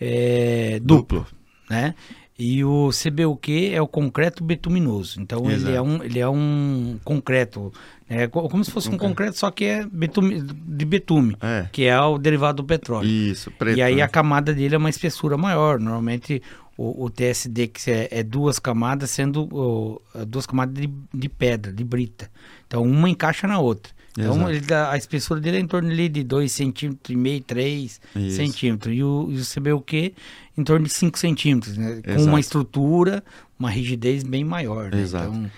é, 0.00 0.78
duplo, 0.82 1.26
né? 1.68 1.94
E 2.38 2.62
o 2.62 2.90
CBUQ 2.90 3.70
é 3.72 3.80
o 3.80 3.88
concreto 3.88 4.44
betuminoso. 4.44 5.18
Então 5.22 5.50
ele 5.50 5.72
é 5.72 5.80
um, 5.80 6.02
ele 6.02 6.18
é 6.18 6.28
um 6.28 6.98
concreto, 7.02 7.72
é 8.10 8.26
co- 8.26 8.46
como 8.50 8.62
se 8.62 8.70
fosse 8.70 8.90
um 8.90 8.98
Concreto. 8.98 9.38
só 9.38 9.50
que 9.50 9.64
é 9.64 9.86
betume, 9.86 10.42
de 10.42 10.84
betume, 10.84 11.34
É. 11.40 11.66
que 11.72 11.84
é 11.86 11.98
o 11.98 12.18
derivado 12.18 12.62
do 12.62 12.66
petróleo. 12.66 13.08
Isso, 13.08 13.50
preto. 13.52 13.78
e 13.78 13.82
aí 13.82 13.96
né? 13.96 14.02
a 14.02 14.08
camada 14.08 14.52
dele 14.52 14.74
é 14.74 14.78
uma 14.78 14.90
espessura 14.90 15.38
maior. 15.38 15.80
Normalmente 15.80 16.42
o, 16.76 17.04
o 17.06 17.08
TSD 17.08 17.68
que 17.68 17.90
é, 17.90 18.08
é 18.10 18.22
duas 18.22 18.58
camadas, 18.58 19.08
sendo 19.10 20.02
duas 20.26 20.44
camadas 20.44 20.74
de, 20.74 20.90
de 21.14 21.28
pedra, 21.30 21.72
de 21.72 21.82
brita. 21.84 22.30
Então 22.66 22.82
uma 22.82 23.08
encaixa 23.08 23.46
na 23.46 23.58
outra. 23.58 23.95
Então 24.18 24.48
ele 24.48 24.60
dá- 24.60 24.90
a 24.90 24.96
espessura 24.96 25.40
dele 25.40 25.58
é 25.58 25.60
em 25.60 25.66
torno 25.66 25.90
ali 25.90 26.08
de 26.08 26.24
2 26.24 26.50
centímetros 26.50 27.12
e 27.12 27.16
meio, 27.16 27.40
3 27.42 28.00
Isso. 28.16 28.36
centímetros. 28.36 28.94
E 28.96 29.02
o, 29.02 29.28
e 29.30 29.38
o 29.38 29.44
CBUQ 29.44 30.14
em 30.56 30.64
torno 30.64 30.86
de 30.86 30.92
5 30.92 31.18
centímetros, 31.18 31.76
né? 31.76 32.00
Com 32.02 32.10
Exato. 32.10 32.28
uma 32.28 32.40
estrutura, 32.40 33.22
uma 33.58 33.68
rigidez 33.70 34.22
bem 34.22 34.42
maior. 34.44 34.90
Né? 34.90 35.02
Exato. 35.02 35.28
Então, 35.28 35.50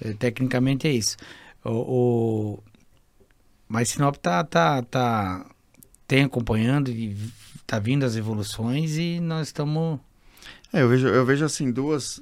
é, 0.00 0.12
tecnicamente 0.14 0.86
é 0.88 0.92
isso. 0.92 1.16
O, 1.64 1.70
o... 1.70 2.62
Mas 3.68 3.90
Sinop 3.90 4.16
tá, 4.16 4.42
tá, 4.44 4.82
tá, 4.82 5.44
tem 6.06 6.22
acompanhando 6.24 6.90
e 6.90 7.16
tá 7.66 7.78
vindo 7.78 8.04
as 8.04 8.16
evoluções 8.16 8.96
e 8.96 9.20
nós 9.20 9.48
estamos... 9.48 9.98
É, 10.72 10.82
eu 10.82 10.88
vejo, 10.88 11.08
eu 11.08 11.24
vejo 11.26 11.44
assim 11.44 11.70
duas, 11.70 12.20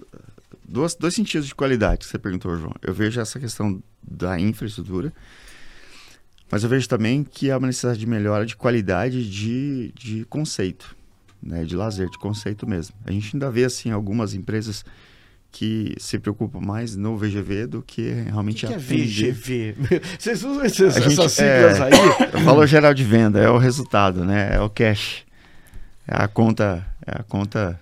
duas, 0.66 0.94
dois 0.94 1.14
sentidos 1.14 1.46
de 1.46 1.54
qualidade 1.54 1.98
que 1.98 2.06
você 2.06 2.18
perguntou, 2.18 2.56
João. 2.56 2.74
Eu 2.82 2.94
vejo 2.94 3.20
essa 3.20 3.38
questão 3.38 3.82
da 4.02 4.38
infraestrutura, 4.40 5.12
mas 6.54 6.62
eu 6.62 6.68
vejo 6.68 6.88
também 6.88 7.24
que 7.24 7.50
há 7.50 7.58
uma 7.58 7.66
necessidade 7.66 7.98
de 7.98 8.06
melhora 8.06 8.46
de 8.46 8.54
qualidade 8.54 9.28
de, 9.28 9.92
de 9.92 10.24
conceito, 10.26 10.94
né, 11.42 11.64
de 11.64 11.74
lazer, 11.74 12.08
de 12.08 12.16
conceito 12.16 12.64
mesmo. 12.64 12.94
A 13.04 13.10
gente 13.10 13.34
ainda 13.34 13.50
vê 13.50 13.64
assim 13.64 13.90
algumas 13.90 14.34
empresas 14.34 14.84
que 15.50 15.96
se 15.98 16.16
preocupam 16.16 16.60
mais 16.60 16.94
no 16.94 17.16
VGV 17.16 17.66
do 17.66 17.82
que 17.82 18.08
realmente 18.08 18.68
que, 18.68 18.72
que 18.72 18.72
é. 18.72 18.78
VGV? 18.78 19.76
Vocês 20.16 20.44
usam 20.44 20.64
esses, 20.64 20.96
A 20.96 21.00
gente- 21.00 21.12
essas 21.14 21.32
siglas 21.32 21.80
é, 21.80 21.82
aí? 21.82 22.40
O 22.40 22.44
valor 22.46 22.68
geral 22.68 22.94
de 22.94 23.02
venda 23.02 23.40
é 23.40 23.50
o 23.50 23.58
resultado, 23.58 24.24
né? 24.24 24.54
É 24.54 24.60
o 24.60 24.70
cash. 24.70 25.24
É 26.06 26.22
a 26.22 26.28
conta, 26.28 26.86
é 27.04 27.18
a 27.18 27.24
conta 27.24 27.80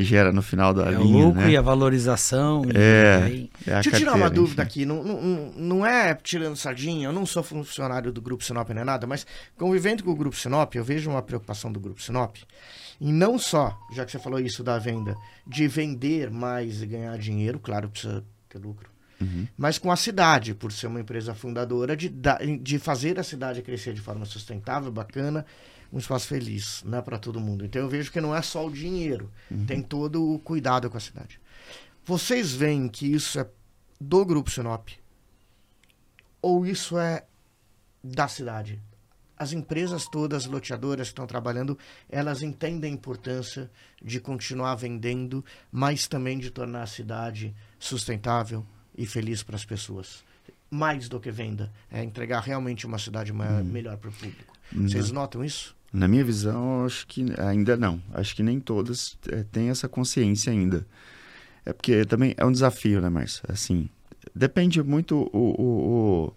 que 0.00 0.04
gera 0.04 0.32
no 0.32 0.40
final 0.40 0.72
da 0.72 0.90
É 0.90 0.98
o 0.98 1.02
linha, 1.02 1.24
lucro 1.26 1.40
né? 1.42 1.50
e 1.50 1.56
a 1.56 1.60
valorização. 1.60 2.64
e 2.64 2.70
É. 2.76 3.48
É 3.66 3.72
a 3.72 3.80
Deixa 3.80 3.90
eu 3.90 3.98
tirar 3.98 4.14
uma 4.14 4.30
dúvida 4.30 4.62
enfim. 4.62 4.70
aqui. 4.70 4.86
Não, 4.86 5.02
não, 5.04 5.52
não- 5.56 5.86
é 5.86 6.14
tirando 6.14 6.56
sardinha, 6.56 7.08
eu 7.08 7.12
não 7.12 7.26
sou 7.26 7.42
funcionário 7.42 8.10
do 8.10 8.22
Grupo 8.22 8.42
Sinop 8.42 8.70
nem 8.70 8.84
nada, 8.84 9.06
mas 9.06 9.26
convivendo 9.58 10.02
com 10.02 10.10
o 10.10 10.14
Grupo 10.16 10.34
Sinop, 10.36 10.74
eu 10.74 10.82
vejo 10.84 11.10
uma 11.10 11.20
preocupação 11.20 11.70
do 11.70 11.78
Grupo 11.78 12.00
Sinop 12.00 12.36
em 13.00 13.12
não 13.12 13.38
só, 13.38 13.78
já 13.92 14.04
que 14.06 14.12
você 14.12 14.18
falou 14.18 14.40
isso 14.40 14.62
da 14.64 14.78
venda, 14.78 15.14
de 15.46 15.66
vender 15.68 16.30
mais 16.30 16.82
e 16.82 16.86
ganhar 16.86 17.16
dinheiro, 17.18 17.58
claro, 17.58 17.88
precisa 17.90 18.24
ter 18.48 18.58
lucro, 18.58 18.88
Uhum. 19.20 19.46
mas 19.56 19.76
com 19.78 19.92
a 19.92 19.96
cidade, 19.96 20.54
por 20.54 20.72
ser 20.72 20.86
uma 20.86 21.00
empresa 21.00 21.34
fundadora, 21.34 21.94
de, 21.94 22.10
de 22.62 22.78
fazer 22.78 23.18
a 23.18 23.22
cidade 23.22 23.60
crescer 23.60 23.92
de 23.92 24.00
forma 24.00 24.24
sustentável, 24.24 24.90
bacana, 24.90 25.44
um 25.92 25.98
espaço 25.98 26.26
feliz, 26.28 26.82
né, 26.84 27.00
para 27.02 27.18
todo 27.18 27.40
mundo. 27.40 27.64
Então 27.64 27.82
eu 27.82 27.88
vejo 27.88 28.10
que 28.12 28.20
não 28.20 28.34
é 28.34 28.42
só 28.42 28.66
o 28.66 28.70
dinheiro, 28.70 29.30
tem 29.66 29.82
todo 29.82 30.32
o 30.34 30.38
cuidado 30.38 30.88
com 30.90 30.96
a 30.96 31.00
cidade. 31.00 31.40
Vocês 32.04 32.52
veem 32.52 32.88
que 32.88 33.06
isso 33.12 33.38
é 33.40 33.48
do 34.00 34.24
Grupo 34.24 34.50
Sinop? 34.50 34.88
Ou 36.42 36.66
isso 36.66 36.98
é 36.98 37.24
da 38.02 38.26
cidade? 38.28 38.80
As 39.36 39.52
empresas 39.52 40.06
todas, 40.06 40.44
loteadoras 40.46 41.08
que 41.08 41.12
estão 41.12 41.26
trabalhando, 41.26 41.78
elas 42.08 42.42
entendem 42.42 42.90
a 42.90 42.94
importância 42.94 43.70
de 44.02 44.20
continuar 44.20 44.74
vendendo, 44.74 45.44
mas 45.72 46.06
também 46.06 46.38
de 46.38 46.50
tornar 46.50 46.82
a 46.82 46.86
cidade 46.86 47.54
sustentável 47.78 48.64
e 48.96 49.06
feliz 49.06 49.42
para 49.42 49.56
as 49.56 49.64
pessoas. 49.64 50.22
Mais 50.70 51.08
do 51.08 51.18
que 51.18 51.30
venda, 51.30 51.72
é 51.90 52.02
entregar 52.04 52.40
realmente 52.40 52.86
uma 52.86 52.98
cidade 52.98 53.32
ma- 53.32 53.62
melhor 53.62 53.96
para 53.96 54.10
o 54.10 54.12
público. 54.12 54.54
Vocês 54.72 55.10
notam 55.10 55.42
isso? 55.44 55.74
Na 55.92 56.06
minha 56.06 56.24
visão, 56.24 56.84
acho 56.84 57.06
que 57.06 57.26
ainda 57.38 57.76
não. 57.76 58.00
Acho 58.14 58.34
que 58.36 58.42
nem 58.42 58.60
todas 58.60 59.18
eh, 59.28 59.44
têm 59.50 59.70
essa 59.70 59.88
consciência 59.88 60.52
ainda. 60.52 60.86
É 61.64 61.72
porque 61.72 62.04
também 62.04 62.34
é 62.36 62.44
um 62.44 62.52
desafio, 62.52 63.00
né, 63.00 63.08
Márcio? 63.08 63.42
Assim, 63.48 63.88
depende 64.34 64.82
muito 64.82 65.16
o, 65.32 65.38
o- 65.60 66.26
o- 66.28 66.34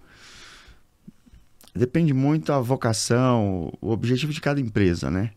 depende 1.75 2.13
muito 2.13 2.51
a 2.53 2.59
vocação, 2.59 3.71
o 3.81 3.89
objetivo 3.91 4.31
de 4.33 4.41
cada 4.41 4.59
empresa, 4.59 5.09
né? 5.09 5.31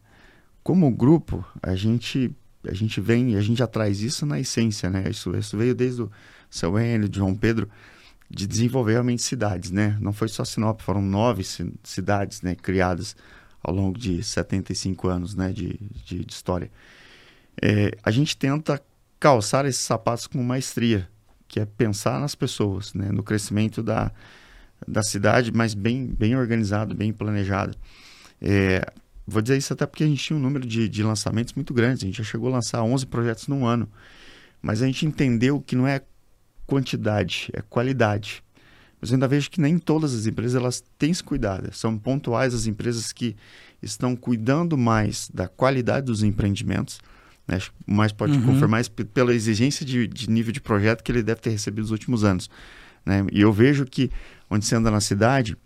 Como 0.63 0.91
grupo, 0.91 1.45
a 1.63 1.75
gente 1.75 2.33
a 2.69 2.75
gente 2.75 3.01
vem, 3.01 3.37
a 3.37 3.41
gente 3.41 3.59
já 3.59 3.67
traz 3.67 4.01
isso 4.01 4.27
na 4.27 4.41
essência, 4.41 4.91
né? 4.91 5.05
Isso, 5.09 5.37
isso 5.37 5.57
veio 5.57 5.75
desde 5.75 6.03
o 6.03 6.11
seu 6.51 6.77
Hélio, 6.77 7.09
de 7.09 7.19
João 7.19 7.35
Pedro, 7.35 7.69
de 8.31 8.47
desenvolver 8.47 8.93
realmente 8.95 9.23
cidades, 9.23 9.71
né? 9.71 9.97
Não 10.01 10.13
foi 10.13 10.29
só 10.29 10.45
Sinop, 10.45 10.81
foram 10.83 11.01
nove 11.03 11.45
ci- 11.45 11.73
cidades, 11.85 12.43
né, 12.43 12.57
criadas 12.57 13.17
ao 13.67 13.75
longo 13.75 13.99
de 13.99 14.23
75 14.23 15.09
anos, 15.09 15.35
né, 15.35 15.53
de, 15.53 15.77
de, 16.05 16.25
de 16.25 16.33
história. 16.33 16.71
É, 17.61 17.91
a 18.01 18.13
gente 18.13 18.37
tenta 18.37 18.81
calçar 19.19 19.67
esses 19.67 19.83
sapatos 19.83 20.29
com 20.29 20.41
maestria, 20.41 21.09
que 21.49 21.59
é 21.59 21.67
pensar 21.67 22.21
nas 22.21 22.37
pessoas, 22.37 22.95
né, 22.95 23.11
no 23.11 23.25
crescimento 23.25 23.83
da, 23.83 24.13
da 24.87 25.03
cidade, 25.03 25.51
mas 25.53 25.75
bem, 25.75 26.07
bem 26.07 26.37
organizado, 26.37 26.95
bem 26.95 27.13
planejado. 27.13 27.77
É, 28.41 28.89
vou 29.27 29.43
dizer 29.43 29.57
isso 29.57 29.73
até 29.73 29.85
porque 29.85 30.05
a 30.05 30.07
gente 30.07 30.23
tinha 30.23 30.37
um 30.37 30.43
número 30.43 30.65
de, 30.65 30.89
de 30.89 31.03
lançamentos 31.03 31.53
muito 31.55 31.75
grande, 31.75 32.05
a 32.05 32.07
gente 32.07 32.19
já 32.19 32.25
chegou 32.25 32.49
a 32.49 32.53
lançar 32.53 32.85
11 32.85 33.05
projetos 33.07 33.49
num 33.49 33.67
ano, 33.67 33.91
mas 34.63 34.81
a 34.81 34.87
gente 34.87 35.05
entendeu 35.05 35.61
que 35.61 35.75
não 35.75 35.89
é 35.89 36.03
quantidade, 36.69 37.51
é 37.53 37.61
qualidade. 37.63 38.45
Mas 39.01 39.13
ainda 39.13 39.29
vejo 39.29 39.51
que 39.51 39.61
nem 39.61 39.79
todas 39.79 40.15
as 40.15 40.27
empresas 40.27 40.55
elas 40.55 40.83
têm 40.99 41.11
esse 41.11 41.23
cuidado. 41.23 41.71
São 41.75 41.99
pontuais 41.99 42.55
as 42.55 42.67
empresas 42.67 43.13
que 43.13 43.37
estão 43.83 44.17
cuidando 44.17 44.77
mais 44.79 45.31
da 45.33 45.47
qualidade 45.49 46.07
dos 46.07 46.23
empreendimentos. 46.23 46.99
Né? 47.47 47.59
Mais 47.87 48.11
pode 48.11 48.39
Uhum. 48.39 48.45
confirmar 48.47 48.81
isso 48.81 48.91
p- 48.91 49.05
pela 49.05 49.35
exigência 49.35 49.85
de, 49.85 50.07
de 50.09 50.29
nível 50.31 50.53
de 50.53 50.61
projeto 50.61 51.03
que 51.05 51.13
ele 51.13 51.23
deve 51.23 51.41
ter 51.41 51.51
recebido 51.51 51.83
nos 51.83 51.91
últimos 51.91 52.25
anos. 52.25 52.49
Né? 53.05 53.25
E 53.31 53.41
eu 53.43 53.53
vejo 53.53 53.85
que 53.85 54.11
onde 54.51 54.65
você 54.65 54.75
anda 54.75 54.91
na 54.91 55.01
cidade, 55.01 55.57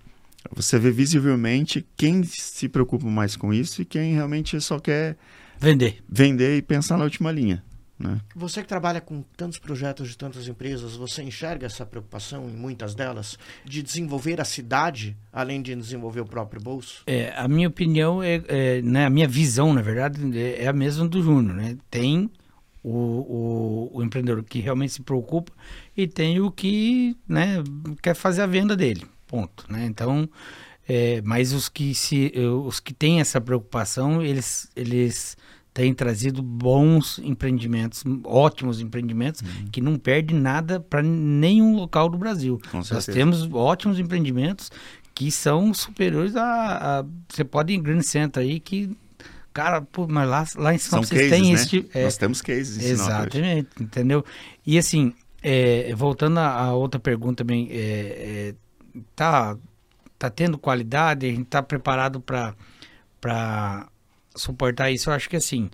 você 0.55 0.79
vê 0.79 0.91
visivelmente 0.91 1.87
quem 1.97 2.23
se 2.25 2.69
preocupa 2.69 3.07
mais 3.07 3.37
com 3.37 3.55
isso 3.55 3.81
e 3.81 3.85
quem 3.85 4.13
realmente 4.15 4.61
só 4.61 4.79
quer 4.79 5.17
Vender. 5.59 6.03
vender 6.09 6.57
e 6.59 6.63
pensar 6.63 6.99
na 6.99 7.05
última 7.05 7.31
linha. 7.31 7.63
Né? 8.01 8.19
Você 8.35 8.63
que 8.63 8.69
trabalha 8.69 8.99
com 8.99 9.23
tantos 9.37 9.59
projetos 9.59 10.09
de 10.09 10.17
tantas 10.17 10.49
empresas, 10.49 10.97
você 10.97 11.23
enxerga 11.23 11.67
essa 11.67 11.85
preocupação 11.85 12.49
em 12.49 12.57
muitas 12.57 12.95
delas 12.95 13.39
de 13.63 13.83
desenvolver 13.83 14.41
a 14.41 14.45
cidade, 14.45 15.15
além 15.31 15.61
de 15.61 15.75
desenvolver 15.75 16.23
o 16.23 16.25
próprio 16.25 16.63
bolso? 16.63 17.03
É, 17.07 17.31
a 17.37 17.47
minha 17.47 17.69
opinião 17.69 18.23
é, 18.23 18.43
é, 18.49 18.81
né, 18.81 19.05
a 19.05 19.11
minha 19.11 19.29
visão, 19.29 19.75
na 19.75 19.83
verdade, 19.83 20.19
é, 20.39 20.65
é 20.65 20.67
a 20.67 20.73
mesma 20.73 21.07
do 21.07 21.23
Júnior, 21.23 21.55
né? 21.55 21.77
Tem 21.91 22.31
o, 22.83 22.91
o, 22.91 23.91
o 23.99 24.03
empreendedor 24.03 24.43
que 24.45 24.61
realmente 24.61 24.95
se 24.95 25.03
preocupa 25.03 25.53
e 25.95 26.07
tem 26.07 26.41
o 26.41 26.51
que, 26.51 27.15
né, 27.29 27.63
quer 28.03 28.15
fazer 28.15 28.41
a 28.41 28.47
venda 28.47 28.75
dele, 28.75 29.07
ponto, 29.27 29.71
né? 29.71 29.85
Então, 29.85 30.27
é, 30.89 31.21
mas 31.21 31.53
os 31.53 31.69
que 31.69 31.95
se, 31.95 32.33
os 32.65 32.81
que 32.81 32.95
têm 32.95 33.21
essa 33.21 33.43
preocupação, 33.43 34.23
eles, 34.23 34.71
eles 34.75 35.37
têm 35.81 35.95
trazido 35.95 36.43
bons 36.43 37.19
empreendimentos, 37.21 38.05
ótimos 38.25 38.81
empreendimentos 38.81 39.43
que 39.73 39.81
não 39.81 39.97
perdem 39.97 40.37
nada 40.39 40.79
para 40.79 41.03
nenhum 41.03 41.75
local 41.75 42.09
do 42.11 42.19
Brasil. 42.19 42.61
Com 42.71 42.79
Nós 42.79 42.87
certeza. 42.89 43.13
temos 43.13 43.49
ótimos 43.53 43.99
empreendimentos 43.99 44.71
que 45.15 45.31
são 45.31 45.73
superiores 45.73 46.37
a, 46.37 47.01
a- 47.01 47.05
você 47.29 47.45
pode 47.45 47.73
ir 47.73 47.77
em 47.77 47.83
grande 47.83 48.05
centro 48.07 48.43
aí 48.43 48.61
que 48.61 48.95
cara, 49.55 49.81
pô, 49.81 50.07
mas 50.07 50.29
lá, 50.29 50.45
lá 50.57 50.75
em 50.75 50.79
Sinop 50.79 51.03
São 51.03 51.03
vocês 51.03 51.31
cases, 51.31 51.31
têm 51.31 51.49
né? 51.53 51.61
esse 51.61 51.69
tipo, 51.69 51.99
é, 51.99 52.05
Nós 52.05 52.17
temos 52.17 52.43
cases 52.43 52.77
em 52.77 52.81
Sinop 52.97 53.01
exatamente, 53.09 53.69
entendeu? 53.81 54.25
E 54.67 54.79
assim, 54.79 55.13
é, 55.43 55.93
voltando 55.97 56.39
a, 56.39 56.49
a 56.67 56.75
outra 56.75 57.01
pergunta 57.01 57.43
também, 57.43 57.69
é, 57.71 57.75
é, 57.75 58.55
tá 59.17 59.57
tá 60.19 60.29
tendo 60.29 60.59
qualidade, 60.59 61.25
a 61.27 61.31
gente 61.31 61.45
tá 61.47 61.63
preparado 61.63 62.21
para 62.21 62.55
para 63.21 63.89
suportar 64.35 64.91
isso. 64.91 65.11
Eu 65.11 65.15
acho 65.15 65.29
que 65.29 65.37
assim, 65.37 65.71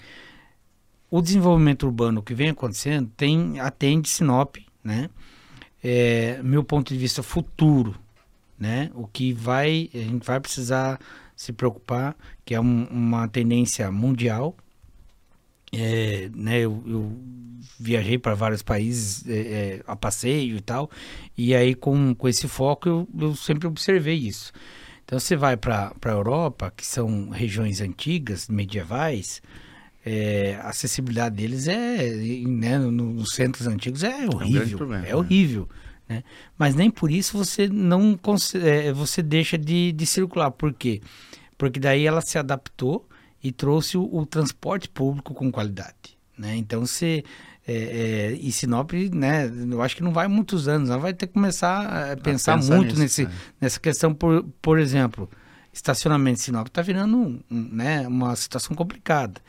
o 1.10 1.20
desenvolvimento 1.20 1.84
urbano 1.84 2.22
que 2.22 2.34
vem 2.34 2.50
acontecendo 2.50 3.10
tem 3.16 3.60
atende 3.60 4.08
Sinop, 4.08 4.56
né? 4.82 5.08
É, 5.82 6.40
meu 6.42 6.64
ponto 6.64 6.92
de 6.92 6.98
vista 6.98 7.22
futuro, 7.22 7.94
né? 8.58 8.90
O 8.94 9.06
que 9.06 9.32
vai 9.32 9.88
a 9.94 9.98
gente 9.98 10.26
vai 10.26 10.40
precisar 10.40 10.98
se 11.36 11.52
preocupar, 11.52 12.16
que 12.44 12.54
é 12.54 12.60
um, 12.60 12.84
uma 12.84 13.28
tendência 13.28 13.90
mundial. 13.90 14.56
É, 15.72 16.30
né, 16.34 16.60
eu, 16.60 16.82
eu 16.86 17.18
viajei 17.78 18.16
para 18.16 18.34
vários 18.34 18.62
países 18.62 19.26
é, 19.28 19.32
é, 19.34 19.82
a 19.86 19.96
passeio 19.96 20.56
e 20.56 20.60
tal, 20.60 20.88
e 21.36 21.54
aí 21.54 21.74
com, 21.74 22.14
com 22.14 22.28
esse 22.28 22.46
foco 22.46 22.88
eu, 22.88 23.08
eu 23.18 23.34
sempre 23.34 23.66
observei 23.66 24.14
isso. 24.14 24.52
Então 25.06 25.20
você 25.20 25.36
vai 25.36 25.56
para 25.56 25.92
a 26.04 26.08
Europa, 26.10 26.72
que 26.76 26.84
são 26.84 27.30
regiões 27.30 27.80
antigas, 27.80 28.48
medievais, 28.48 29.40
é, 30.04 30.58
a 30.60 30.70
acessibilidade 30.70 31.36
deles 31.36 31.68
é, 31.68 32.12
né, 32.44 32.76
nos 32.78 33.30
centros 33.30 33.68
antigos 33.68 34.02
é 34.02 34.26
horrível, 34.26 34.62
é, 34.62 34.66
um 34.66 34.76
problema, 34.76 35.04
é 35.04 35.08
né? 35.08 35.14
horrível. 35.14 35.68
Né? 36.08 36.24
Mas 36.58 36.74
nem 36.74 36.90
por 36.90 37.08
isso 37.08 37.38
você 37.38 37.68
não 37.68 38.18
é, 38.54 38.92
você 38.92 39.22
deixa 39.22 39.56
de, 39.56 39.92
de 39.92 40.06
circular. 40.06 40.50
Por 40.50 40.74
quê? 40.74 41.00
Porque 41.56 41.78
daí 41.78 42.04
ela 42.04 42.20
se 42.20 42.36
adaptou 42.36 43.08
e 43.42 43.52
trouxe 43.52 43.96
o, 43.96 44.12
o 44.12 44.26
transporte 44.26 44.88
público 44.88 45.32
com 45.32 45.52
qualidade. 45.52 46.18
Né? 46.36 46.56
Então 46.56 46.84
você 46.84 47.22
é, 47.66 47.74
é, 47.74 48.32
e 48.40 48.52
Sinop, 48.52 48.92
né, 49.12 49.50
eu 49.70 49.82
acho 49.82 49.96
que 49.96 50.02
não 50.02 50.12
vai 50.12 50.28
muitos 50.28 50.68
anos, 50.68 50.88
ela 50.88 50.98
vai 50.98 51.12
ter 51.12 51.26
que 51.26 51.32
começar 51.32 52.12
a 52.12 52.16
pensar, 52.16 52.56
muito 52.58 52.90
nisso, 52.90 53.00
nesse, 53.00 53.24
é. 53.24 53.30
nessa 53.60 53.80
questão, 53.80 54.14
por, 54.14 54.44
por 54.62 54.78
exemplo, 54.78 55.28
estacionamento 55.72 56.38
de 56.38 56.44
Sinop 56.44 56.68
está 56.68 56.80
virando 56.80 57.16
um, 57.16 57.40
né, 57.50 58.06
uma 58.06 58.36
situação 58.36 58.76
complicada. 58.76 59.40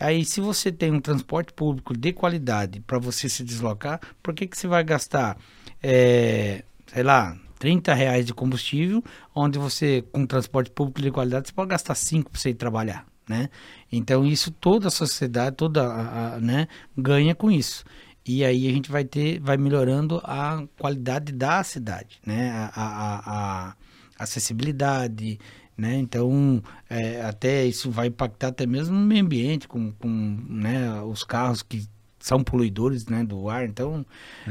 Aí, 0.00 0.24
se 0.24 0.40
você 0.40 0.72
tem 0.72 0.90
um 0.90 1.00
transporte 1.00 1.52
público 1.52 1.96
de 1.96 2.12
qualidade 2.12 2.80
para 2.80 2.98
você 2.98 3.28
se 3.28 3.44
deslocar, 3.44 4.00
por 4.20 4.34
que, 4.34 4.46
que 4.46 4.58
você 4.58 4.66
vai 4.66 4.82
gastar, 4.82 5.36
é, 5.80 6.64
sei 6.92 7.02
lá, 7.04 7.38
30 7.60 7.94
reais 7.94 8.26
de 8.26 8.34
combustível, 8.34 9.02
onde 9.34 9.58
você, 9.58 10.04
com 10.12 10.26
transporte 10.26 10.70
público 10.70 11.00
de 11.00 11.10
qualidade, 11.12 11.48
você 11.48 11.54
pode 11.54 11.70
gastar 11.70 11.94
5 11.94 12.30
para 12.30 12.40
você 12.40 12.50
ir 12.50 12.54
trabalhar? 12.54 13.06
Né? 13.28 13.48
Então 13.90 14.24
isso 14.24 14.50
toda 14.50 14.88
a 14.88 14.90
sociedade, 14.90 15.56
toda 15.56 15.86
a, 15.86 16.34
a, 16.34 16.40
né, 16.40 16.68
ganha 16.96 17.34
com 17.34 17.50
isso. 17.50 17.84
E 18.26 18.44
aí 18.44 18.66
a 18.66 18.72
gente 18.72 18.90
vai 18.90 19.04
ter, 19.04 19.38
vai 19.40 19.56
melhorando 19.56 20.20
a 20.24 20.64
qualidade 20.78 21.32
da 21.32 21.62
cidade, 21.62 22.18
né? 22.24 22.70
A, 22.74 22.82
a, 22.82 23.68
a 23.68 23.76
acessibilidade, 24.18 25.38
né? 25.76 25.96
Então 25.96 26.62
é, 26.88 27.22
até 27.22 27.66
isso 27.66 27.90
vai 27.90 28.06
impactar 28.06 28.48
até 28.48 28.66
mesmo 28.66 28.94
no 28.96 29.06
meio 29.06 29.24
ambiente, 29.24 29.68
com, 29.68 29.92
com 29.92 30.08
né, 30.48 31.02
os 31.02 31.22
carros 31.22 31.62
que 31.62 31.86
são 32.18 32.42
poluidores, 32.42 33.06
né, 33.06 33.22
do 33.22 33.50
ar. 33.50 33.66
Então 33.66 34.06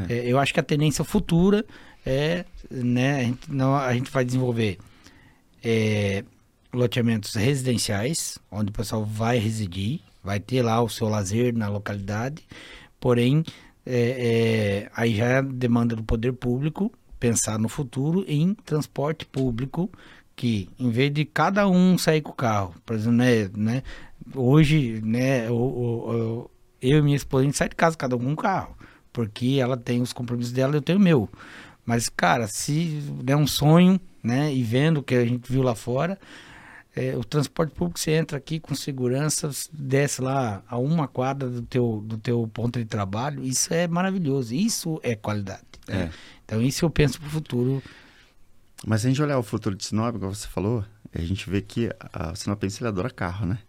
é. 0.07 0.17
É, 0.17 0.31
eu 0.31 0.37
acho 0.37 0.53
que 0.53 0.59
a 0.59 0.63
tendência 0.63 1.03
futura 1.03 1.65
é, 2.05 2.45
né, 2.69 3.19
a 3.19 3.23
gente, 3.23 3.51
não, 3.51 3.75
a 3.75 3.93
gente 3.93 4.11
vai 4.11 4.23
desenvolver 4.23 4.77
é, 5.63 6.23
loteamentos 6.73 7.35
residenciais, 7.35 8.39
onde 8.51 8.71
o 8.71 8.73
pessoal 8.73 9.05
vai 9.05 9.37
residir, 9.37 10.01
vai 10.23 10.39
ter 10.39 10.61
lá 10.61 10.81
o 10.81 10.89
seu 10.89 11.07
lazer 11.07 11.55
na 11.55 11.67
localidade, 11.67 12.43
porém, 12.99 13.43
é, 13.85 14.87
é, 14.87 14.91
aí 14.95 15.15
já 15.15 15.25
é 15.25 15.41
demanda 15.41 15.95
do 15.95 16.03
poder 16.03 16.33
público 16.33 16.91
pensar 17.19 17.57
no 17.57 17.69
futuro 17.69 18.25
em 18.27 18.53
transporte 18.53 19.25
público, 19.25 19.89
que 20.35 20.67
em 20.79 20.89
vez 20.89 21.13
de 21.13 21.23
cada 21.23 21.67
um 21.67 21.97
sair 21.97 22.21
com 22.21 22.31
o 22.31 22.35
carro, 22.35 22.73
por 22.85 22.95
exemplo, 22.95 23.17
né, 23.17 23.49
né 23.55 23.83
hoje, 24.35 24.99
né, 25.03 25.49
o, 25.49 25.53
o, 25.53 26.51
eu 26.81 26.99
e 26.99 27.01
minha 27.01 27.15
esposa, 27.15 27.43
a 27.43 27.45
gente 27.45 27.57
sai 27.57 27.69
de 27.69 27.75
casa 27.75 27.95
cada 27.95 28.15
um 28.15 28.19
com 28.19 28.31
um 28.31 28.35
carro, 28.35 28.75
porque 29.11 29.57
ela 29.61 29.77
tem 29.77 30.01
os 30.01 30.11
compromissos 30.11 30.51
dela, 30.51 30.75
eu 30.75 30.81
tenho 30.81 30.97
o 30.97 31.01
meu. 31.01 31.29
Mas, 31.85 32.09
cara, 32.09 32.47
se 32.47 33.03
é 33.25 33.35
um 33.35 33.47
sonho, 33.47 33.99
né, 34.23 34.53
e 34.53 34.63
vendo 34.63 34.99
o 34.99 35.03
que 35.03 35.15
a 35.15 35.25
gente 35.25 35.51
viu 35.51 35.61
lá 35.61 35.75
fora, 35.75 36.17
é, 36.95 37.17
o 37.17 37.23
transporte 37.23 37.73
público 37.73 37.99
você 37.99 38.11
entra 38.11 38.37
aqui 38.37 38.59
com 38.59 38.75
segurança, 38.75 39.49
desce 39.71 40.21
lá 40.21 40.63
a 40.67 40.77
uma 40.77 41.07
quadra 41.07 41.49
do 41.49 41.63
teu, 41.63 42.03
do 42.05 42.17
teu 42.17 42.47
ponto 42.53 42.77
de 42.77 42.85
trabalho, 42.85 43.43
isso 43.43 43.73
é 43.73 43.87
maravilhoso, 43.87 44.53
isso 44.53 44.99
é 45.01 45.15
qualidade. 45.15 45.63
Né? 45.87 46.03
É. 46.03 46.11
Então 46.45 46.61
isso 46.61 46.85
eu 46.85 46.89
penso 46.89 47.19
para 47.19 47.27
o 47.27 47.31
futuro. 47.31 47.83
Mas 48.85 49.01
se 49.01 49.07
a 49.07 49.09
gente 49.09 49.21
olhar 49.21 49.39
o 49.39 49.43
futuro 49.43 49.75
de 49.75 49.83
Sinop, 49.83 50.17
como 50.19 50.35
você 50.35 50.47
falou, 50.47 50.85
a 51.13 51.21
gente 51.21 51.49
vê 51.49 51.61
que 51.61 51.89
a 52.11 52.35
Sinopense 52.35 52.85
adora 52.85 53.09
carro, 53.09 53.45
né? 53.45 53.59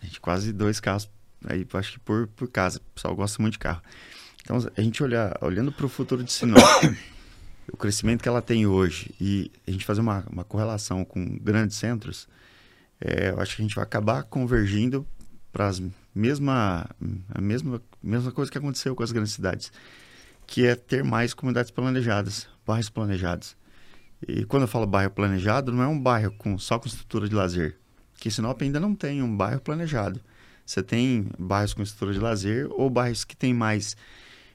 A 0.00 0.04
gente 0.04 0.20
quase 0.20 0.52
dois 0.52 0.78
carros 0.78 1.10
aí, 1.46 1.66
acho 1.74 1.92
que 1.92 2.00
por, 2.00 2.28
por 2.28 2.48
casa, 2.48 2.78
o 2.78 2.94
pessoal 2.94 3.16
gosta 3.16 3.40
muito 3.42 3.54
de 3.54 3.58
carro. 3.58 3.82
Então 4.42 4.56
a 4.76 4.80
gente 4.80 5.02
olhar, 5.02 5.36
olhando 5.40 5.72
para 5.72 5.86
o 5.86 5.88
futuro 5.88 6.22
de 6.22 6.32
Sinop 6.32 6.60
o 7.72 7.76
crescimento 7.76 8.22
que 8.22 8.28
ela 8.28 8.42
tem 8.42 8.66
hoje 8.66 9.14
e 9.20 9.50
a 9.66 9.70
gente 9.70 9.84
fazer 9.84 10.00
uma, 10.00 10.24
uma 10.30 10.44
correlação 10.44 11.04
com 11.04 11.38
grandes 11.38 11.76
centros, 11.76 12.28
é, 13.00 13.30
eu 13.30 13.40
acho 13.40 13.56
que 13.56 13.62
a 13.62 13.64
gente 13.64 13.74
vai 13.74 13.84
acabar 13.84 14.22
convergindo 14.24 15.06
para 15.52 15.68
a 15.68 15.72
mesma, 16.14 16.88
a 17.34 17.40
mesma, 17.40 17.82
mesma 18.02 18.32
coisa 18.32 18.50
que 18.50 18.58
aconteceu 18.58 18.94
com 18.94 19.02
as 19.02 19.12
grandes 19.12 19.32
cidades, 19.32 19.72
que 20.46 20.66
é 20.66 20.74
ter 20.74 21.02
mais 21.02 21.34
comunidades 21.34 21.70
planejadas, 21.70 22.48
bairros 22.66 22.90
planejados. 22.90 23.56
E 24.26 24.44
quando 24.44 24.62
eu 24.62 24.68
falo 24.68 24.86
bairro 24.86 25.10
planejado, 25.10 25.72
não 25.72 25.82
é 25.82 25.88
um 25.88 25.98
bairro 25.98 26.32
com, 26.32 26.58
só 26.58 26.78
com 26.78 26.86
estrutura 26.86 27.28
de 27.28 27.34
lazer, 27.34 27.76
que 28.18 28.30
Sinop 28.30 28.60
ainda 28.60 28.78
não 28.78 28.94
tem 28.94 29.22
um 29.22 29.36
bairro 29.36 29.60
planejado. 29.60 30.20
Você 30.66 30.82
tem 30.82 31.26
bairros 31.38 31.74
com 31.74 31.82
estrutura 31.82 32.12
de 32.12 32.20
lazer 32.20 32.68
ou 32.70 32.90
bairros 32.90 33.24
que 33.24 33.36
têm 33.36 33.54
mais 33.54 33.96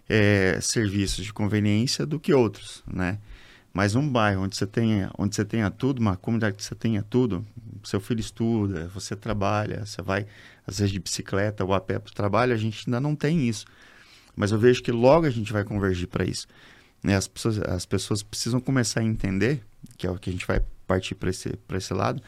é, 0.08 0.60
serviços 0.62 1.26
de 1.26 1.34
conveniência 1.34 2.06
do 2.06 2.20
que 2.20 2.34
outros, 2.34 2.84
né? 2.88 3.20
Mas 3.74 3.94
um 3.94 4.08
bairro 4.08 4.44
onde 4.44 4.56
você 4.56 4.66
tenha, 4.66 5.12
onde 5.18 5.36
você 5.36 5.44
tenha 5.44 5.70
tudo, 5.70 6.00
uma 6.00 6.16
comunidade 6.16 6.56
que 6.56 6.64
você 6.64 6.76
tenha 6.76 7.04
tudo, 7.04 7.46
seu 7.84 8.00
filho 8.00 8.22
estuda, 8.22 8.88
você 8.94 9.16
trabalha, 9.16 9.86
você 9.86 10.02
vai 10.02 10.26
às 10.66 10.80
vezes 10.80 10.94
de 10.94 11.00
bicicleta 11.00 11.64
ou 11.64 11.74
a 11.74 11.82
pé 11.82 12.00
para 12.00 12.10
o 12.10 12.14
trabalho, 12.14 12.54
a 12.54 12.58
gente 12.58 12.84
ainda 12.88 13.00
não 13.00 13.16
tem 13.16 13.48
isso. 13.48 13.66
Mas 14.36 14.52
eu 14.52 14.60
vejo 14.60 14.82
que 14.82 14.92
logo 14.92 15.26
a 15.26 15.30
gente 15.30 15.52
vai 15.52 15.64
convergir 15.64 16.08
para 16.08 16.26
isso. 16.26 16.48
Né? 17.04 17.16
As, 17.16 17.28
pessoas, 17.28 17.60
as 17.60 17.86
pessoas 17.86 18.24
precisam 18.24 18.60
começar 18.60 19.02
a 19.02 19.04
entender, 19.04 19.62
que 19.98 20.08
é 20.08 20.12
o 20.12 20.18
que 20.18 20.30
a 20.30 20.34
gente 20.34 20.48
vai 20.48 20.62
partir 20.88 21.16
para 21.16 21.30
esse, 21.30 21.58
esse 21.74 21.94
lado, 21.94 22.22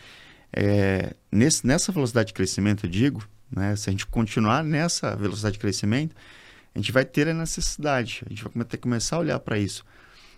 é, 0.53 1.15
nesse, 1.31 1.65
nessa 1.65 1.91
velocidade 1.91 2.27
de 2.27 2.33
crescimento, 2.33 2.85
eu 2.85 2.89
digo, 2.89 3.23
né? 3.51 3.75
se 3.75 3.89
a 3.89 3.91
gente 3.91 4.05
continuar 4.05 4.63
nessa 4.63 5.15
velocidade 5.15 5.53
de 5.53 5.59
crescimento, 5.59 6.15
a 6.77 6.79
gente 6.79 6.91
vai 6.91 7.03
ter 7.03 7.27
a 7.27 7.33
necessidade, 7.33 8.21
a 8.23 8.29
gente 8.29 8.43
vai 8.43 8.63
ter 8.63 8.77
que 8.77 8.83
começar 8.83 9.15
a 9.15 9.19
olhar 9.19 9.39
para 9.39 9.57
isso, 9.57 9.83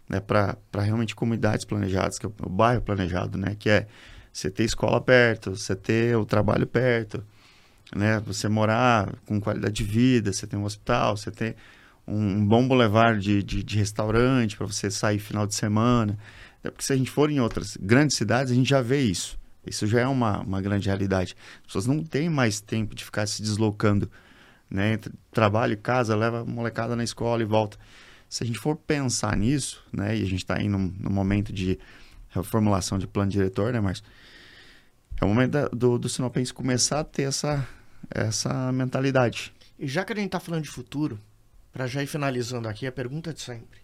né, 0.07 0.21
para 0.21 0.57
realmente 0.73 1.13
comunidades 1.13 1.65
planejadas, 1.65 2.17
que 2.17 2.25
é 2.25 2.29
o 2.29 2.49
bairro 2.49 2.81
planejado, 2.81 3.37
né, 3.37 3.57
que 3.59 3.69
é 3.69 3.87
você 4.31 4.49
ter 4.49 4.63
escola 4.63 5.01
perto, 5.01 5.53
você 5.53 5.75
ter 5.75 6.15
o 6.15 6.25
trabalho 6.25 6.65
perto, 6.65 7.21
né, 7.93 8.21
você 8.25 8.47
morar 8.47 9.13
com 9.25 9.41
qualidade 9.41 9.73
de 9.73 9.83
vida, 9.83 10.31
você 10.31 10.47
ter 10.47 10.55
um 10.55 10.63
hospital, 10.63 11.17
você 11.17 11.29
ter 11.29 11.57
um, 12.07 12.37
um 12.37 12.47
bom 12.47 12.65
boulevard 12.65 13.21
de, 13.21 13.43
de, 13.43 13.61
de 13.61 13.77
restaurante 13.77 14.55
para 14.55 14.65
você 14.65 14.89
sair 14.89 15.19
final 15.19 15.45
de 15.45 15.55
semana. 15.55 16.17
É 16.63 16.69
porque 16.69 16.85
se 16.85 16.93
a 16.93 16.95
gente 16.95 17.11
for 17.11 17.29
em 17.29 17.41
outras 17.41 17.75
grandes 17.75 18.15
cidades, 18.15 18.53
a 18.53 18.55
gente 18.55 18.69
já 18.69 18.81
vê 18.81 19.01
isso. 19.01 19.37
Isso 19.67 19.85
já 19.85 19.99
é 19.99 20.07
uma, 20.07 20.39
uma 20.39 20.61
grande 20.61 20.87
realidade. 20.87 21.35
As 21.59 21.65
pessoas 21.65 21.85
não 21.85 22.01
têm 22.01 22.29
mais 22.29 22.61
tempo 22.61 22.95
de 22.95 23.03
ficar 23.03 23.27
se 23.27 23.41
deslocando 23.41 24.09
né? 24.70 24.99
Trabalho, 25.32 25.78
casa, 25.78 26.15
leva 26.15 26.41
a 26.41 26.45
molecada 26.45 26.95
na 26.95 27.03
escola 27.03 27.41
e 27.41 27.45
volta. 27.45 27.78
Se 28.30 28.43
a 28.43 28.47
gente 28.47 28.59
for 28.59 28.76
pensar 28.76 29.36
nisso, 29.36 29.84
né? 29.91 30.15
E 30.15 30.22
a 30.22 30.26
gente 30.26 30.43
está 30.43 30.59
num, 30.59 30.93
num, 30.99 31.09
momento 31.09 31.51
de 31.51 31.80
reformulação 32.30 32.99
de 32.99 33.07
plano 33.07 33.32
diretor, 33.32 33.74
né? 33.74 33.93
É 35.20 35.26
o 35.26 35.28
momento 35.28 35.51
da, 35.51 35.67
do, 35.70 35.97
do 35.97 36.07
Sinopense 36.07 36.53
começar 36.53 36.99
a 36.99 37.03
ter 37.03 37.24
essa, 37.24 37.67
essa 38.09 38.72
mentalidade. 38.72 39.51
E 39.78 39.88
já 39.88 40.05
que 40.05 40.13
a 40.13 40.15
gente 40.15 40.28
está 40.28 40.39
falando 40.39 40.63
de 40.63 40.70
futuro, 40.70 41.20
para 41.72 41.88
já 41.88 42.03
ir 42.03 42.07
finalizando 42.07 42.67
aqui, 42.67 42.86
a 42.86 42.91
pergunta 42.91 43.34
de 43.34 43.41
sempre. 43.41 43.80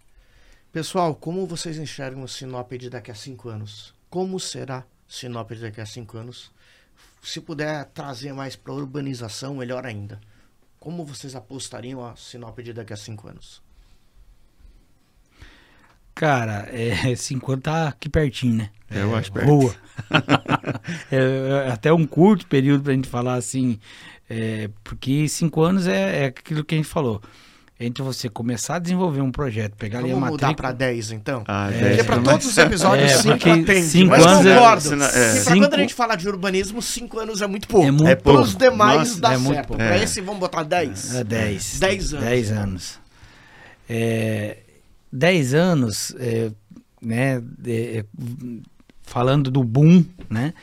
Pessoal, 0.72 1.14
como 1.14 1.46
vocês 1.46 1.78
enxergam 1.78 2.22
o 2.22 2.28
Sinop 2.28 2.70
de 2.72 2.90
daqui 2.90 3.10
a 3.10 3.14
cinco 3.14 3.48
anos? 3.48 3.94
Como 4.10 4.38
será 4.38 4.84
Sinop 5.08 5.50
de 5.52 5.62
daqui 5.62 5.80
a 5.80 5.86
cinco 5.86 6.18
anos? 6.18 6.52
Se 7.22 7.40
puder 7.40 7.86
trazer 7.86 8.32
mais 8.32 8.54
para 8.54 8.72
urbanização, 8.72 9.56
melhor 9.56 9.84
ainda. 9.86 10.20
Como 10.78 11.04
vocês 11.04 11.34
apostariam 11.34 12.04
a 12.04 12.14
Sinop 12.16 12.58
de 12.60 12.72
daqui 12.72 12.92
a 12.92 12.96
cinco 12.96 13.28
anos? 13.28 13.62
Cara, 16.14 16.68
é, 16.70 17.14
cinco 17.16 17.52
anos 17.52 17.64
tá 17.64 17.88
aqui 17.88 18.08
pertinho, 18.08 18.54
né? 18.54 18.70
É, 18.90 19.02
eu 19.02 19.14
acho 19.16 19.32
perto. 19.32 19.46
Boa. 19.46 19.74
é, 21.10 21.70
até 21.70 21.92
um 21.92 22.06
curto 22.06 22.46
período 22.46 22.84
pra 22.84 22.92
gente 22.92 23.08
falar 23.08 23.34
assim, 23.34 23.78
é, 24.28 24.70
porque 24.84 25.28
cinco 25.28 25.62
anos 25.62 25.86
é, 25.86 26.24
é 26.24 26.26
aquilo 26.26 26.64
que 26.64 26.74
a 26.74 26.78
gente 26.78 26.88
falou 26.88 27.20
entre 27.78 28.02
você 28.02 28.28
começar 28.28 28.76
a 28.76 28.78
desenvolver 28.78 29.20
um 29.20 29.30
projeto, 29.30 29.76
pegar 29.76 30.00
Vamos 30.00 30.12
ali 30.12 30.16
a 30.16 30.20
matrícula... 30.20 30.48
mudar 30.48 30.56
para 30.56 30.72
10, 30.72 31.12
então? 31.12 31.44
Ah, 31.46 31.70
é, 31.70 31.88
porque 31.88 32.04
para 32.04 32.22
todos 32.22 32.46
os 32.46 32.56
episódios 32.56 33.12
5 33.12 33.28
é, 33.28 33.52
atende, 33.52 33.82
cinco 33.82 34.10
mas 34.10 34.26
anos 34.26 34.54
concordo. 34.54 35.04
É, 35.04 35.38
é. 35.38 35.44
para 35.44 35.56
quando 35.56 35.74
a 35.74 35.78
gente 35.78 35.94
fala 35.94 36.16
de 36.16 36.28
urbanismo, 36.28 36.80
5 36.80 37.18
anos 37.18 37.42
é 37.42 37.46
muito 37.46 37.68
pouco. 37.68 37.86
É 37.86 37.90
muito 37.90 38.08
é 38.08 38.14
pouco. 38.14 38.38
Para 38.38 38.48
os 38.48 38.56
demais 38.56 38.98
Nossa, 38.98 39.20
dá 39.20 39.32
é 39.34 39.38
certo. 39.38 39.74
Para 39.74 39.98
esse, 39.98 40.20
vamos 40.22 40.40
botar 40.40 40.62
10. 40.62 41.14
É 41.16 41.24
10. 41.24 41.78
10 41.78 42.14
anos. 42.14 42.24
10 42.24 42.52
anos. 42.52 42.98
É, 43.88 44.56
10 45.12 45.54
anos, 45.54 46.16
é, 46.18 46.50
né, 47.02 47.42
é, 47.66 48.04
falando 49.02 49.50
do 49.50 49.62
boom, 49.62 50.02
né, 50.30 50.54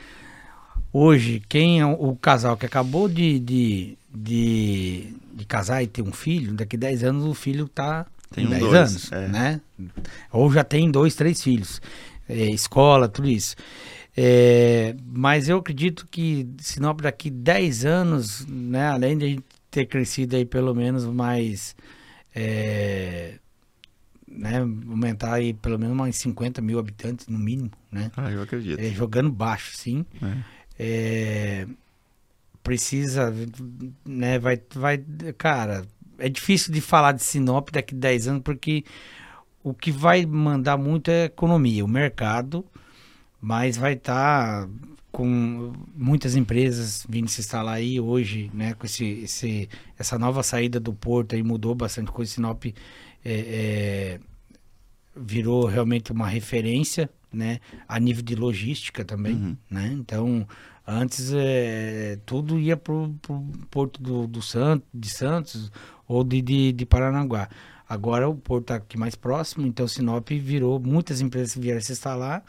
Hoje, 0.96 1.42
quem 1.48 1.80
é 1.80 1.86
o 1.86 2.14
casal 2.14 2.56
que 2.56 2.64
acabou 2.64 3.08
de, 3.08 3.40
de, 3.40 3.98
de, 4.14 5.12
de 5.34 5.44
casar 5.44 5.82
e 5.82 5.86
ter 5.86 6.02
um 6.02 6.12
filho, 6.12 6.54
daqui 6.54 6.76
10 6.76 7.04
anos 7.04 7.24
o 7.24 7.34
filho 7.34 7.66
tá 7.66 8.06
Tem 8.30 8.46
um 8.46 8.50
10 8.50 8.60
dois, 8.60 8.74
anos, 8.74 9.12
é. 9.12 9.28
né? 9.28 9.60
Ou 10.30 10.52
já 10.52 10.62
tem 10.62 10.90
dois, 10.90 11.14
três 11.16 11.42
filhos, 11.42 11.82
é, 12.28 12.46
escola, 12.46 13.08
tudo 13.08 13.28
isso. 13.28 13.56
É, 14.16 14.94
mas 15.04 15.48
eu 15.48 15.58
acredito 15.58 16.06
que 16.08 16.48
Sinop 16.58 17.00
daqui 17.00 17.28
10 17.28 17.84
anos, 17.84 18.46
né, 18.46 18.86
além 18.86 19.18
de 19.18 19.24
a 19.24 19.28
gente 19.28 19.44
ter 19.68 19.86
crescido 19.86 20.36
aí 20.36 20.44
pelo 20.44 20.72
menos 20.72 21.04
mais, 21.04 21.74
é, 22.32 23.34
né, 24.28 24.58
aumentar 24.58 25.34
aí 25.34 25.52
pelo 25.52 25.76
menos 25.76 25.96
mais 25.96 26.14
50 26.16 26.62
mil 26.62 26.78
habitantes 26.78 27.26
no 27.26 27.36
mínimo, 27.36 27.72
né? 27.90 28.12
Ah, 28.16 28.30
eu 28.30 28.42
acredito. 28.42 28.78
É, 28.78 28.90
jogando 28.90 29.32
baixo, 29.32 29.76
sim. 29.76 30.06
É. 30.78 31.66
Precisa, 32.64 33.32
né, 34.04 34.38
vai, 34.38 34.60
vai, 34.74 34.98
cara, 35.38 35.86
é 36.18 36.28
difícil 36.28 36.72
de 36.72 36.80
falar 36.80 37.12
de 37.12 37.22
Sinop 37.22 37.68
daqui 37.70 37.94
a 37.94 37.98
10 37.98 38.28
anos, 38.28 38.42
porque 38.42 38.84
o 39.62 39.72
que 39.74 39.92
vai 39.92 40.24
mandar 40.26 40.76
muito 40.78 41.10
é 41.10 41.22
a 41.22 41.26
economia, 41.26 41.84
o 41.84 41.88
mercado, 41.88 42.64
mas 43.40 43.76
vai 43.76 43.92
estar 43.92 44.66
com 45.12 45.72
muitas 45.94 46.34
empresas 46.34 47.06
vindo 47.08 47.28
se 47.28 47.40
instalar 47.42 47.74
aí 47.76 48.00
hoje, 48.00 48.50
né, 48.54 48.72
com 48.74 48.86
esse, 48.86 49.04
esse, 49.04 49.68
essa 49.98 50.18
nova 50.18 50.42
saída 50.42 50.80
do 50.80 50.92
porto 50.92 51.34
aí 51.34 51.42
mudou 51.42 51.74
bastante 51.74 52.10
coisa, 52.10 52.32
Sinop 52.32 52.64
é, 52.64 52.72
é, 53.24 54.20
virou 55.14 55.66
realmente 55.66 56.10
uma 56.12 56.26
referência, 56.26 57.08
né, 57.32 57.60
a 57.86 58.00
nível 58.00 58.22
de 58.24 58.34
logística 58.34 59.04
também, 59.04 59.34
Uhum. 59.34 59.56
né, 59.70 59.90
então 59.92 60.48
antes 60.86 61.32
é, 61.32 62.18
tudo 62.26 62.58
ia 62.58 62.76
pro, 62.76 63.14
pro 63.22 63.40
porto 63.70 64.02
do, 64.02 64.26
do 64.26 64.40
de 64.92 65.10
Santos 65.10 65.70
ou 66.06 66.22
de, 66.22 66.42
de, 66.42 66.72
de 66.72 66.86
Paranaguá. 66.86 67.48
Agora 67.88 68.28
o 68.28 68.34
porto 68.34 68.64
está 68.64 68.74
aqui 68.76 68.98
mais 68.98 69.14
próximo, 69.14 69.66
então 69.66 69.86
Sinop 69.86 70.28
virou, 70.30 70.80
muitas 70.80 71.20
empresas 71.20 71.54
vieram 71.54 71.80
se 71.80 71.92
instalar, 71.92 72.42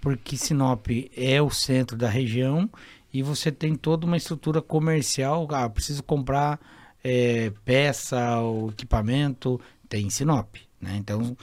porque 0.00 0.36
Sinop 0.36 0.86
é 1.14 1.40
o 1.40 1.50
centro 1.50 1.96
da 1.96 2.08
região 2.08 2.68
e 3.12 3.22
você 3.22 3.52
tem 3.52 3.74
toda 3.76 4.06
uma 4.06 4.16
estrutura 4.16 4.60
comercial. 4.60 5.46
Ah, 5.52 5.68
preciso 5.68 6.02
comprar 6.02 6.58
é, 7.02 7.52
peça 7.64 8.38
ou 8.40 8.70
equipamento, 8.70 9.60
tem 9.88 10.06
em 10.06 10.10
Sinop. 10.10 10.56
Né? 10.80 10.96
Então, 10.96 11.36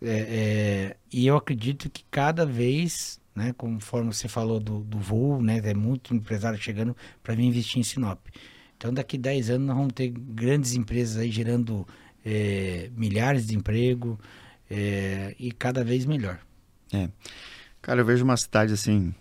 é, 0.00 0.10
é, 0.10 0.96
e 1.12 1.26
eu 1.26 1.36
acredito 1.36 1.88
que 1.88 2.04
cada 2.10 2.44
vez, 2.44 3.20
né, 3.34 3.52
conforme 3.56 4.12
você 4.12 4.28
falou 4.28 4.60
do, 4.60 4.80
do 4.80 4.98
voo, 4.98 5.42
né, 5.42 5.60
é 5.64 5.74
muito 5.74 6.14
empresário 6.14 6.58
chegando 6.60 6.96
para 7.22 7.34
vir 7.34 7.44
investir 7.44 7.78
em 7.78 7.82
Sinop. 7.82 8.18
Então, 8.76 8.92
daqui 8.92 9.16
10 9.16 9.50
anos, 9.50 9.66
nós 9.66 9.76
vamos 9.76 9.92
ter 9.92 10.08
grandes 10.08 10.74
empresas 10.74 11.16
aí 11.16 11.30
gerando 11.30 11.86
é, 12.24 12.90
milhares 12.96 13.46
de 13.46 13.56
emprego 13.56 14.18
é, 14.70 15.34
e 15.38 15.52
cada 15.52 15.84
vez 15.84 16.04
melhor. 16.04 16.40
É. 16.92 17.08
Cara, 17.80 18.00
eu 18.00 18.04
vejo 18.04 18.24
uma 18.24 18.36
cidade 18.36 18.72
assim 18.72 19.14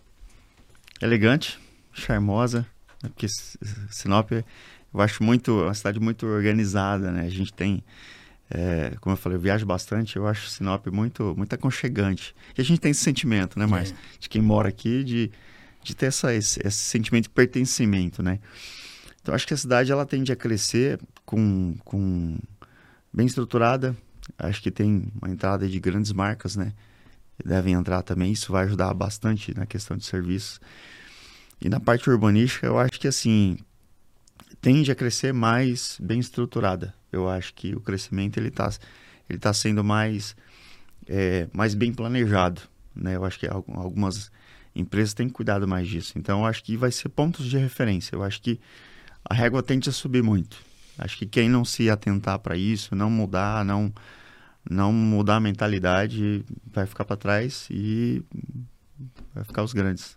elegante, 1.01 1.59
charmosa, 1.93 2.65
né, 3.03 3.09
porque 3.09 3.27
Sinop 3.89 4.31
eu 4.93 4.99
acho 4.99 5.23
muito 5.23 5.63
uma 5.63 5.73
cidade 5.73 5.99
muito 5.99 6.25
organizada, 6.25 7.11
né? 7.11 7.21
A 7.21 7.29
gente 7.29 7.53
tem, 7.53 7.83
é, 8.53 8.95
como 8.99 9.13
eu 9.13 9.17
falei, 9.17 9.37
eu 9.37 9.41
viajo 9.41 9.65
bastante, 9.65 10.17
eu 10.17 10.27
acho 10.27 10.49
Sinop 10.49 10.87
muito 10.87 11.33
muito 11.37 11.53
aconchegante. 11.53 12.35
E 12.57 12.61
a 12.61 12.63
gente 12.63 12.79
tem 12.79 12.91
esse 12.91 13.01
sentimento, 13.01 13.57
né, 13.57 13.65
Márcio? 13.65 13.95
De 14.19 14.27
quem 14.27 14.41
mora 14.41 14.69
aqui, 14.69 15.03
de, 15.03 15.31
de 15.83 15.95
ter 15.95 16.07
essa, 16.07 16.33
esse, 16.33 16.59
esse 16.65 16.77
sentimento 16.77 17.23
de 17.23 17.29
pertencimento, 17.29 18.21
né? 18.21 18.39
Então 19.21 19.33
acho 19.33 19.47
que 19.47 19.53
a 19.53 19.57
cidade 19.57 19.91
ela 19.91 20.05
tende 20.05 20.31
a 20.31 20.35
crescer 20.35 20.99
com, 21.25 21.75
com 21.85 22.37
bem 23.13 23.25
estruturada. 23.25 23.95
Acho 24.37 24.61
que 24.61 24.71
tem 24.71 25.11
uma 25.21 25.31
entrada 25.31 25.67
de 25.67 25.79
grandes 25.79 26.11
marcas, 26.11 26.55
né? 26.55 26.73
que 27.41 27.47
devem 27.47 27.73
entrar 27.73 28.01
também. 28.03 28.31
Isso 28.31 28.51
vai 28.51 28.65
ajudar 28.65 28.93
bastante 28.93 29.53
na 29.55 29.65
questão 29.65 29.97
de 29.97 30.05
serviços. 30.05 30.61
E 31.59 31.69
na 31.69 31.79
parte 31.79 32.09
urbanística, 32.09 32.65
eu 32.65 32.77
acho 32.77 32.99
que 32.99 33.07
assim 33.07 33.57
tende 34.59 34.91
a 34.91 34.95
crescer 34.95 35.33
mais 35.33 35.97
bem 36.01 36.19
estruturada. 36.19 36.93
Eu 37.11 37.29
acho 37.29 37.53
que 37.53 37.75
o 37.75 37.79
crescimento 37.79 38.37
ele 38.37 38.47
está 38.49 38.69
ele 39.29 39.39
tá 39.39 39.53
sendo 39.53 39.83
mais 39.83 40.35
é, 41.07 41.47
mais 41.53 41.73
bem 41.73 41.93
planejado, 41.93 42.61
né? 42.95 43.15
Eu 43.15 43.25
acho 43.25 43.39
que 43.39 43.47
al- 43.47 43.65
algumas 43.67 44.31
empresas 44.75 45.13
têm 45.13 45.29
cuidado 45.29 45.67
mais 45.67 45.87
disso. 45.87 46.13
Então, 46.17 46.39
eu 46.41 46.45
acho 46.45 46.63
que 46.63 46.77
vai 46.77 46.91
ser 46.91 47.09
pontos 47.09 47.45
de 47.45 47.57
referência. 47.57 48.15
Eu 48.15 48.23
acho 48.23 48.41
que 48.41 48.59
a 49.23 49.33
régua 49.33 49.61
tende 49.63 49.89
a 49.89 49.91
subir 49.91 50.23
muito. 50.23 50.57
Acho 50.97 51.17
que 51.17 51.25
quem 51.25 51.49
não 51.49 51.65
se 51.65 51.89
atentar 51.89 52.39
para 52.39 52.55
isso, 52.57 52.95
não 52.95 53.09
mudar, 53.09 53.65
não 53.65 53.91
não 54.69 54.93
mudar 54.93 55.37
a 55.37 55.39
mentalidade, 55.39 56.45
vai 56.71 56.85
ficar 56.85 57.03
para 57.03 57.17
trás 57.17 57.67
e 57.71 58.23
vai 59.33 59.43
ficar 59.43 59.63
os 59.63 59.73
grandes. 59.73 60.15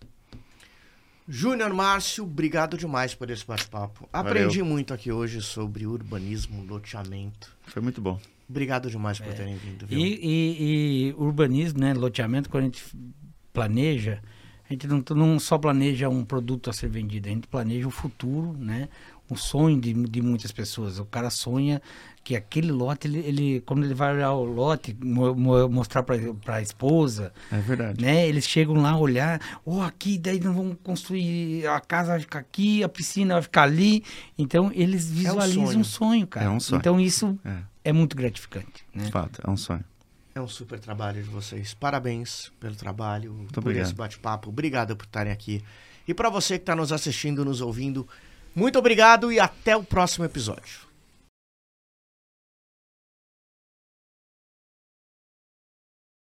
Júnior 1.26 1.72
Márcio, 1.72 2.24
obrigado 2.24 2.76
demais 2.76 3.14
por 3.14 3.30
esse 3.30 3.46
bate-papo. 3.46 4.08
Aprendi 4.12 4.62
muito 4.62 4.92
aqui 4.92 5.10
hoje 5.10 5.40
sobre 5.40 5.86
urbanismo, 5.86 6.62
loteamento. 6.64 7.56
Foi 7.62 7.80
muito 7.80 8.00
bom. 8.00 8.20
Obrigado 8.48 8.90
demais 8.90 9.18
por 9.18 9.32
terem 9.32 9.56
vindo, 9.56 9.86
viu? 9.86 9.98
E, 9.98 10.02
e- 10.04 11.08
e 11.08 11.12
urbanismo, 11.14 11.80
né, 11.80 11.94
loteamento, 11.94 12.50
quando 12.50 12.64
a 12.64 12.66
gente 12.66 12.84
planeja, 13.54 14.20
a 14.68 14.72
gente 14.72 14.86
não, 14.86 15.02
não 15.16 15.40
só 15.40 15.56
planeja 15.56 16.10
um 16.10 16.24
produto 16.26 16.68
a 16.68 16.72
ser 16.74 16.88
vendido, 16.90 17.26
a 17.28 17.32
gente 17.32 17.48
planeja 17.48 17.88
o 17.88 17.90
futuro, 17.90 18.52
né, 18.58 18.90
o 19.30 19.34
sonho 19.36 19.80
de, 19.80 19.94
de 19.94 20.20
muitas 20.20 20.52
pessoas. 20.52 20.98
O 20.98 21.06
cara 21.06 21.30
sonha 21.30 21.80
que 22.24 22.34
aquele 22.34 22.72
lote, 22.72 23.06
ele, 23.06 23.18
ele 23.18 23.60
quando 23.66 23.84
ele 23.84 23.92
vai 23.92 24.14
olhar 24.14 24.32
o 24.32 24.44
lote, 24.44 24.96
mo- 25.00 25.34
mo- 25.34 25.68
mostrar 25.68 26.02
para 26.02 26.16
a 26.56 26.62
esposa, 26.62 27.32
É 27.52 27.58
verdade. 27.58 28.02
né? 28.02 28.26
Eles 28.26 28.46
chegam 28.48 28.76
lá 28.80 28.96
olhar, 28.96 29.38
oh, 29.64 29.82
aqui 29.82 30.16
daí 30.16 30.40
nós 30.40 30.54
vamos 30.56 30.76
construir 30.82 31.66
a 31.68 31.78
casa 31.80 32.12
vai 32.12 32.20
ficar 32.20 32.38
aqui, 32.38 32.82
a 32.82 32.88
piscina 32.88 33.34
vai 33.34 33.42
ficar 33.42 33.62
ali. 33.64 34.02
Então 34.38 34.70
eles 34.74 35.06
visualizam 35.10 35.66
sonho. 35.66 35.78
um 35.78 35.84
sonho, 35.84 36.26
cara. 36.26 36.46
É 36.46 36.48
um 36.48 36.58
sonho. 36.58 36.80
Então 36.80 36.98
isso 36.98 37.38
É, 37.44 37.90
é 37.90 37.92
muito 37.92 38.16
gratificante, 38.16 38.84
né? 38.94 39.04
de 39.04 39.10
fato, 39.12 39.40
é 39.46 39.50
um 39.50 39.56
sonho. 39.56 39.84
É 40.34 40.40
um 40.40 40.48
super 40.48 40.80
trabalho 40.80 41.22
de 41.22 41.28
vocês. 41.28 41.74
Parabéns 41.74 42.50
pelo 42.58 42.74
trabalho, 42.74 43.46
por 43.52 43.60
obrigado. 43.60 43.84
esse 43.84 43.94
bate-papo. 43.94 44.48
Obrigado 44.48 44.96
por 44.96 45.04
estarem 45.04 45.32
aqui. 45.32 45.62
E 46.08 46.12
para 46.14 46.28
você 46.30 46.58
que 46.58 46.62
está 46.62 46.74
nos 46.74 46.90
assistindo, 46.90 47.44
nos 47.44 47.60
ouvindo, 47.60 48.08
muito 48.54 48.78
obrigado 48.78 49.30
e 49.30 49.38
até 49.38 49.76
o 49.76 49.84
próximo 49.84 50.24
episódio. 50.24 50.83